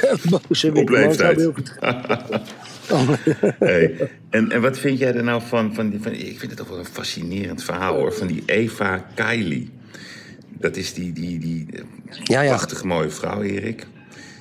Witte 0.48 0.80
Op 0.80 0.88
leeftijd. 0.88 1.40
ik- 1.40 1.78
Hey. 3.58 4.10
En, 4.30 4.50
en 4.50 4.60
wat 4.60 4.78
vind 4.78 4.98
jij 4.98 5.14
er 5.14 5.24
nou 5.24 5.42
van, 5.46 5.74
van, 5.74 5.90
die- 5.90 6.00
van... 6.02 6.12
Ik 6.12 6.38
vind 6.38 6.42
het 6.50 6.56
toch 6.56 6.68
wel 6.68 6.78
een 6.78 6.84
fascinerend 6.84 7.64
verhaal, 7.64 7.94
hoor. 7.98 8.12
Van 8.12 8.26
die 8.26 8.42
Eva 8.46 9.04
Kaili. 9.14 9.70
Dat 10.58 10.76
is 10.76 10.94
die, 10.94 11.12
die, 11.12 11.38
die 11.38 11.66
eh, 11.72 11.80
Ja, 12.24 12.40
ja, 12.40 12.48
prachtig 12.48 12.84
mooie 12.84 13.10
vrouw, 13.10 13.42
Erik. 13.42 13.86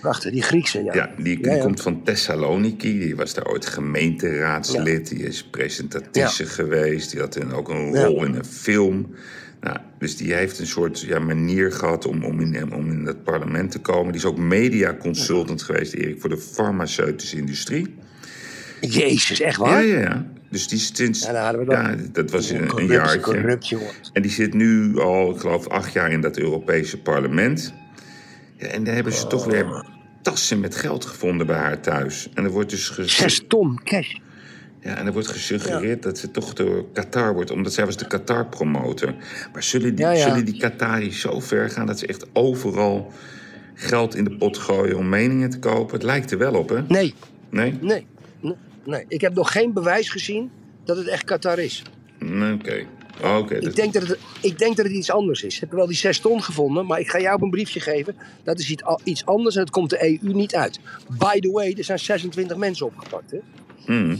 prachtig. 0.01 0.31
Die 0.31 0.41
Griekse, 0.41 0.83
ja. 0.83 0.93
Ja, 0.93 1.09
die, 1.17 1.23
die 1.37 1.45
Ja, 1.45 1.53
ja. 1.55 1.61
komt 1.61 1.81
van 1.81 2.03
Thessaloniki. 2.03 2.99
Die 2.99 3.15
was 3.15 3.33
daar 3.33 3.45
ooit 3.47 3.65
gemeenteraadslid. 3.65 5.07
Die 5.09 5.23
is 5.23 5.43
presentatrice 5.43 6.45
geweest. 6.45 7.11
Die 7.11 7.19
had 7.19 7.53
ook 7.53 7.69
een 7.69 7.95
rol 8.05 8.25
in 8.25 8.35
een 8.35 8.45
film. 8.45 9.15
Nou, 9.61 9.77
dus 9.97 10.17
die 10.17 10.33
heeft 10.33 10.59
een 10.59 10.67
soort 10.67 11.01
ja, 11.01 11.19
manier 11.19 11.71
gehad 11.71 12.05
om, 12.05 12.23
om, 12.23 12.39
in, 12.39 12.73
om 12.73 12.91
in 12.91 13.05
het 13.05 13.23
parlement 13.23 13.71
te 13.71 13.79
komen. 13.79 14.11
Die 14.11 14.21
is 14.21 14.27
ook 14.27 14.37
mediaconsultant 14.37 15.61
geweest, 15.61 15.93
Erik, 15.93 16.21
voor 16.21 16.29
de 16.29 16.37
farmaceutische 16.37 17.37
industrie. 17.37 17.95
Jezus, 18.81 19.39
echt 19.41 19.57
Ja, 19.57 19.63
waar? 19.63 19.85
ja, 19.85 19.99
ja. 19.99 20.25
Dus 20.49 20.67
die 20.67 20.79
sinds... 20.79 21.25
Ja, 21.25 21.43
hadden 21.43 21.65
we 21.67 21.73
dan. 21.73 21.83
ja, 21.83 21.95
dat 22.11 22.31
was 22.31 22.49
een, 22.49 22.77
een 22.77 22.85
jaartje. 22.87 23.19
corrupt. 23.19 23.75
En 24.13 24.21
die 24.21 24.31
zit 24.31 24.53
nu 24.53 24.99
al, 24.99 25.31
ik 25.33 25.39
geloof, 25.39 25.67
acht 25.67 25.93
jaar 25.93 26.11
in 26.11 26.21
dat 26.21 26.37
Europese 26.37 27.01
parlement. 27.01 27.73
Ja, 28.57 28.67
en 28.67 28.83
daar 28.83 28.95
hebben 28.95 29.13
ze 29.13 29.27
toch 29.27 29.45
weer 29.45 29.83
tassen 30.21 30.59
met 30.59 30.75
geld 30.75 31.05
gevonden 31.05 31.47
bij 31.47 31.57
haar 31.57 31.79
thuis. 31.81 32.29
En 32.33 32.43
er 32.43 32.49
wordt 32.51 32.69
dus 32.69 32.89
ges- 32.89 33.15
Zes 33.15 33.43
ton 33.47 33.79
cash. 33.83 34.15
Ja, 34.81 34.95
en 34.95 35.05
er 35.05 35.13
wordt 35.13 35.27
gesuggereerd 35.27 36.03
dat 36.03 36.17
ze 36.17 36.31
toch 36.31 36.53
door 36.53 36.85
Qatar 36.93 37.33
wordt, 37.33 37.51
omdat 37.51 37.73
zij 37.73 37.85
was 37.85 37.97
de 37.97 38.07
Qatar-promotor. 38.07 39.13
Maar 39.53 39.63
zullen 39.63 39.95
die, 39.95 40.05
Ja, 40.05 40.11
ja. 40.11 40.27
zullen 40.27 40.45
die 40.45 40.57
Qataris 40.57 41.19
zo 41.19 41.39
ver 41.39 41.69
gaan 41.69 41.85
dat 41.85 41.99
ze 41.99 42.07
echt 42.07 42.25
overal 42.33 43.11
geld 43.73 44.15
in 44.15 44.23
de 44.23 44.37
pot 44.37 44.57
gooien 44.57 44.97
om 44.97 45.09
meningen 45.09 45.49
te 45.49 45.59
kopen? 45.59 45.93
Het 45.93 46.03
lijkt 46.03 46.31
er 46.31 46.37
wel 46.37 46.53
op, 46.53 46.69
hè? 46.69 46.81
Nee, 46.87 47.13
Nee? 47.49 47.77
nee, 47.81 48.05
nee, 48.41 48.55
nee. 48.85 49.05
Ik 49.07 49.21
heb 49.21 49.33
nog 49.33 49.51
geen 49.51 49.73
bewijs 49.73 50.09
gezien 50.09 50.51
dat 50.83 50.97
het 50.97 51.07
echt 51.07 51.23
Qatar 51.23 51.59
is. 51.59 51.83
Oké. 52.53 52.85
Oh, 53.23 53.37
Oké. 53.37 53.55
Ik 53.55 53.75
denk, 53.75 53.93
dat 53.93 54.07
het, 54.07 54.17
ik 54.41 54.57
denk 54.59 54.75
dat 54.77 54.85
het 54.85 54.95
iets 54.95 55.11
anders 55.11 55.43
is. 55.43 55.53
Ik 55.55 55.59
heb 55.59 55.71
wel 55.71 55.87
die 55.87 55.95
zes 55.95 56.19
ton 56.19 56.43
gevonden, 56.43 56.85
maar 56.85 56.99
ik 56.99 57.09
ga 57.09 57.19
jou 57.19 57.43
een 57.43 57.49
briefje 57.49 57.79
geven. 57.79 58.15
Dat 58.43 58.59
is 58.59 58.75
iets 59.03 59.25
anders 59.25 59.55
en 59.55 59.61
het 59.61 59.69
komt 59.69 59.89
de 59.89 60.03
EU 60.21 60.33
niet 60.33 60.55
uit. 60.55 60.79
By 61.17 61.39
the 61.39 61.49
way, 61.51 61.73
er 61.77 61.83
zijn 61.83 61.99
26 61.99 62.57
mensen 62.57 62.85
opgepakt. 62.85 63.31
Hè? 63.31 63.37
Hmm. 63.85 64.17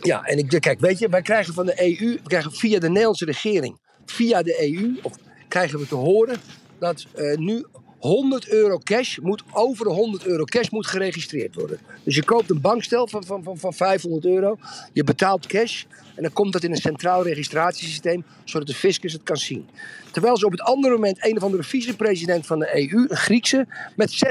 Ja, 0.00 0.24
en 0.24 0.38
ik, 0.38 0.60
kijk, 0.60 0.80
weet 0.80 0.98
je, 0.98 1.08
wij 1.08 1.22
krijgen 1.22 1.54
van 1.54 1.66
de 1.66 2.00
EU, 2.00 2.18
krijgen 2.24 2.52
via 2.52 2.78
de 2.78 2.88
Nederlandse 2.88 3.24
regering, 3.24 3.78
via 4.06 4.42
de 4.42 4.72
EU, 4.72 4.98
of 5.02 5.12
krijgen 5.48 5.78
we 5.78 5.86
te 5.86 5.94
horen 5.94 6.36
dat 6.78 7.06
eh, 7.14 7.36
nu 7.36 7.64
100 7.98 8.48
euro 8.48 8.78
cash 8.78 9.16
moet, 9.16 9.42
over 9.52 9.84
de 9.84 9.92
100 9.92 10.26
euro 10.26 10.44
cash 10.44 10.68
moet 10.68 10.86
geregistreerd 10.86 11.54
worden. 11.54 11.78
Dus 12.02 12.14
je 12.14 12.24
koopt 12.24 12.50
een 12.50 12.60
bankstel 12.60 13.08
van, 13.08 13.24
van, 13.24 13.42
van, 13.42 13.58
van 13.58 13.72
500 13.72 14.24
euro, 14.24 14.58
je 14.92 15.04
betaalt 15.04 15.46
cash 15.46 15.84
en 16.14 16.22
dan 16.22 16.32
komt 16.32 16.52
dat 16.52 16.62
in 16.62 16.70
een 16.70 16.76
centraal 16.76 17.22
registratiesysteem, 17.22 18.24
zodat 18.44 18.66
de 18.66 18.74
fiscus 18.74 19.12
het 19.12 19.22
kan 19.22 19.36
zien. 19.36 19.68
Terwijl 20.12 20.36
ze 20.36 20.46
op 20.46 20.52
het 20.52 20.60
andere 20.60 20.94
moment 20.94 21.24
een 21.24 21.36
of 21.36 21.42
andere 21.42 21.62
vicepresident 21.62 22.46
van 22.46 22.58
de 22.58 22.76
EU, 22.76 23.06
een 23.08 23.16
Griekse, 23.16 23.66
met 23.96 24.24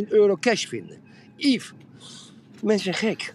600.000 0.00 0.08
euro 0.08 0.36
cash 0.40 0.66
vinden. 0.66 0.98
Yves, 1.36 1.72
mensen 2.62 2.94
zijn 2.94 3.16
gek. 3.16 3.34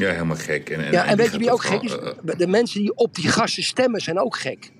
Ja, 0.00 0.10
helemaal 0.12 0.36
gek. 0.36 0.70
En, 0.70 0.84
en, 0.84 0.92
Ja, 0.92 1.06
en 1.06 1.16
weet 1.16 1.32
je 1.32 1.38
wie 1.38 1.52
ook 1.52 1.62
gek 1.62 1.82
is? 1.82 1.92
gewoon, 1.92 2.14
eh, 2.26 2.38
De 2.38 2.46
mensen 2.46 2.80
die 2.80 2.94
op 2.96 3.14
die 3.14 3.28
gasten 3.28 3.62
stemmen 3.62 4.00
zijn 4.00 4.18
ook 4.20 4.36
gek. 4.36 4.70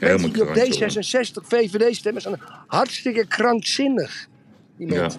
Mensen 0.00 0.32
die 0.32 0.42
op 0.42 0.52
krankzinnig. 0.52 1.30
D66, 1.42 1.46
VVD 1.46 1.96
stemmen 1.96 2.22
zijn 2.22 2.36
hartstikke 2.66 3.26
krankzinnig. 3.26 4.26
Die 4.78 4.92
Ja. 4.92 5.10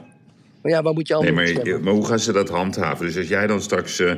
Maar 0.62 0.72
ja, 0.72 0.82
waar 0.82 0.94
moet 0.94 1.08
je 1.08 1.14
Nee, 1.14 1.24
allemaal 1.24 1.44
maar, 1.44 1.54
op 1.54 1.60
stemmen? 1.62 1.84
maar 1.84 1.94
hoe 1.94 2.06
gaan 2.06 2.20
ze 2.20 2.32
dat 2.32 2.50
handhaven? 2.50 3.06
Dus 3.06 3.18
als 3.18 3.28
jij 3.28 3.48
dan 3.48 3.62
straks 3.62 4.00
eh, 4.00 4.14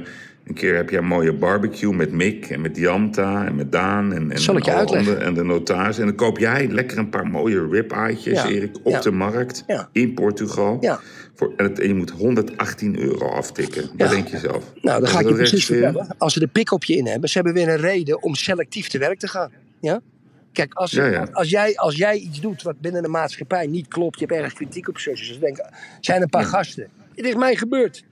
een 0.46 0.54
keer 0.54 0.76
heb 0.76 0.90
jij 0.90 1.00
een 1.00 1.06
mooie 1.06 1.34
barbecue 1.34 1.94
met 1.94 2.12
Mick 2.12 2.46
en 2.50 2.62
met 2.62 2.78
Janta 2.78 3.46
en 3.46 3.56
met 3.56 3.72
Daan 3.72 4.14
en, 4.14 4.32
en, 4.32 4.40
Zal 4.40 4.58
ik 4.58 4.64
je 4.66 4.74
uitleggen? 4.74 5.22
en 5.22 5.34
de 5.34 5.44
notaris. 5.44 5.98
En 5.98 6.06
dan 6.06 6.16
koop 6.16 6.38
jij 6.38 6.68
lekker 6.68 6.98
een 6.98 7.10
paar 7.10 7.28
mooie 7.28 7.84
Ja. 8.24 8.46
Erik, 8.48 8.76
op 8.84 8.92
Ja. 8.92 9.00
de 9.02 9.12
markt 9.12 9.66
in 9.92 10.14
Portugal. 10.14 10.78
Ja. 10.82 11.00
Voor, 11.40 11.54
en, 11.58 11.76
je 11.76 11.94
moet 11.94 12.10
118 12.10 13.00
euro 13.00 13.30
aftikken. 13.30 13.82
Wat 13.82 13.92
Ja. 13.98 14.08
denk 14.08 14.28
je 14.28 14.38
zelf? 14.38 14.74
Nou, 14.82 15.00
dan 15.00 15.10
ga 15.10 15.20
ik 15.20 15.28
je 15.28 15.34
precies 15.34 15.66
vertellen. 15.66 16.16
Als 16.18 16.34
ze 16.34 16.40
de 16.40 16.48
pik 16.48 16.72
op 16.72 16.84
je 16.84 16.96
in 16.96 17.08
hebben, 17.08 17.30
ze 17.30 17.36
hebben 17.36 17.54
weer 17.54 17.70
een 17.70 17.78
reden 17.78 18.24
om 18.24 18.36
selectief 18.36 18.88
te 18.88 18.98
werk 18.98 19.20
te 19.20 19.28
gaan. 19.28 19.52
Ja? 19.82 20.02
Kijk, 20.52 20.74
als, 20.74 20.92
Ja, 20.92 21.06
ja. 21.06 21.28
Als, 21.32 21.50
jij, 21.50 21.78
als 21.78 21.96
jij 21.96 22.18
iets 22.18 22.42
doet 22.42 22.62
wat 22.62 22.80
binnen 22.80 23.02
de 23.02 23.08
maatschappij 23.08 23.68
niet 23.68 23.88
klopt, 23.88 24.20
je 24.20 24.26
hebt 24.26 24.38
ergens 24.38 24.54
kritiek 24.54 24.88
op 24.88 24.98
social, 24.98 25.28
dus 25.28 25.40
denken, 25.40 25.64
er 25.64 25.74
zijn 26.00 26.22
een 26.22 26.30
paar 26.30 26.46
gasten. 26.46 26.88
Het 27.16 27.26
is 27.26 27.36
mij 27.36 27.56
gebeurd. 27.56 28.04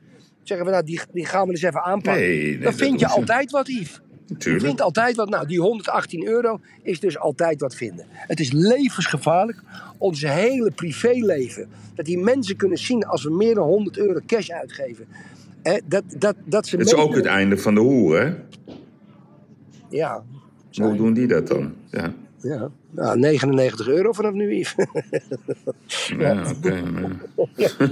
Zeggen 0.43 0.65
we, 0.65 0.71
nou, 0.71 0.85
die, 0.85 1.01
die 1.13 1.25
gaan 1.25 1.45
we 1.45 1.51
eens 1.51 1.61
even 1.61 1.83
aanpakken. 1.83 2.23
Nee, 2.23 2.37
nee, 2.37 2.59
dan 2.59 2.73
vind 2.73 2.99
je 2.99 3.07
altijd 3.07 3.51
wat, 3.51 3.67
Yves. 3.67 4.01
Je 4.37 4.59
vindt 4.59 4.81
altijd 4.81 5.15
wat. 5.15 5.29
Nou, 5.29 5.47
die 5.47 5.59
118 5.59 6.27
euro 6.27 6.59
is 6.81 6.99
dus 6.99 7.19
altijd 7.19 7.61
wat 7.61 7.75
vinden. 7.75 8.05
Het 8.09 8.39
is 8.39 8.51
levensgevaarlijk, 8.51 9.61
ons 9.97 10.21
hele 10.21 10.71
privéleven. 10.71 11.67
Dat 11.95 12.05
die 12.05 12.17
mensen 12.17 12.55
kunnen 12.55 12.77
zien 12.77 13.05
als 13.05 13.23
we 13.23 13.31
meer 13.31 13.55
dan 13.55 13.67
100 13.67 13.97
euro 13.97 14.19
cash 14.25 14.49
uitgeven. 14.49 15.07
Hè, 15.61 15.79
dat, 15.85 16.03
dat, 16.17 16.35
dat 16.45 16.67
ze 16.67 16.77
Het 16.77 16.87
is 16.87 16.93
ook 16.93 17.15
het 17.15 17.25
einde 17.25 17.57
van 17.57 17.73
de 17.73 17.79
hoer, 17.79 18.19
hè? 18.19 18.33
Ja, 19.89 20.23
Hoe 20.71 20.95
doen 20.95 21.13
die 21.13 21.27
dat 21.27 21.47
dan? 21.47 21.73
Ja, 21.91 22.13
ja. 22.41 22.69
Nou, 22.91 23.19
99 23.19 23.87
euro 23.87 24.11
vanaf 24.11 24.33
nu, 24.33 24.55
Yves. 24.55 24.75
ja 26.19 26.43
oké. 26.57 26.83
ja. 27.55 27.69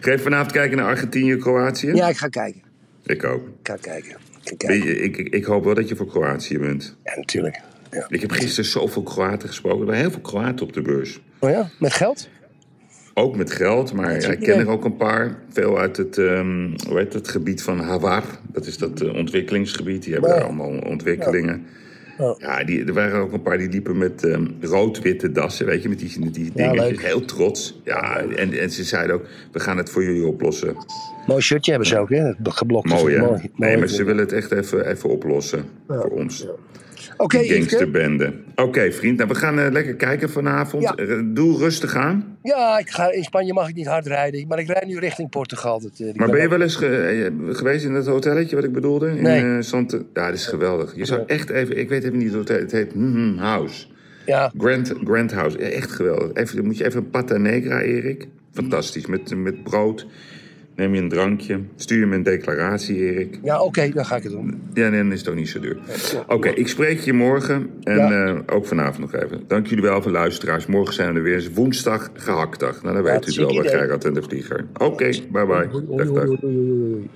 Ga 0.00 0.10
je 0.10 0.18
vanavond 0.18 0.52
kijken 0.52 0.76
naar 0.76 0.86
Argentinië-Kroatië? 0.86 1.92
ja, 1.92 2.08
ik 2.08 2.16
ga 2.16 2.28
kijken. 2.28 2.62
Ik 3.10 3.24
ook. 3.24 3.46
Ik 3.46 3.52
ga 3.62 3.76
kijken. 3.76 4.16
Ik 4.44 4.58
kijken. 4.58 4.86
je, 4.86 5.00
Ik, 5.00 5.16
ik, 5.16 5.44
hoop 5.44 5.64
wel 5.64 5.74
dat 5.74 5.88
je 5.88 5.96
voor 5.96 6.06
Kroatië 6.06 6.58
bent. 6.58 6.96
Ja, 7.04 7.16
natuurlijk. 7.16 7.60
Ja. 7.90 8.06
Ik 8.08 8.20
heb 8.20 8.30
gisteren 8.30 8.70
zoveel 8.70 9.02
Kroaten 9.02 9.48
gesproken. 9.48 9.80
Er 9.80 9.86
waren 9.86 10.00
heel 10.00 10.10
veel 10.10 10.20
Kroaten 10.20 10.66
op 10.66 10.72
de 10.72 10.82
beurs. 10.82 11.20
Oh 11.38 11.50
ja, 11.50 11.70
met 11.78 11.92
geld? 11.92 12.28
Ook 13.14 13.36
met 13.36 13.50
geld, 13.52 13.92
maar 13.92 14.20
ja, 14.20 14.28
ik 14.30 14.40
ken 14.40 14.58
er 14.58 14.68
ook 14.68 14.84
een 14.84 14.96
paar. 14.96 15.38
Veel 15.52 15.78
uit 15.78 15.96
het, 15.96 16.16
um, 16.16 16.74
hoe 16.88 16.98
heet 16.98 17.12
het 17.12 17.28
gebied 17.28 17.62
van 17.62 17.80
Hawar. 17.80 18.24
Dat 18.52 18.66
is 18.66 18.78
dat 18.78 19.02
uh, 19.02 19.14
ontwikkelingsgebied. 19.14 20.02
Die 20.02 20.12
hebben 20.12 20.30
Ja. 20.30 20.36
daar 20.36 20.44
allemaal 20.44 20.78
ontwikkelingen. 20.78 21.66
Ja. 21.66 21.78
Ja, 22.38 22.64
die, 22.64 22.84
er 22.84 22.92
waren 22.92 23.20
ook 23.20 23.32
een 23.32 23.42
paar 23.42 23.58
die 23.58 23.68
liepen 23.68 23.98
met 23.98 24.24
ehm, 24.24 24.46
rood-witte 24.60 25.32
dassen, 25.32 25.66
weet 25.66 25.82
je, 25.82 25.88
met 25.88 25.98
die, 25.98 26.16
met 26.20 26.34
die 26.34 26.52
dingetjes. 26.54 27.02
Heel 27.02 27.24
trots. 27.24 27.80
Ja, 27.84 28.18
en, 28.18 28.58
en 28.58 28.70
ze 28.70 28.84
zeiden 28.84 29.14
ook, 29.14 29.26
we 29.52 29.60
gaan 29.60 29.76
het 29.76 29.90
voor 29.90 30.04
jullie 30.04 30.26
oplossen. 30.26 30.76
Mooi 31.26 31.40
shirtje 31.42 31.70
hebben 31.70 31.88
ze 31.88 31.98
ook, 31.98 32.08
hè? 32.08 32.32
Geblokt. 32.42 32.88
Mooi, 32.88 33.14
hè? 33.14 33.20
mooi. 33.20 33.40
nee, 33.40 33.50
Mooi. 33.56 33.76
maar 33.76 33.88
ze 33.88 34.04
willen 34.04 34.24
het 34.24 34.32
echt 34.32 34.52
even, 34.52 34.86
even 34.88 35.10
oplossen 35.10 35.64
voor 35.88 36.10
ons. 36.10 36.46
Oké, 37.16 37.38
gangsterbende. 37.44 38.32
Oké, 38.54 38.92
vriend. 38.92 39.16
Nou, 39.16 39.28
we 39.28 39.34
gaan 39.34 39.58
eh, 39.58 39.70
lekker 39.72 39.94
kijken 39.94 40.30
vanavond. 40.30 40.82
Ja. 40.82 40.94
Eh, 40.94 41.20
Doe 41.24 41.58
rustig 41.58 41.94
aan. 41.94 42.36
Ja, 42.42 42.78
ik 42.78 42.90
ga, 42.90 43.10
in 43.12 43.22
Spanje 43.24 43.52
mag 43.52 43.68
ik 43.68 43.74
niet 43.74 43.86
hard 43.86 44.06
rijden. 44.06 44.46
Maar 44.48 44.58
ik 44.58 44.66
rijd 44.66 44.86
nu 44.86 44.98
richting 44.98 45.28
Portugal. 45.30 45.80
Dat, 45.80 45.92
eh, 45.98 46.14
Maar 46.14 46.30
ben 46.30 46.40
je 46.40 46.48
wel 46.48 46.60
eens 46.60 46.76
ge- 46.76 47.32
geweest 47.52 47.84
in 47.84 47.92
dat 47.92 48.06
hotelletje 48.06 48.56
wat 48.56 48.64
ik 48.64 48.72
bedoelde? 48.72 49.08
In, 49.08 49.22
Nee. 49.22 49.62
Sante- 49.62 50.04
ja, 50.14 50.26
dat 50.26 50.34
is 50.34 50.46
geweldig. 50.46 50.96
Je 50.96 51.04
zou 51.04 51.22
echt 51.26 51.50
even... 51.50 51.78
Ik 51.78 51.88
weet 51.88 52.04
even 52.04 52.18
niet 52.18 52.30
hoe 52.30 52.38
het 52.38 52.48
heet. 52.48 52.60
Het 52.60 52.72
heet 52.72 52.94
mhm 52.94 53.36
House. 53.38 53.86
Ja, 54.26 54.52
Grand, 54.58 54.94
Grand 55.04 55.32
House. 55.32 55.58
Echt 55.58 55.90
geweldig. 55.90 56.30
Even, 56.34 56.56
dan 56.56 56.64
moet 56.66 56.78
je 56.78 56.84
even 56.84 57.00
een 57.00 57.10
pata 57.10 57.36
negra, 57.36 57.80
Erik. 57.80 58.28
Fantastisch. 58.52 59.06
Met, 59.06 59.36
met 59.36 59.62
brood. 59.62 60.06
Neem 60.80 60.94
je 60.94 61.00
een 61.00 61.08
drankje. 61.08 61.60
Stuur 61.76 61.98
je 61.98 62.06
me 62.06 62.14
een 62.14 62.22
declaratie, 62.22 62.96
Erik. 62.96 63.38
ja 63.42 63.60
oké, 63.62 63.88
dan 63.94 64.04
ga 64.06 64.16
ik 64.16 64.22
het 64.22 64.32
doen. 64.32 64.62
Ja, 64.74 64.88
nee, 64.88 65.02
dan 65.02 65.12
is 65.12 65.18
het 65.18 65.28
ook 65.28 65.34
niet 65.34 65.48
zo 65.48 65.60
duur. 65.60 65.78
Oké, 66.26 66.48
ik 66.48 66.68
spreek 66.68 66.98
je 67.00 67.12
morgen. 67.12 67.70
En 67.82 67.96
Ja. 67.96 68.26
eh, 68.26 68.38
ook 68.46 68.66
vanavond 68.66 68.98
nog 69.12 69.22
even. 69.22 69.40
Dank 69.46 69.66
jullie 69.66 69.84
wel 69.84 70.02
voor 70.02 70.10
luisteraars. 70.12 70.66
Morgen 70.66 70.94
zijn 70.94 71.12
we 71.12 71.18
er 71.18 71.22
weer. 71.24 71.36
Is 71.36 71.50
woensdag, 71.52 72.10
gehaktdag. 72.14 72.82
Nou, 72.82 72.94
dan 72.94 73.02
weet 73.04 73.22
u 73.22 73.26
het 73.26 73.36
wel 73.36 73.46
bij 73.46 73.56
idee. 73.56 73.70
Gerard 73.78 74.04
en 74.04 74.12
de 74.14 74.22
Vlieger. 74.22 74.64
Oké, 74.78 75.08
bye 75.32 75.46
bye. 75.46 75.68
Dag, 75.96 76.06
dag. 76.12 76.28
Oei, 76.28 76.38
oei, 76.42 76.56
oei, 76.56 76.70
oei, 76.70 76.92
oei. 76.94 77.08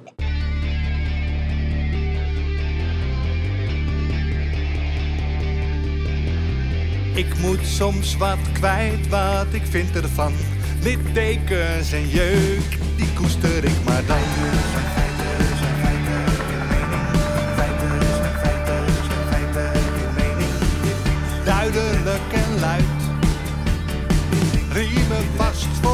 Ik 7.15 7.39
moet 7.41 7.61
soms 7.63 8.17
wat 8.17 8.39
kwijt 8.53 9.09
wat 9.09 9.47
ik 9.51 9.63
vind 9.63 9.97
ervan. 9.97 10.33
Littekens 10.83 11.93
en 11.93 12.09
jeuk, 12.09 12.79
die 12.97 13.13
koester 13.15 13.65
ik 13.65 13.85
maar 13.85 14.03
dan. 14.07 14.17
Duidelijk 21.45 22.33
en 22.33 22.61
luid. 22.61 22.85
Riemen 24.73 25.25
vast 25.37 25.67
vooruit. 25.83 25.94